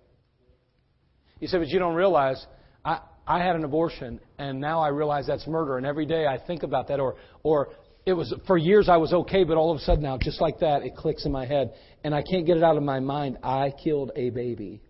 You 1.38 1.46
say, 1.46 1.58
but 1.58 1.68
you 1.68 1.78
don't 1.78 1.94
realize 1.94 2.44
I, 2.84 3.00
I 3.26 3.38
had 3.44 3.54
an 3.54 3.62
abortion 3.62 4.18
and 4.38 4.60
now 4.60 4.80
I 4.80 4.88
realize 4.88 5.26
that's 5.28 5.46
murder 5.46 5.76
and 5.76 5.86
every 5.86 6.06
day 6.06 6.26
I 6.26 6.38
think 6.44 6.64
about 6.64 6.88
that 6.88 6.98
or 6.98 7.16
or 7.42 7.68
it 8.06 8.12
was 8.12 8.34
for 8.46 8.58
years 8.58 8.88
I 8.88 8.98
was 8.98 9.12
okay 9.12 9.44
but 9.44 9.56
all 9.56 9.70
of 9.70 9.78
a 9.78 9.80
sudden 9.80 10.02
now 10.02 10.18
just 10.18 10.40
like 10.40 10.60
that 10.60 10.82
it 10.82 10.96
clicks 10.96 11.24
in 11.24 11.32
my 11.32 11.46
head 11.46 11.74
and 12.02 12.14
I 12.14 12.22
can't 12.22 12.46
get 12.46 12.56
it 12.56 12.62
out 12.62 12.76
of 12.76 12.82
my 12.82 13.00
mind 13.00 13.38
I 13.42 13.72
killed 13.82 14.12
a 14.14 14.30
baby. 14.30 14.82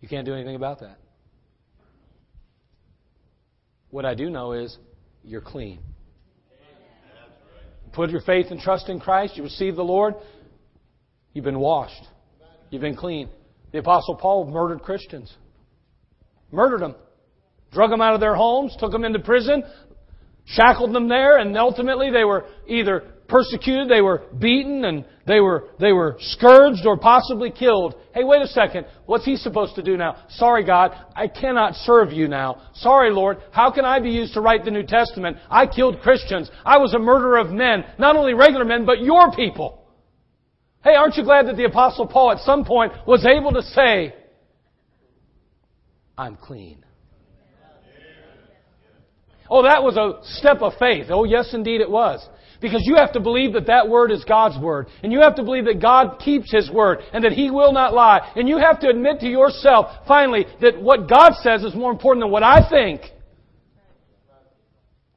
You 0.00 0.08
can't 0.08 0.26
do 0.26 0.34
anything 0.34 0.56
about 0.56 0.80
that. 0.80 0.98
What 3.90 4.04
I 4.04 4.14
do 4.14 4.30
know 4.30 4.52
is 4.52 4.76
you're 5.22 5.40
clean. 5.40 5.78
Put 7.92 8.10
your 8.10 8.22
faith 8.22 8.46
and 8.50 8.58
trust 8.58 8.88
in 8.88 8.98
Christ, 8.98 9.36
you 9.36 9.42
receive 9.42 9.76
the 9.76 9.84
Lord, 9.84 10.14
you've 11.34 11.44
been 11.44 11.60
washed. 11.60 12.02
You've 12.70 12.80
been 12.80 12.96
clean. 12.96 13.28
The 13.70 13.78
Apostle 13.78 14.16
Paul 14.16 14.50
murdered 14.50 14.80
Christians. 14.80 15.32
Murdered 16.50 16.80
them. 16.80 16.94
Drug 17.72 17.90
them 17.90 18.00
out 18.00 18.14
of 18.14 18.20
their 18.20 18.34
homes, 18.34 18.76
took 18.78 18.92
them 18.92 19.04
into 19.04 19.18
prison, 19.18 19.64
shackled 20.44 20.94
them 20.94 21.08
there, 21.08 21.38
and 21.38 21.56
ultimately 21.56 22.10
they 22.10 22.24
were 22.24 22.44
either 22.66 23.04
persecuted, 23.28 23.88
they 23.88 24.02
were 24.02 24.22
beaten, 24.38 24.84
and 24.84 25.06
they 25.26 25.40
were, 25.40 25.68
they 25.80 25.92
were 25.92 26.16
scourged 26.20 26.84
or 26.84 26.98
possibly 26.98 27.50
killed. 27.50 27.94
Hey, 28.14 28.24
wait 28.24 28.42
a 28.42 28.46
second. 28.46 28.86
What's 29.06 29.24
he 29.24 29.36
supposed 29.36 29.74
to 29.76 29.82
do 29.82 29.96
now? 29.96 30.24
Sorry, 30.28 30.64
God, 30.64 30.92
I 31.16 31.28
cannot 31.28 31.74
serve 31.76 32.12
you 32.12 32.28
now. 32.28 32.60
Sorry, 32.74 33.10
Lord, 33.10 33.38
how 33.50 33.70
can 33.70 33.86
I 33.86 34.00
be 34.00 34.10
used 34.10 34.34
to 34.34 34.42
write 34.42 34.66
the 34.66 34.70
New 34.70 34.82
Testament? 34.82 35.38
I 35.48 35.66
killed 35.66 36.00
Christians. 36.00 36.50
I 36.64 36.76
was 36.76 36.92
a 36.92 36.98
murderer 36.98 37.38
of 37.38 37.50
men. 37.50 37.84
Not 37.98 38.16
only 38.16 38.34
regular 38.34 38.66
men, 38.66 38.84
but 38.84 39.00
your 39.00 39.32
people. 39.32 39.82
Hey, 40.84 40.94
aren't 40.94 41.16
you 41.16 41.24
glad 41.24 41.46
that 41.46 41.56
the 41.56 41.64
Apostle 41.64 42.08
Paul 42.08 42.32
at 42.32 42.40
some 42.40 42.64
point 42.66 42.92
was 43.06 43.24
able 43.24 43.52
to 43.52 43.62
say, 43.62 44.14
I'm 46.18 46.36
clean? 46.36 46.84
Oh, 49.54 49.64
that 49.64 49.82
was 49.82 49.98
a 49.98 50.26
step 50.38 50.62
of 50.62 50.72
faith. 50.78 51.08
Oh, 51.10 51.24
yes, 51.24 51.52
indeed 51.52 51.82
it 51.82 51.90
was. 51.90 52.26
Because 52.62 52.80
you 52.86 52.94
have 52.96 53.12
to 53.12 53.20
believe 53.20 53.52
that 53.52 53.66
that 53.66 53.86
word 53.86 54.10
is 54.10 54.24
God's 54.24 54.58
word. 54.58 54.86
And 55.02 55.12
you 55.12 55.20
have 55.20 55.34
to 55.34 55.42
believe 55.42 55.66
that 55.66 55.78
God 55.78 56.18
keeps 56.24 56.50
His 56.50 56.70
word 56.70 57.00
and 57.12 57.22
that 57.24 57.32
He 57.32 57.50
will 57.50 57.70
not 57.70 57.92
lie. 57.92 58.32
And 58.34 58.48
you 58.48 58.56
have 58.56 58.80
to 58.80 58.88
admit 58.88 59.20
to 59.20 59.26
yourself, 59.26 60.06
finally, 60.08 60.46
that 60.62 60.80
what 60.80 61.06
God 61.06 61.34
says 61.42 61.64
is 61.64 61.74
more 61.74 61.90
important 61.92 62.24
than 62.24 62.30
what 62.30 62.42
I 62.42 62.66
think. 62.66 63.02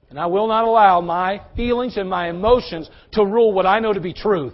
And 0.10 0.20
I 0.20 0.26
will 0.26 0.50
not 0.50 0.66
allow 0.66 1.00
my 1.00 1.42
feelings 1.56 1.96
and 1.96 2.10
my 2.10 2.30
emotions 2.30 2.90
to 3.14 3.26
rule 3.26 3.54
what 3.54 3.66
I 3.66 3.80
know 3.80 3.94
to 3.94 4.02
be 4.02 4.14
truth. 4.14 4.54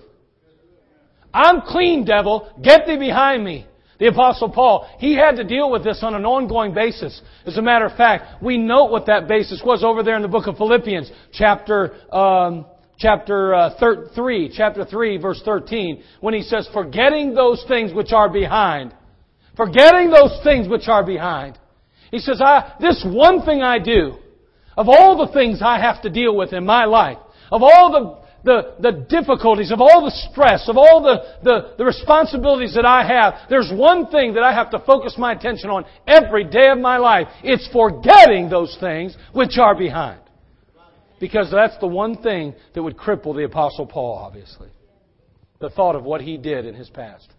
I'm 1.34 1.62
clean, 1.62 2.06
devil. 2.06 2.54
Get 2.62 2.86
thee 2.86 3.00
behind 3.00 3.44
me. 3.44 3.66
The 4.02 4.08
apostle 4.08 4.50
Paul, 4.50 4.90
he 4.98 5.16
had 5.16 5.36
to 5.36 5.44
deal 5.44 5.70
with 5.70 5.84
this 5.84 6.00
on 6.02 6.16
an 6.16 6.26
ongoing 6.26 6.74
basis. 6.74 7.22
As 7.46 7.58
a 7.58 7.62
matter 7.62 7.86
of 7.86 7.96
fact, 7.96 8.42
we 8.42 8.58
note 8.58 8.90
what 8.90 9.06
that 9.06 9.28
basis 9.28 9.62
was 9.64 9.84
over 9.84 10.02
there 10.02 10.16
in 10.16 10.24
the 10.24 10.28
book 10.28 10.48
of 10.48 10.58
Philippians, 10.58 11.12
chapter, 11.32 11.94
um, 12.12 12.66
chapter 12.98 13.54
uh, 13.54 13.80
thir- 13.80 14.10
3, 14.16 14.52
chapter 14.58 14.86
3, 14.86 15.18
verse 15.18 15.40
13, 15.46 16.02
when 16.20 16.34
he 16.34 16.42
says, 16.42 16.68
forgetting 16.74 17.36
those 17.36 17.64
things 17.68 17.94
which 17.94 18.12
are 18.12 18.28
behind. 18.28 18.92
Forgetting 19.56 20.10
those 20.10 20.36
things 20.44 20.68
which 20.68 20.88
are 20.88 21.06
behind. 21.06 21.60
He 22.10 22.18
says, 22.18 22.42
I, 22.44 22.74
this 22.82 23.06
one 23.08 23.46
thing 23.46 23.62
I 23.62 23.78
do, 23.78 24.18
of 24.76 24.90
all 24.90 25.24
the 25.24 25.32
things 25.32 25.62
I 25.64 25.80
have 25.80 26.02
to 26.02 26.10
deal 26.10 26.36
with 26.36 26.54
in 26.54 26.66
my 26.66 26.86
life, 26.86 27.20
of 27.52 27.62
all 27.62 27.92
the 27.92 28.21
the, 28.44 28.76
the 28.80 28.92
difficulties, 29.08 29.72
of 29.72 29.82
all 29.82 30.04
the 30.04 30.12
stress, 30.32 30.68
of 30.68 30.78
all 30.78 31.02
the, 31.02 31.22
the, 31.44 31.76
the 31.78 31.86
responsibilities 31.86 32.74
that 32.76 32.86
I 32.86 33.06
have, 33.06 33.50
there's 33.50 33.72
one 33.72 34.08
thing 34.08 34.34
that 34.34 34.44
I 34.44 34.54
have 34.54 34.72
to 34.72 34.80
focus 34.80 35.16
my 35.18 35.34
attention 35.34 35.70
on 35.70 35.86
every 36.08 36.44
day 36.44 36.70
of 36.70 36.80
my 36.80 36.98
life. 36.98 37.28
It's 37.44 37.68
forgetting 37.72 38.50
those 38.50 38.76
things 38.80 39.16
which 39.34 39.58
are 39.58 39.76
behind. 39.76 40.22
Because 41.20 41.52
that's 41.52 41.78
the 41.78 41.88
one 41.88 42.18
thing 42.18 42.56
that 42.74 42.82
would 42.82 42.98
cripple 42.98 43.36
the 43.36 43.44
Apostle 43.44 43.86
Paul, 43.86 44.18
obviously. 44.18 44.70
The 45.60 45.70
thought 45.70 45.96
of 45.96 46.04
what 46.04 46.22
he 46.22 46.38
did 46.38 46.66
in 46.66 46.74
his 46.74 46.90
past. 46.90 47.30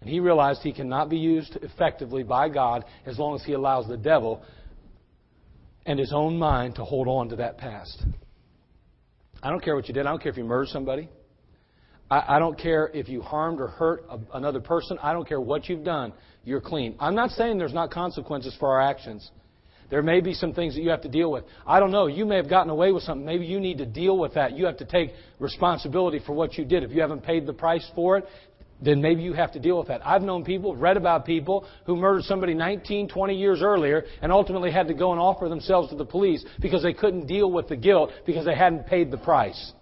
And 0.00 0.10
he 0.10 0.18
realized 0.18 0.62
he 0.62 0.72
cannot 0.72 1.08
be 1.08 1.18
used 1.18 1.56
effectively 1.62 2.24
by 2.24 2.48
God 2.48 2.84
as 3.06 3.18
long 3.18 3.36
as 3.36 3.44
he 3.44 3.52
allows 3.52 3.86
the 3.86 3.96
devil 3.96 4.42
and 5.86 5.98
his 5.98 6.12
own 6.12 6.38
mind 6.38 6.74
to 6.76 6.84
hold 6.84 7.06
on 7.06 7.28
to 7.28 7.36
that 7.36 7.58
past. 7.58 8.02
I 9.42 9.50
don't 9.50 9.62
care 9.62 9.74
what 9.74 9.88
you 9.88 9.94
did. 9.94 10.06
I 10.06 10.10
don't 10.10 10.22
care 10.22 10.32
if 10.32 10.38
you 10.38 10.44
murdered 10.44 10.68
somebody. 10.68 11.08
I, 12.10 12.36
I 12.36 12.38
don't 12.38 12.58
care 12.58 12.90
if 12.92 13.08
you 13.08 13.22
harmed 13.22 13.60
or 13.60 13.68
hurt 13.68 14.04
a, 14.10 14.18
another 14.34 14.60
person. 14.60 14.98
I 15.02 15.12
don't 15.12 15.26
care 15.26 15.40
what 15.40 15.68
you've 15.68 15.84
done. 15.84 16.12
You're 16.44 16.60
clean. 16.60 16.96
I'm 16.98 17.14
not 17.14 17.30
saying 17.30 17.58
there's 17.58 17.74
not 17.74 17.90
consequences 17.90 18.56
for 18.58 18.68
our 18.68 18.80
actions. 18.80 19.30
There 19.90 20.02
may 20.02 20.20
be 20.20 20.34
some 20.34 20.54
things 20.54 20.74
that 20.76 20.82
you 20.82 20.90
have 20.90 21.02
to 21.02 21.08
deal 21.08 21.32
with. 21.32 21.44
I 21.66 21.80
don't 21.80 21.90
know. 21.90 22.06
You 22.06 22.24
may 22.24 22.36
have 22.36 22.48
gotten 22.48 22.70
away 22.70 22.92
with 22.92 23.02
something. 23.02 23.26
Maybe 23.26 23.44
you 23.44 23.58
need 23.58 23.78
to 23.78 23.86
deal 23.86 24.16
with 24.18 24.34
that. 24.34 24.56
You 24.56 24.66
have 24.66 24.76
to 24.76 24.84
take 24.84 25.10
responsibility 25.40 26.20
for 26.24 26.32
what 26.32 26.56
you 26.56 26.64
did. 26.64 26.84
If 26.84 26.92
you 26.92 27.00
haven't 27.00 27.24
paid 27.24 27.44
the 27.44 27.52
price 27.52 27.88
for 27.94 28.18
it, 28.18 28.24
then 28.82 29.00
maybe 29.00 29.22
you 29.22 29.32
have 29.32 29.52
to 29.52 29.58
deal 29.58 29.78
with 29.78 29.88
that. 29.88 30.06
I've 30.06 30.22
known 30.22 30.44
people, 30.44 30.74
read 30.74 30.96
about 30.96 31.26
people 31.26 31.66
who 31.84 31.96
murdered 31.96 32.24
somebody 32.24 32.54
19, 32.54 33.08
20 33.08 33.36
years 33.36 33.60
earlier 33.62 34.04
and 34.22 34.32
ultimately 34.32 34.70
had 34.70 34.88
to 34.88 34.94
go 34.94 35.12
and 35.12 35.20
offer 35.20 35.48
themselves 35.48 35.90
to 35.90 35.96
the 35.96 36.04
police 36.04 36.44
because 36.60 36.82
they 36.82 36.92
couldn't 36.92 37.26
deal 37.26 37.50
with 37.50 37.68
the 37.68 37.76
guilt 37.76 38.10
because 38.26 38.44
they 38.44 38.54
hadn't 38.54 38.86
paid 38.86 39.10
the 39.10 39.18
price. 39.18 39.72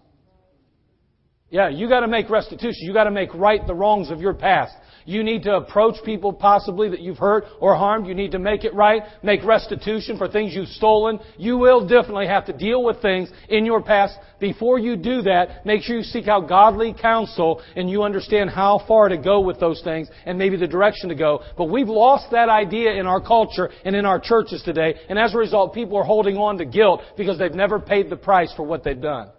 Yeah, 1.50 1.68
you 1.68 1.88
gotta 1.88 2.08
make 2.08 2.28
restitution. 2.28 2.80
You 2.80 2.92
gotta 2.92 3.10
make 3.10 3.32
right 3.34 3.66
the 3.66 3.74
wrongs 3.74 4.10
of 4.10 4.20
your 4.20 4.34
past. 4.34 4.74
You 5.08 5.24
need 5.24 5.44
to 5.44 5.56
approach 5.56 5.94
people 6.04 6.34
possibly 6.34 6.90
that 6.90 7.00
you've 7.00 7.16
hurt 7.16 7.46
or 7.60 7.74
harmed. 7.74 8.06
You 8.06 8.14
need 8.14 8.32
to 8.32 8.38
make 8.38 8.64
it 8.64 8.74
right, 8.74 9.04
make 9.22 9.42
restitution 9.42 10.18
for 10.18 10.28
things 10.28 10.54
you've 10.54 10.68
stolen. 10.68 11.18
You 11.38 11.56
will 11.56 11.88
definitely 11.88 12.26
have 12.26 12.44
to 12.44 12.52
deal 12.52 12.84
with 12.84 13.00
things 13.00 13.30
in 13.48 13.64
your 13.64 13.82
past. 13.82 14.18
Before 14.38 14.78
you 14.78 14.96
do 14.96 15.22
that, 15.22 15.64
make 15.64 15.80
sure 15.80 15.96
you 15.96 16.02
seek 16.02 16.28
out 16.28 16.46
godly 16.46 16.92
counsel 16.92 17.62
and 17.74 17.88
you 17.88 18.02
understand 18.02 18.50
how 18.50 18.84
far 18.86 19.08
to 19.08 19.16
go 19.16 19.40
with 19.40 19.58
those 19.58 19.80
things 19.82 20.10
and 20.26 20.36
maybe 20.36 20.58
the 20.58 20.66
direction 20.66 21.08
to 21.08 21.14
go. 21.14 21.40
But 21.56 21.70
we've 21.70 21.88
lost 21.88 22.30
that 22.32 22.50
idea 22.50 22.92
in 22.92 23.06
our 23.06 23.22
culture 23.22 23.70
and 23.86 23.96
in 23.96 24.04
our 24.04 24.20
churches 24.20 24.62
today. 24.62 24.94
And 25.08 25.18
as 25.18 25.34
a 25.34 25.38
result, 25.38 25.72
people 25.72 25.96
are 25.96 26.04
holding 26.04 26.36
on 26.36 26.58
to 26.58 26.66
guilt 26.66 27.00
because 27.16 27.38
they've 27.38 27.50
never 27.50 27.80
paid 27.80 28.10
the 28.10 28.16
price 28.16 28.52
for 28.54 28.64
what 28.64 28.84
they've 28.84 29.00
done. 29.00 29.30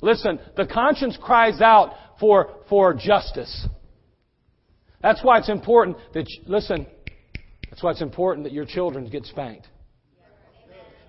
Listen, 0.00 0.40
the 0.56 0.66
conscience 0.66 1.18
cries 1.20 1.60
out 1.60 1.92
for, 2.18 2.54
for 2.70 2.94
justice. 2.94 3.68
That's 5.02 5.22
why 5.22 5.38
it's 5.38 5.48
important 5.48 5.96
that, 6.14 6.28
you, 6.28 6.42
listen, 6.46 6.86
that's 7.68 7.82
why 7.82 7.90
it's 7.90 8.02
important 8.02 8.44
that 8.44 8.52
your 8.52 8.64
children 8.64 9.08
get 9.08 9.24
spanked. 9.24 9.66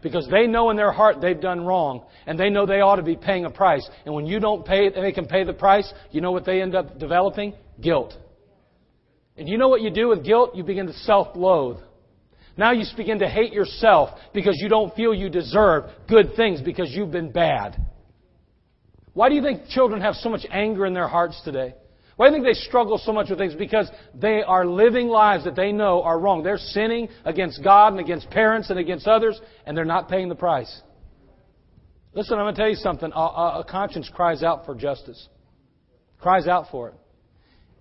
Because 0.02 0.28
they 0.30 0.48
know 0.48 0.70
in 0.70 0.76
their 0.76 0.92
heart 0.92 1.22
they've 1.22 1.40
done 1.40 1.66
wrong, 1.66 2.04
and 2.26 2.38
they 2.38 2.50
know 2.50 2.66
they 2.66 2.82
ought 2.82 2.98
to 2.98 3.04
be 3.04 3.16
paying 3.16 3.46
a 3.46 3.50
price. 3.50 3.88
And 4.06 4.14
when 4.14 4.26
you 4.26 4.40
don't 4.40 4.66
pay 4.66 4.88
it, 4.88 4.96
and 4.96 5.06
they 5.06 5.14
can 5.14 5.28
pay 5.28 5.44
the 5.46 5.54
price, 5.54 5.92
you 6.12 6.20
know 6.20 6.32
what 6.32 6.46
they 6.46 6.62
end 6.62 6.76
up 6.76 7.00
developing? 7.00 7.54
Guilt. 7.80 8.14
And 9.38 9.48
you 9.48 9.58
know 9.58 9.70
what 9.70 9.82
you 9.82 9.90
do 9.90 10.10
with 10.10 10.26
guilt? 10.26 10.56
You 10.56 10.64
begin 10.64 10.88
to 10.88 10.94
self-loathe. 10.94 11.78
Now 12.58 12.72
you 12.72 12.86
begin 12.96 13.20
to 13.20 13.28
hate 13.28 13.54
yourself 13.54 14.10
because 14.34 14.58
you 14.62 14.70
don't 14.70 14.94
feel 14.96 15.14
you 15.14 15.30
deserve 15.30 15.86
good 16.08 16.36
things 16.36 16.62
because 16.62 16.92
you've 16.92 17.12
been 17.12 17.32
bad. 17.32 17.78
Why 19.14 19.30
do 19.30 19.36
you 19.36 19.42
think 19.42 19.68
children 19.70 20.02
have 20.02 20.16
so 20.16 20.30
much 20.30 20.46
anger 20.52 20.86
in 20.86 20.94
their 20.94 21.08
hearts 21.08 21.42
today? 21.44 21.76
Why 22.16 22.28
do 22.28 22.36
you 22.36 22.44
think 22.44 22.56
they 22.56 22.62
struggle 22.62 22.98
so 22.98 23.12
much 23.12 23.30
with 23.30 23.40
things? 23.40 23.56
Because 23.56 23.90
they 24.14 24.44
are 24.44 24.66
living 24.66 25.08
lives 25.08 25.46
that 25.46 25.56
they 25.56 25.72
know 25.72 26.04
are 26.04 26.20
wrong. 26.20 26.44
They're 26.44 26.58
sinning 26.58 27.10
against 27.26 27.64
God 27.64 27.94
and 27.94 28.00
against 28.00 28.30
parents 28.30 28.70
and 28.70 28.78
against 28.78 29.08
others, 29.08 29.40
and 29.66 29.76
they're 29.76 29.86
not 29.86 30.10
paying 30.10 30.30
the 30.30 30.36
price. 30.36 30.82
Listen, 32.14 32.38
I'm 32.38 32.46
going 32.46 32.56
to 32.56 32.62
tell 32.62 32.70
you 32.70 32.76
something. 32.76 33.12
A, 33.14 33.20
a, 33.20 33.66
conscience 33.68 34.10
cries 34.14 34.44
out 34.44 34.66
for 34.66 34.76
justice, 34.76 35.28
cries 36.20 36.48
out 36.48 36.68
for 36.70 36.90
it. 36.90 36.96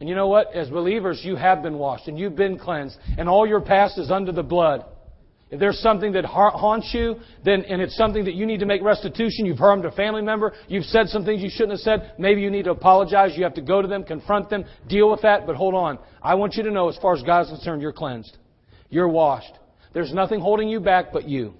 And 0.00 0.08
you 0.08 0.14
know 0.14 0.28
what? 0.28 0.54
As 0.54 0.70
believers, 0.70 1.20
you 1.22 1.36
have 1.36 1.62
been 1.62 1.78
washed 1.78 2.08
and 2.08 2.18
you've 2.18 2.34
been 2.34 2.58
cleansed, 2.58 2.96
and 3.18 3.28
all 3.28 3.46
your 3.46 3.60
past 3.60 3.98
is 3.98 4.10
under 4.10 4.32
the 4.32 4.42
blood. 4.42 4.84
If 5.52 5.60
there's 5.60 5.80
something 5.80 6.12
that 6.12 6.24
haunts 6.24 6.94
you, 6.94 7.16
then, 7.44 7.62
and 7.66 7.82
it's 7.82 7.94
something 7.94 8.24
that 8.24 8.32
you 8.32 8.46
need 8.46 8.60
to 8.60 8.66
make 8.66 8.82
restitution, 8.82 9.44
you've 9.44 9.58
harmed 9.58 9.84
a 9.84 9.92
family 9.92 10.22
member, 10.22 10.54
you've 10.66 10.86
said 10.86 11.08
some 11.08 11.26
things 11.26 11.42
you 11.42 11.50
shouldn't 11.50 11.72
have 11.72 11.80
said, 11.80 12.14
maybe 12.18 12.40
you 12.40 12.50
need 12.50 12.64
to 12.64 12.70
apologize, 12.70 13.32
you 13.36 13.44
have 13.44 13.52
to 13.54 13.60
go 13.60 13.82
to 13.82 13.86
them, 13.86 14.02
confront 14.02 14.48
them, 14.48 14.64
deal 14.88 15.10
with 15.10 15.20
that, 15.20 15.46
but 15.46 15.54
hold 15.54 15.74
on. 15.74 15.98
I 16.22 16.36
want 16.36 16.54
you 16.54 16.62
to 16.62 16.70
know, 16.70 16.88
as 16.88 16.96
far 17.02 17.14
as 17.14 17.22
God 17.22 17.42
is 17.42 17.48
concerned, 17.48 17.82
you're 17.82 17.92
cleansed. 17.92 18.34
You're 18.88 19.10
washed. 19.10 19.52
There's 19.92 20.14
nothing 20.14 20.40
holding 20.40 20.70
you 20.70 20.80
back 20.80 21.12
but 21.12 21.28
you. 21.28 21.52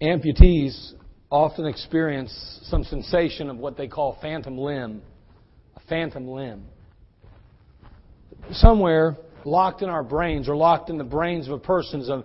Amputees 0.00 0.92
often 1.28 1.66
experience 1.66 2.60
some 2.70 2.84
sensation 2.84 3.50
of 3.50 3.56
what 3.56 3.76
they 3.76 3.88
call 3.88 4.16
phantom 4.22 4.56
limb 4.56 5.02
phantom 5.88 6.28
limb. 6.28 6.64
Somewhere 8.52 9.16
locked 9.44 9.82
in 9.82 9.88
our 9.88 10.02
brains 10.02 10.48
or 10.48 10.56
locked 10.56 10.90
in 10.90 10.98
the 10.98 11.04
brains 11.04 11.46
of 11.46 11.54
a 11.54 11.58
person 11.58 12.00
is 12.00 12.08
a, 12.08 12.24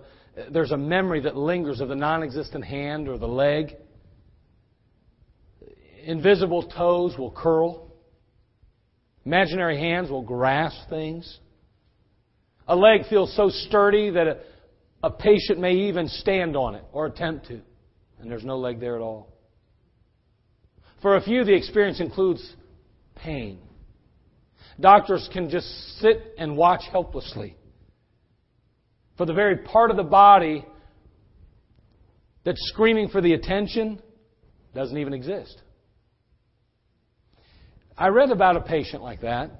there's 0.50 0.72
a 0.72 0.76
memory 0.76 1.20
that 1.20 1.36
lingers 1.36 1.80
of 1.80 1.88
the 1.88 1.94
non 1.94 2.22
existent 2.22 2.64
hand 2.64 3.08
or 3.08 3.18
the 3.18 3.28
leg. 3.28 3.76
Invisible 6.04 6.64
toes 6.64 7.16
will 7.16 7.30
curl. 7.30 7.92
Imaginary 9.24 9.78
hands 9.78 10.10
will 10.10 10.22
grasp 10.22 10.88
things. 10.88 11.38
A 12.66 12.74
leg 12.74 13.02
feels 13.08 13.34
so 13.36 13.50
sturdy 13.50 14.10
that 14.10 14.26
a, 14.26 14.38
a 15.02 15.10
patient 15.10 15.60
may 15.60 15.72
even 15.72 16.08
stand 16.08 16.56
on 16.56 16.74
it 16.74 16.84
or 16.92 17.06
attempt 17.06 17.46
to, 17.48 17.60
and 18.20 18.30
there's 18.30 18.44
no 18.44 18.58
leg 18.58 18.80
there 18.80 18.96
at 18.96 19.02
all. 19.02 19.32
For 21.02 21.16
a 21.16 21.22
few, 21.22 21.44
the 21.44 21.54
experience 21.54 22.00
includes 22.00 22.54
pain. 23.14 23.58
Doctors 24.80 25.28
can 25.32 25.50
just 25.50 25.66
sit 26.00 26.34
and 26.38 26.56
watch 26.56 26.82
helplessly. 26.90 27.56
For 29.16 29.26
the 29.26 29.34
very 29.34 29.58
part 29.58 29.90
of 29.90 29.96
the 29.96 30.02
body 30.02 30.64
that's 32.44 32.60
screaming 32.68 33.08
for 33.08 33.20
the 33.20 33.34
attention 33.34 34.00
doesn't 34.74 34.96
even 34.96 35.12
exist. 35.12 35.60
I 37.96 38.08
read 38.08 38.30
about 38.30 38.56
a 38.56 38.60
patient 38.62 39.02
like 39.02 39.20
that. 39.20 39.50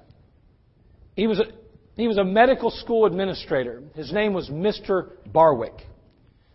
He 1.15 1.27
was 1.27 1.39
a, 1.39 1.45
he 1.95 2.07
was 2.07 2.17
a 2.17 2.23
medical 2.23 2.71
school 2.71 3.05
administrator. 3.05 3.83
His 3.95 4.11
name 4.11 4.33
was 4.33 4.49
Mr. 4.49 5.11
Barwick. 5.31 5.75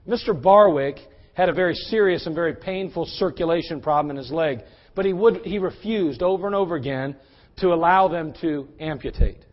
Mr. 0.07 0.41
Barwick 0.41 0.97
had 1.35 1.49
a 1.49 1.53
very 1.53 1.75
serious 1.75 2.27
and 2.27 2.35
very 2.35 2.55
painful 2.55 3.07
circulation 3.07 3.81
problem 3.81 4.11
in 4.11 4.17
his 4.17 4.33
leg. 4.33 4.61
But 4.99 5.07
he, 5.07 5.13
would, 5.13 5.47
he 5.47 5.61
refused 5.61 6.25
over 6.25 6.49
and 6.49 6.57
over 6.57 6.75
again 6.75 7.15
to 7.59 7.73
allow 7.73 8.09
them 8.09 8.35
to 8.41 8.67
amputate. 8.81 9.45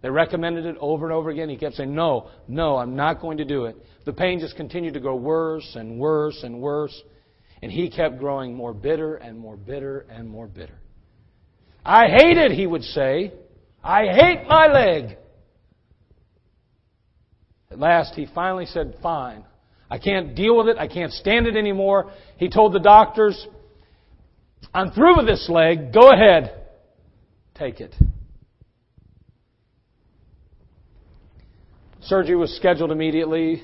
They 0.00 0.10
recommended 0.10 0.64
it 0.64 0.76
over 0.78 1.06
and 1.06 1.12
over 1.12 1.28
again. 1.28 1.48
He 1.48 1.56
kept 1.56 1.74
saying, 1.74 1.92
No, 1.92 2.30
no, 2.46 2.76
I'm 2.76 2.94
not 2.94 3.20
going 3.20 3.38
to 3.38 3.44
do 3.44 3.64
it. 3.64 3.74
The 4.04 4.12
pain 4.12 4.38
just 4.38 4.54
continued 4.54 4.94
to 4.94 5.00
go 5.00 5.16
worse 5.16 5.68
and 5.74 5.98
worse 5.98 6.44
and 6.44 6.60
worse. 6.60 6.96
And 7.60 7.72
he 7.72 7.90
kept 7.90 8.20
growing 8.20 8.54
more 8.54 8.72
bitter 8.72 9.16
and 9.16 9.40
more 9.40 9.56
bitter 9.56 10.06
and 10.08 10.30
more 10.30 10.46
bitter. 10.46 10.78
I 11.84 12.06
hate 12.06 12.36
it, 12.36 12.52
he 12.52 12.64
would 12.64 12.84
say. 12.84 13.32
I 13.82 14.04
hate 14.04 14.46
my 14.46 14.68
leg. 14.68 15.16
At 17.72 17.80
last, 17.80 18.14
he 18.14 18.28
finally 18.32 18.66
said, 18.66 18.98
Fine. 19.02 19.42
I 19.90 19.98
can't 19.98 20.36
deal 20.36 20.56
with 20.56 20.68
it. 20.68 20.78
I 20.78 20.86
can't 20.86 21.10
stand 21.10 21.48
it 21.48 21.56
anymore. 21.56 22.12
He 22.36 22.48
told 22.48 22.72
the 22.72 22.78
doctors, 22.78 23.48
I'm 24.72 24.90
through 24.92 25.16
with 25.16 25.26
this 25.26 25.48
leg. 25.48 25.92
Go 25.92 26.10
ahead. 26.10 26.66
Take 27.54 27.80
it. 27.80 27.94
Surgery 32.02 32.36
was 32.36 32.54
scheduled 32.56 32.90
immediately. 32.90 33.62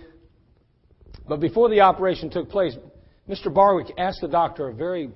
But 1.29 1.41
before 1.41 1.69
the 1.69 1.81
operation 1.81 2.31
took 2.31 2.49
place, 2.49 2.77
Mr. 3.29 3.53
Barwick 3.53 3.93
asked 3.99 4.21
the 4.21 4.29
doctor 4.29 4.69
a 4.69 4.75
very 4.75 5.11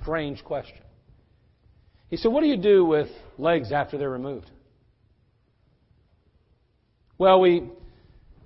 strange 0.00 0.42
question. 0.42 0.78
He 2.08 2.16
said, 2.16 2.32
What 2.32 2.40
do 2.40 2.48
you 2.48 2.56
do 2.56 2.84
with 2.84 3.08
legs 3.38 3.72
after 3.72 3.98
they're 3.98 4.10
removed? 4.10 4.50
Well, 7.18 7.40
we, 7.40 7.70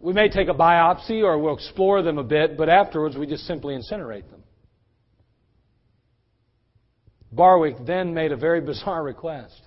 we 0.00 0.12
may 0.12 0.28
take 0.28 0.48
a 0.48 0.54
biopsy 0.54 1.22
or 1.22 1.38
we'll 1.38 1.54
explore 1.54 2.02
them 2.02 2.18
a 2.18 2.24
bit, 2.24 2.58
but 2.58 2.68
afterwards 2.68 3.16
we 3.16 3.26
just 3.26 3.46
simply 3.46 3.74
incinerate 3.74 4.30
them. 4.30 4.42
Barwick 7.36 7.76
then 7.86 8.14
made 8.14 8.32
a 8.32 8.36
very 8.36 8.60
bizarre 8.60 9.02
request. 9.02 9.60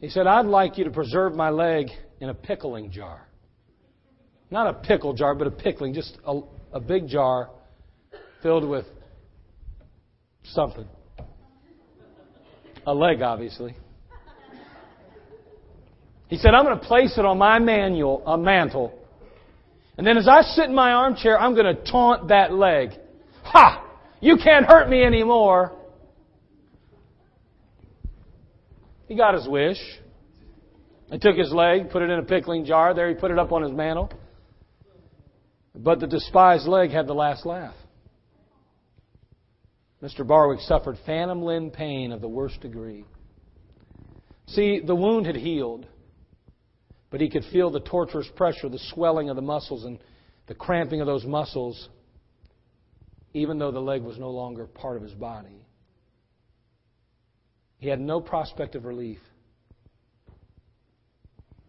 He 0.00 0.08
said, 0.08 0.26
I'd 0.26 0.46
like 0.46 0.78
you 0.78 0.84
to 0.84 0.90
preserve 0.90 1.34
my 1.34 1.50
leg 1.50 1.86
in 2.20 2.28
a 2.28 2.34
pickling 2.34 2.90
jar. 2.90 3.26
not 4.50 4.66
a 4.66 4.74
pickle 4.74 5.14
jar, 5.14 5.34
but 5.34 5.46
a 5.46 5.50
pickling, 5.50 5.94
just 5.94 6.18
a, 6.26 6.40
a 6.72 6.80
big 6.80 7.08
jar 7.08 7.50
filled 8.42 8.68
with 8.68 8.86
something. 10.44 10.86
A 12.86 12.94
leg, 12.94 13.22
obviously. 13.22 13.74
He 16.28 16.36
said, 16.36 16.54
I'm 16.54 16.64
going 16.64 16.78
to 16.78 16.86
place 16.86 17.18
it 17.18 17.24
on 17.24 17.38
my 17.38 17.58
manual, 17.58 18.22
a 18.26 18.38
mantle. 18.38 18.96
And 19.98 20.06
then 20.06 20.16
as 20.16 20.28
I 20.28 20.42
sit 20.42 20.66
in 20.66 20.74
my 20.74 20.92
armchair, 20.92 21.38
I'm 21.38 21.54
going 21.54 21.74
to 21.76 21.90
taunt 21.90 22.28
that 22.28 22.52
leg. 22.52 22.90
Ha! 23.42 23.86
You 24.20 24.36
can't 24.42 24.64
hurt 24.64 24.88
me 24.88 25.02
anymore. 25.02 25.72
He 29.10 29.16
got 29.16 29.34
his 29.34 29.48
wish. 29.48 29.76
He 31.10 31.18
took 31.18 31.34
his 31.34 31.52
leg, 31.52 31.90
put 31.90 32.02
it 32.02 32.10
in 32.10 32.20
a 32.20 32.22
pickling 32.22 32.64
jar. 32.64 32.94
There 32.94 33.08
he 33.08 33.16
put 33.16 33.32
it 33.32 33.40
up 33.40 33.50
on 33.50 33.64
his 33.64 33.72
mantle. 33.72 34.08
But 35.74 35.98
the 35.98 36.06
despised 36.06 36.68
leg 36.68 36.90
had 36.90 37.08
the 37.08 37.12
last 37.12 37.44
laugh. 37.44 37.74
Mr. 40.00 40.24
Barwick 40.24 40.60
suffered 40.60 40.96
phantom 41.04 41.42
limb 41.42 41.72
pain 41.72 42.12
of 42.12 42.20
the 42.20 42.28
worst 42.28 42.60
degree. 42.60 43.04
See, 44.46 44.78
the 44.78 44.94
wound 44.94 45.26
had 45.26 45.34
healed, 45.34 45.88
but 47.10 47.20
he 47.20 47.28
could 47.28 47.44
feel 47.52 47.70
the 47.70 47.80
torturous 47.80 48.28
pressure, 48.36 48.68
the 48.68 48.78
swelling 48.94 49.28
of 49.28 49.34
the 49.34 49.42
muscles, 49.42 49.84
and 49.84 49.98
the 50.46 50.54
cramping 50.54 51.00
of 51.00 51.08
those 51.08 51.24
muscles, 51.24 51.88
even 53.34 53.58
though 53.58 53.72
the 53.72 53.80
leg 53.80 54.02
was 54.02 54.18
no 54.18 54.30
longer 54.30 54.66
part 54.66 54.96
of 54.96 55.02
his 55.02 55.14
body. 55.14 55.66
He 57.80 57.88
had 57.88 57.98
no 57.98 58.20
prospect 58.20 58.74
of 58.74 58.84
relief. 58.84 59.18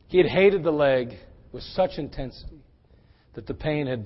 He 0.07 0.17
had 0.17 0.27
hated 0.27 0.61
the 0.61 0.71
leg 0.71 1.13
with 1.53 1.63
such 1.63 1.91
intensity 1.97 2.65
that 3.33 3.47
the 3.47 3.53
pain 3.53 3.87
had 3.87 4.05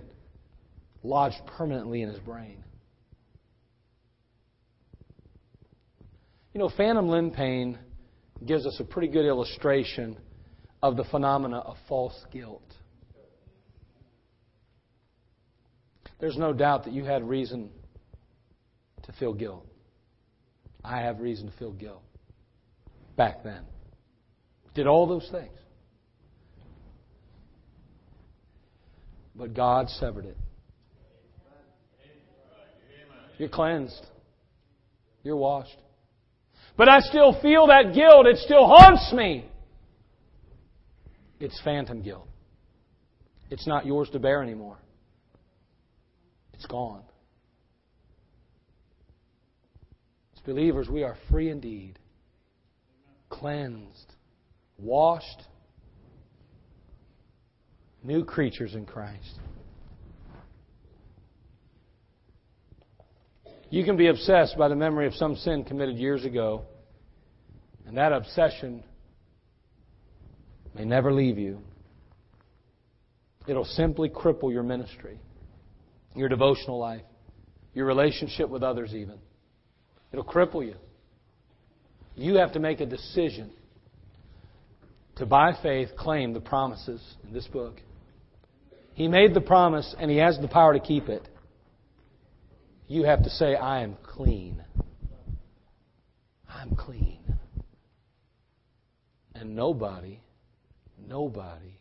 lodged 1.02 1.42
permanently 1.58 2.04
in 2.04 2.10
his 2.10 2.20
brain. 2.20 2.64
You 6.54 6.60
know, 6.60 6.70
phantom 6.78 7.10
limb 7.10 7.32
pain 7.32 7.80
gives 8.46 8.68
us 8.68 8.78
a 8.80 8.84
pretty 8.84 9.08
good 9.08 9.26
illustration 9.26 10.16
of 10.84 10.98
the 10.98 11.04
phenomena 11.06 11.58
of 11.58 11.76
false 11.90 12.24
guilt. 12.32 12.62
There's 16.20 16.38
no 16.38 16.54
doubt 16.54 16.84
that 16.84 16.94
you 16.94 17.04
had 17.04 17.28
reason 17.28 17.72
to 19.04 19.12
feel 19.14 19.34
guilt. 19.34 19.66
I 20.86 21.02
have 21.02 21.20
reason 21.20 21.50
to 21.50 21.58
feel 21.58 21.72
guilt. 21.72 22.04
Back 23.18 23.44
then. 23.44 23.64
Did 24.74 24.88
all 24.88 25.08
those 25.08 25.28
things. 25.32 25.58
But 29.36 29.54
God 29.54 29.90
severed 29.90 30.26
it. 30.26 30.38
You're 33.38 33.50
cleansed. 33.50 34.06
You're 35.24 35.36
washed. 35.36 35.78
But 36.78 36.88
I 36.88 37.00
still 37.00 37.40
feel 37.42 37.68
that 37.68 37.94
guilt. 37.94 38.28
It 38.28 38.38
still 38.38 38.68
haunts 38.68 39.12
me. 39.14 39.46
It's 41.40 41.60
phantom 41.64 42.02
guilt. 42.02 42.28
It's 43.50 43.68
not 43.68 43.86
yours 43.86 44.10
to 44.12 44.20
bear 44.20 44.42
anymore. 44.42 44.78
It's 46.54 46.66
gone. 46.66 47.04
As 50.35 50.35
believers, 50.46 50.88
we 50.90 51.04
are 51.04 51.16
free 51.30 51.50
indeed, 51.50 52.00
cleansed, 53.30 54.14
washed, 54.78 55.44
new 58.04 58.24
creatures 58.24 58.76
in 58.76 58.86
Christ. 58.86 59.40
You 63.70 63.84
can 63.84 63.98
be 63.98 64.08
obsessed 64.08 64.58
by 64.58 64.68
the 64.68 64.76
memory 64.76 65.08
of 65.08 65.16
some 65.16 65.36
sin 65.36 65.64
committed 65.64 65.98
years 65.98 66.24
ago, 66.24 66.64
and 67.88 67.98
that 67.98 68.14
obsession 68.14 68.84
may 70.76 70.86
never 70.86 71.12
leave 71.12 71.38
you. 71.38 71.60
It'll 73.48 73.66
simply 73.66 74.10
cripple 74.10 74.52
your 74.52 74.64
ministry, 74.64 75.20
your 76.16 76.30
devotional 76.30 76.80
life, 76.80 77.04
your 77.74 77.86
relationship 77.86 78.50
with 78.50 78.64
others, 78.64 78.94
even. 78.94 79.20
It'll 80.16 80.24
cripple 80.24 80.66
you. 80.66 80.76
You 82.16 82.36
have 82.36 82.54
to 82.54 82.60
make 82.62 82.80
a 82.80 82.86
decision 82.86 83.52
to, 85.18 85.26
by 85.26 85.52
faith, 85.62 85.90
claim 85.98 86.32
the 86.32 86.40
promises 86.40 87.02
in 87.28 87.34
this 87.34 87.46
book. 87.48 87.82
He 88.94 89.10
made 89.10 89.34
the 89.34 89.42
promise, 89.42 89.94
and 90.00 90.10
He 90.10 90.16
has 90.16 90.40
the 90.40 90.48
power 90.48 90.72
to 90.72 90.80
keep 90.80 91.10
it. 91.10 91.28
You 92.88 93.04
have 93.04 93.24
to 93.24 93.30
say, 93.30 93.56
I 93.56 93.82
am 93.82 93.98
clean. 94.04 94.64
I'm 96.48 96.78
clean. 96.78 97.20
And 99.34 99.54
nobody, 99.54 100.22
nobody, 101.06 101.78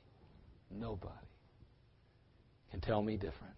nobody 0.73 1.15
can 2.73 2.81
tell 2.81 3.01
me 3.01 3.15
different. 3.15 3.55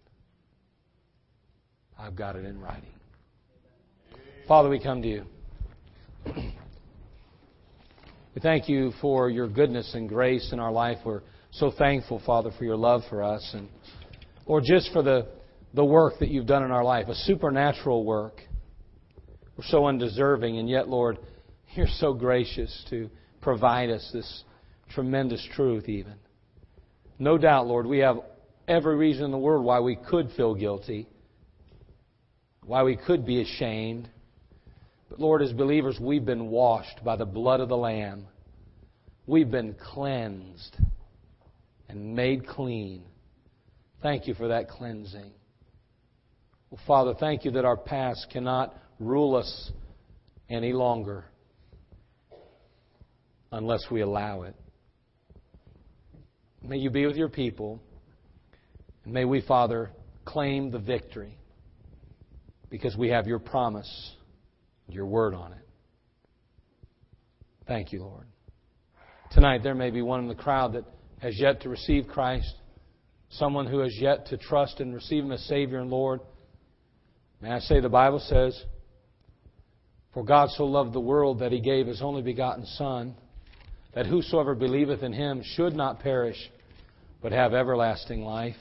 I've 1.97 2.15
got 2.15 2.35
it 2.35 2.45
in 2.45 2.61
writing. 2.61 2.96
Father, 4.47 4.69
we 4.69 4.79
come 4.79 5.01
to 5.01 5.07
you. 5.09 5.25
We 8.33 8.41
thank 8.41 8.69
you 8.69 8.93
for 9.01 9.29
your 9.29 9.49
goodness 9.49 9.93
and 9.93 10.07
grace 10.07 10.53
in 10.53 10.59
our 10.59 10.71
life. 10.71 10.99
We're 11.03 11.23
so 11.51 11.69
thankful, 11.77 12.21
Father, 12.25 12.51
for 12.57 12.63
your 12.63 12.77
love 12.77 13.01
for 13.09 13.21
us 13.21 13.49
and 13.53 13.67
or 14.45 14.61
just 14.61 14.93
for 14.93 15.03
the 15.03 15.27
the 15.73 15.83
work 15.83 16.19
that 16.19 16.29
you've 16.29 16.45
done 16.45 16.63
in 16.63 16.71
our 16.71 16.83
life, 16.83 17.09
a 17.09 17.13
supernatural 17.13 18.05
work. 18.05 18.41
We're 19.57 19.65
so 19.65 19.85
undeserving, 19.85 20.57
and 20.57 20.69
yet, 20.69 20.87
Lord, 20.87 21.17
you're 21.75 21.87
so 21.97 22.13
gracious 22.13 22.85
to 22.89 23.09
provide 23.41 23.89
us 23.89 24.09
this 24.13 24.43
tremendous 24.91 25.45
truth, 25.55 25.89
even. 25.89 26.13
No 27.19 27.37
doubt, 27.37 27.67
Lord, 27.67 27.85
we 27.85 27.97
have 27.99 28.19
every 28.65 28.95
reason 28.95 29.25
in 29.25 29.31
the 29.31 29.37
world 29.37 29.65
why 29.65 29.81
we 29.81 29.97
could 29.97 30.29
feel 30.37 30.55
guilty, 30.55 31.09
why 32.63 32.83
we 32.83 32.95
could 32.95 33.25
be 33.25 33.41
ashamed. 33.41 34.09
But, 35.09 35.19
Lord, 35.19 35.41
as 35.41 35.53
believers, 35.53 35.97
we've 35.99 36.25
been 36.25 36.49
washed 36.49 37.03
by 37.03 37.15
the 37.15 37.25
blood 37.25 37.59
of 37.59 37.69
the 37.69 37.77
Lamb. 37.77 38.27
We've 39.25 39.49
been 39.49 39.75
cleansed 39.93 40.77
and 41.89 42.15
made 42.15 42.47
clean. 42.47 43.03
Thank 44.01 44.27
you 44.27 44.33
for 44.33 44.49
that 44.49 44.69
cleansing. 44.69 45.31
Well, 46.69 46.81
Father, 46.85 47.13
thank 47.17 47.45
you 47.45 47.51
that 47.51 47.65
our 47.65 47.77
past 47.77 48.27
cannot 48.31 48.75
rule 48.99 49.35
us 49.35 49.71
any 50.49 50.73
longer 50.73 51.25
unless 53.51 53.85
we 53.89 54.01
allow 54.01 54.43
it. 54.43 54.55
May 56.61 56.77
you 56.77 56.89
be 56.89 57.05
with 57.05 57.15
your 57.15 57.29
people. 57.29 57.81
And 59.05 59.13
may 59.13 59.23
we, 59.23 59.41
Father, 59.41 59.91
claim 60.25 60.69
the 60.69 60.79
victory 60.79 61.37
because 62.69 62.97
we 62.97 63.09
have 63.09 63.25
your 63.27 63.39
promise, 63.39 64.11
your 64.87 65.05
word 65.05 65.33
on 65.33 65.53
it. 65.53 65.67
Thank 67.67 67.91
you, 67.91 68.01
Lord. 68.01 68.25
Tonight, 69.31 69.61
there 69.61 69.75
may 69.75 69.89
be 69.89 70.01
one 70.01 70.21
in 70.21 70.27
the 70.27 70.35
crowd 70.35 70.73
that 70.73 70.85
has 71.21 71.37
yet 71.39 71.61
to 71.61 71.69
receive 71.69 72.07
Christ, 72.07 72.55
someone 73.29 73.67
who 73.67 73.79
has 73.79 73.95
yet 73.99 74.27
to 74.27 74.37
trust 74.37 74.79
and 74.79 74.93
receive 74.93 75.23
Him 75.23 75.31
as 75.31 75.43
Savior 75.45 75.79
and 75.79 75.89
Lord. 75.89 76.21
May 77.41 77.51
I 77.51 77.59
say, 77.59 77.81
the 77.81 77.89
Bible 77.89 78.19
says, 78.19 78.59
For 80.13 80.23
God 80.23 80.49
so 80.51 80.63
loved 80.63 80.93
the 80.93 80.99
world 80.99 81.39
that 81.39 81.51
he 81.51 81.59
gave 81.59 81.87
his 81.87 82.01
only 82.01 82.21
begotten 82.21 82.65
Son, 82.65 83.15
that 83.93 84.05
whosoever 84.05 84.55
believeth 84.55 85.03
in 85.03 85.13
him 85.13 85.43
should 85.43 85.75
not 85.75 85.99
perish, 85.99 86.37
but 87.21 87.31
have 87.31 87.53
everlasting 87.53 88.23
life. 88.23 88.55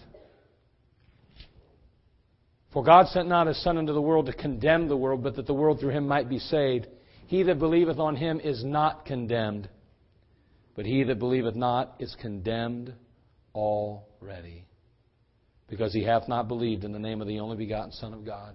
For 2.77 2.85
God 2.85 3.09
sent 3.09 3.27
not 3.27 3.47
his 3.47 3.63
Son 3.63 3.79
into 3.79 3.95
the 3.95 4.03
world 4.03 4.27
to 4.27 4.35
condemn 4.35 4.87
the 4.87 4.99
world, 4.99 5.23
but 5.23 5.35
that 5.37 5.47
the 5.47 5.55
world 5.55 5.81
through 5.81 5.93
him 5.93 6.07
might 6.07 6.29
be 6.29 6.39
saved. 6.39 6.87
He 7.27 7.43
that 7.45 7.59
believeth 7.59 7.99
on 7.99 8.17
him 8.17 8.39
is 8.39 8.63
not 8.67 9.07
condemned, 9.07 9.71
but 10.75 10.85
he 10.85 11.03
that 11.05 11.19
believeth 11.19 11.55
not 11.55 11.95
is 12.01 12.15
condemned 12.21 12.93
already, 13.55 14.67
because 15.71 15.95
he 15.95 16.03
hath 16.05 16.29
not 16.29 16.49
believed 16.49 16.85
in 16.85 16.93
the 16.93 16.99
name 16.99 17.23
of 17.23 17.29
the 17.29 17.41
only 17.41 17.57
begotten 17.57 17.93
Son 17.93 18.13
of 18.13 18.27
God. 18.27 18.55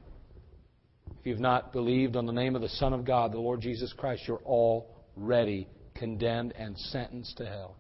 If 1.20 1.26
you've 1.26 1.40
not 1.40 1.74
believed 1.74 2.16
on 2.16 2.28
the 2.28 2.32
name 2.32 2.56
of 2.56 2.62
the 2.62 2.70
Son 2.70 2.94
of 2.94 3.04
God, 3.04 3.32
the 3.32 3.40
Lord 3.40 3.60
Jesus 3.60 3.92
Christ, 3.92 4.22
you're 4.28 4.44
already 4.46 5.68
condemned 5.96 6.54
and 6.60 6.78
sentenced 6.78 7.38
to 7.38 7.48
hell. 7.48 7.76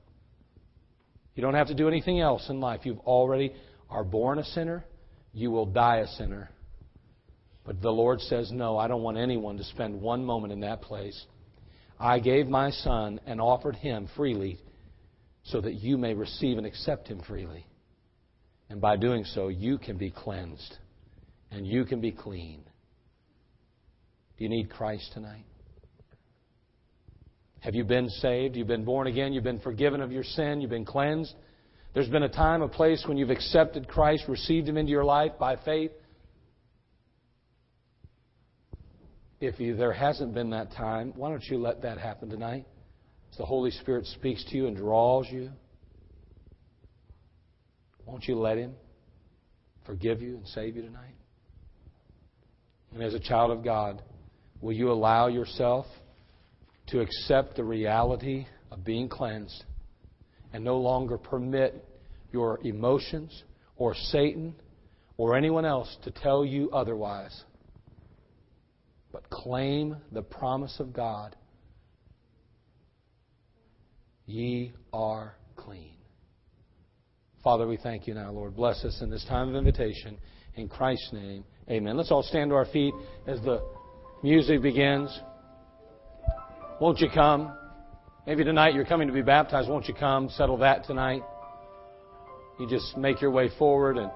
You 1.35 1.43
don't 1.43 1.53
have 1.53 1.67
to 1.67 1.75
do 1.75 1.87
anything 1.87 2.19
else 2.19 2.49
in 2.49 2.59
life. 2.59 2.81
You've 2.83 2.97
already 3.01 3.53
are 3.91 4.03
born 4.03 4.39
a 4.39 4.43
sinner. 4.43 4.85
You 5.33 5.51
will 5.51 5.65
die 5.65 5.97
a 5.97 6.07
sinner. 6.07 6.49
But 7.65 7.81
the 7.81 7.91
Lord 7.91 8.19
says, 8.21 8.51
No, 8.51 8.77
I 8.77 8.87
don't 8.87 9.03
want 9.03 9.17
anyone 9.17 9.57
to 9.57 9.63
spend 9.63 10.01
one 10.01 10.25
moment 10.25 10.51
in 10.51 10.61
that 10.61 10.81
place. 10.81 11.25
I 11.99 12.19
gave 12.19 12.47
my 12.47 12.71
Son 12.71 13.19
and 13.25 13.39
offered 13.39 13.75
him 13.75 14.09
freely 14.15 14.59
so 15.43 15.61
that 15.61 15.75
you 15.75 15.97
may 15.97 16.13
receive 16.13 16.57
and 16.57 16.65
accept 16.65 17.07
him 17.07 17.21
freely. 17.27 17.65
And 18.69 18.81
by 18.81 18.97
doing 18.97 19.23
so, 19.25 19.49
you 19.49 19.77
can 19.77 19.97
be 19.97 20.09
cleansed 20.09 20.77
and 21.51 21.67
you 21.67 21.85
can 21.85 22.01
be 22.01 22.11
clean. 22.11 22.63
Do 24.37 24.43
you 24.43 24.49
need 24.49 24.69
Christ 24.69 25.11
tonight? 25.13 25.45
Have 27.59 27.75
you 27.75 27.83
been 27.83 28.09
saved? 28.09 28.55
You've 28.55 28.67
been 28.67 28.85
born 28.85 29.05
again? 29.05 29.33
You've 29.33 29.43
been 29.43 29.59
forgiven 29.59 30.01
of 30.01 30.11
your 30.11 30.23
sin? 30.23 30.61
You've 30.61 30.71
been 30.71 30.85
cleansed? 30.85 31.35
There's 31.93 32.07
been 32.07 32.23
a 32.23 32.29
time, 32.29 32.61
a 32.61 32.69
place 32.69 33.03
when 33.05 33.17
you've 33.17 33.29
accepted 33.29 33.87
Christ, 33.87 34.23
received 34.27 34.67
Him 34.67 34.77
into 34.77 34.91
your 34.91 35.03
life 35.03 35.33
by 35.37 35.57
faith. 35.57 35.91
If 39.41 39.57
there 39.57 39.91
hasn't 39.91 40.33
been 40.33 40.51
that 40.51 40.71
time, 40.71 41.13
why 41.15 41.29
don't 41.29 41.43
you 41.43 41.57
let 41.57 41.81
that 41.81 41.97
happen 41.97 42.29
tonight? 42.29 42.65
As 43.31 43.37
the 43.37 43.45
Holy 43.45 43.71
Spirit 43.71 44.05
speaks 44.05 44.43
to 44.45 44.55
you 44.55 44.67
and 44.67 44.77
draws 44.77 45.25
you, 45.29 45.49
won't 48.05 48.25
you 48.25 48.37
let 48.37 48.57
Him 48.57 48.73
forgive 49.85 50.21
you 50.21 50.35
and 50.37 50.47
save 50.47 50.75
you 50.75 50.83
tonight? 50.83 51.15
And 52.93 53.01
as 53.01 53.13
a 53.13 53.19
child 53.19 53.51
of 53.51 53.63
God, 53.63 54.01
will 54.61 54.73
you 54.73 54.91
allow 54.91 55.27
yourself 55.27 55.87
to 56.87 57.01
accept 57.01 57.55
the 57.55 57.63
reality 57.63 58.45
of 58.69 58.83
being 58.83 59.09
cleansed 59.09 59.63
and 60.53 60.63
no 60.63 60.77
longer 60.77 61.17
permit 61.17 61.85
your 62.31 62.59
emotions 62.63 63.43
or 63.77 63.93
Satan 63.95 64.55
or 65.17 65.35
anyone 65.35 65.65
else 65.65 65.97
to 66.03 66.11
tell 66.11 66.45
you 66.45 66.69
otherwise? 66.71 67.43
But 69.11 69.29
claim 69.29 69.97
the 70.11 70.21
promise 70.21 70.79
of 70.79 70.93
God 70.93 71.35
Ye 74.31 74.71
are 74.93 75.35
clean. 75.57 75.91
Father, 77.43 77.67
we 77.67 77.75
thank 77.75 78.07
you 78.07 78.13
now, 78.13 78.31
Lord. 78.31 78.55
Bless 78.55 78.85
us 78.85 79.01
in 79.01 79.09
this 79.09 79.25
time 79.25 79.49
of 79.49 79.55
invitation. 79.55 80.17
In 80.55 80.69
Christ's 80.69 81.11
name, 81.11 81.43
amen. 81.69 81.97
Let's 81.97 82.11
all 82.11 82.23
stand 82.23 82.51
to 82.51 82.55
our 82.55 82.65
feet 82.65 82.93
as 83.27 83.41
the 83.41 83.61
music 84.23 84.61
begins. 84.61 85.09
Won't 86.79 86.99
you 86.99 87.09
come? 87.13 87.53
Maybe 88.27 88.43
tonight 88.43 88.75
you're 88.75 88.85
coming 88.85 89.07
to 89.07 89.13
be 89.13 89.23
baptized. 89.23 89.67
Won't 89.67 89.87
you 89.87 89.95
come? 89.95 90.29
Settle 90.29 90.57
that 90.57 90.85
tonight. 90.85 91.23
You 92.59 92.69
just 92.69 92.95
make 92.95 93.19
your 93.19 93.31
way 93.31 93.49
forward 93.57 93.97
and 93.97 94.11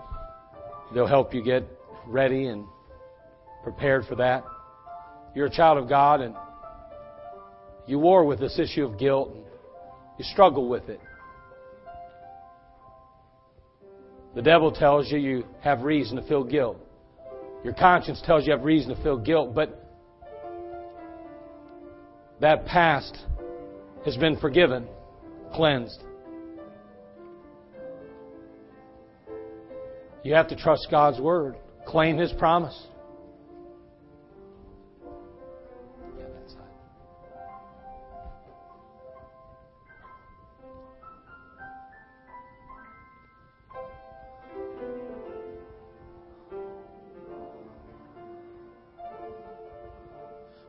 they'll 0.94 1.08
help 1.08 1.34
you 1.34 1.44
get 1.44 1.64
ready 2.06 2.46
and 2.46 2.66
prepared 3.64 4.06
for 4.06 4.16
that. 4.18 4.44
You're 5.34 5.48
a 5.48 5.52
child 5.52 5.80
of 5.80 5.90
God 5.90 6.22
and 6.22 6.36
you 7.88 7.98
war 7.98 8.26
with 8.26 8.40
this 8.40 8.60
issue 8.60 8.86
of 8.86 9.00
guilt 9.00 9.32
and 9.34 9.44
you 10.20 10.26
struggle 10.26 10.70
with 10.70 10.88
it. 10.88 11.00
The 14.36 14.44
devil 14.44 14.72
tells 14.72 15.12
you 15.12 15.18
you 15.18 15.46
have 15.62 15.82
reason 15.82 16.18
to 16.18 16.28
feel 16.28 16.44
guilt. 16.44 16.78
Your 17.64 17.74
conscience 17.74 18.22
tells 18.24 18.44
you 18.44 18.52
you 18.52 18.58
have 18.58 18.66
reason 18.66 18.96
to 18.96 19.02
feel 19.02 19.18
guilt, 19.18 19.56
but 19.56 19.82
that 22.40 22.68
past 22.68 23.18
has 24.06 24.16
been 24.18 24.38
forgiven, 24.38 24.88
cleansed. 25.56 26.00
You 30.24 30.36
have 30.36 30.48
to 30.50 30.56
trust 30.56 30.88
God's 30.92 31.20
word, 31.20 31.56
claim 31.88 32.18
His 32.18 32.32
promise. 32.34 32.80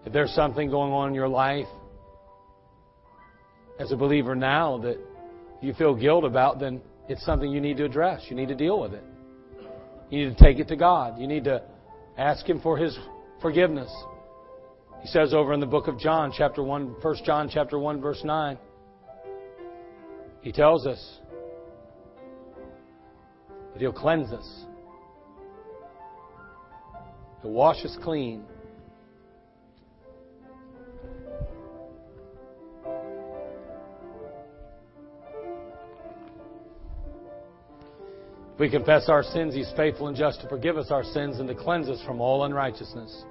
If 0.07 0.13
there's 0.13 0.31
something 0.31 0.71
going 0.71 0.93
on 0.93 1.09
in 1.09 1.15
your 1.15 1.29
life 1.29 1.67
as 3.79 3.93
a 3.93 3.97
believer 3.97 4.35
now 4.35 4.79
that 4.79 4.99
you 5.61 5.75
feel 5.75 5.95
guilt 5.95 6.25
about, 6.25 6.59
then 6.59 6.81
it's 7.09 7.25
something 7.25 7.51
you 7.51 7.61
need 7.61 7.77
to 7.79 7.85
address. 7.85 8.23
You 8.29 8.37
need 8.37 8.49
to 8.49 8.55
deal 8.55 8.81
with 8.81 8.95
it. 8.95 9.05
You 10.11 10.27
need 10.27 10.37
to 10.37 10.45
take 10.45 10.59
it 10.59 10.69
to 10.69 10.77
God. 10.77 11.19
You 11.19 11.27
need 11.27 11.45
to 11.45 11.63
ask 12.17 12.47
Him 12.47 12.61
for 12.61 12.77
His 12.77 12.97
forgiveness. 13.43 13.93
He 15.03 15.09
says 15.09 15.35
over 15.35 15.53
in 15.53 15.61
the 15.61 15.67
book 15.67 15.89
of 15.89 15.99
John, 15.99 16.33
chapter 16.37 16.63
1, 16.63 16.97
1 17.01 17.17
John 17.25 17.51
chapter 17.53 17.79
1, 17.79 18.01
verse 18.01 18.23
9, 18.25 18.59
He 20.41 20.53
tells 20.53 20.87
us 20.87 21.19
that 23.73 23.81
He'll 23.81 23.93
cleanse 23.93 24.33
us. 24.33 24.65
He'll 27.43 27.53
wash 27.53 27.85
us 27.85 27.97
clean. 28.03 28.45
We 38.59 38.71
confess 38.71 39.09
our 39.09 39.23
sins, 39.23 39.55
He's 39.55 39.71
faithful 39.77 40.09
and 40.09 40.17
just 40.17 40.41
to 40.41 40.49
forgive 40.49 40.77
us 40.77 40.91
our 40.91 41.05
sins 41.05 41.39
and 41.39 41.49
to 41.49 41.55
cleanse 41.55 41.89
us 41.89 42.03
from 42.07 42.21
all 42.21 42.45
unrighteousness. 42.45 43.25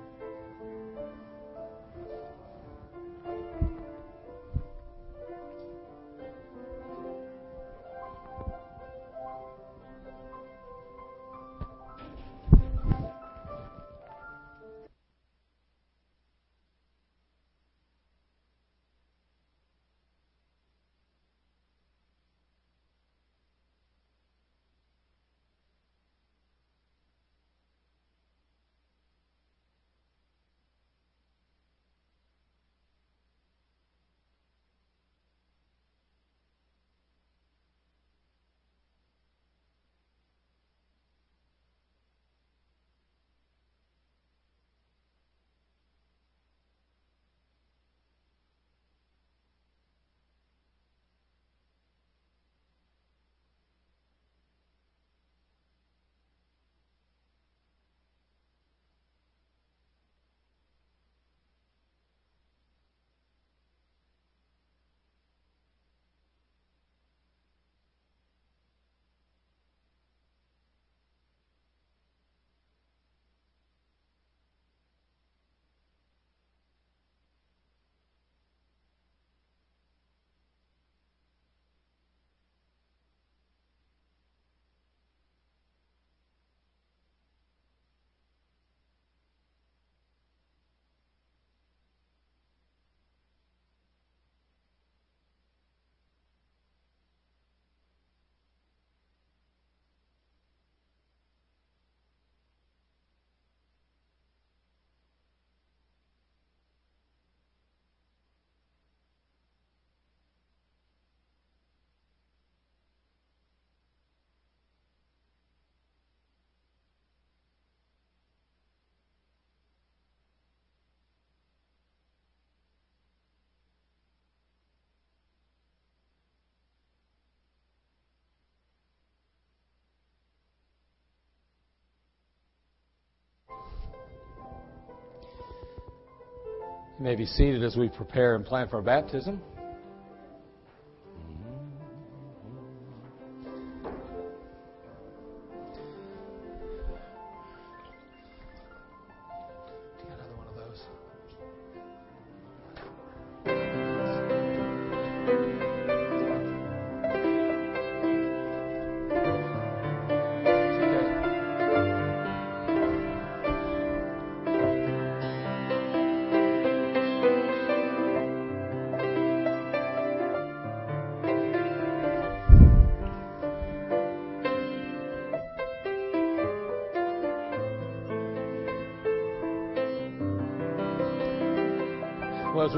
You 136.98 137.04
may 137.04 137.16
be 137.16 137.26
seated 137.26 137.62
as 137.62 137.76
we 137.76 137.90
prepare 137.90 138.36
and 138.36 138.46
plan 138.46 138.70
for 138.70 138.82
baptism. 138.82 139.42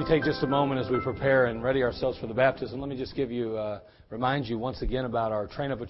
Take 0.08 0.24
just 0.24 0.42
a 0.42 0.48
moment 0.48 0.80
as 0.80 0.90
we 0.90 1.02
prepare 1.02 1.48
and 1.48 1.62
ready 1.62 1.84
ourselves 1.84 2.18
for 2.18 2.28
the 2.28 2.34
baptism, 2.34 2.80
let 2.80 2.88
me 2.88 2.96
just 2.96 3.14
give 3.14 3.30
you, 3.30 3.58
uh, 3.58 3.82
remind 4.10 4.46
you 4.46 4.58
once 4.58 4.82
again 4.82 5.04
about 5.04 5.34
our 5.34 5.48
train 5.48 5.70
up 5.70 5.82
a 5.82 5.86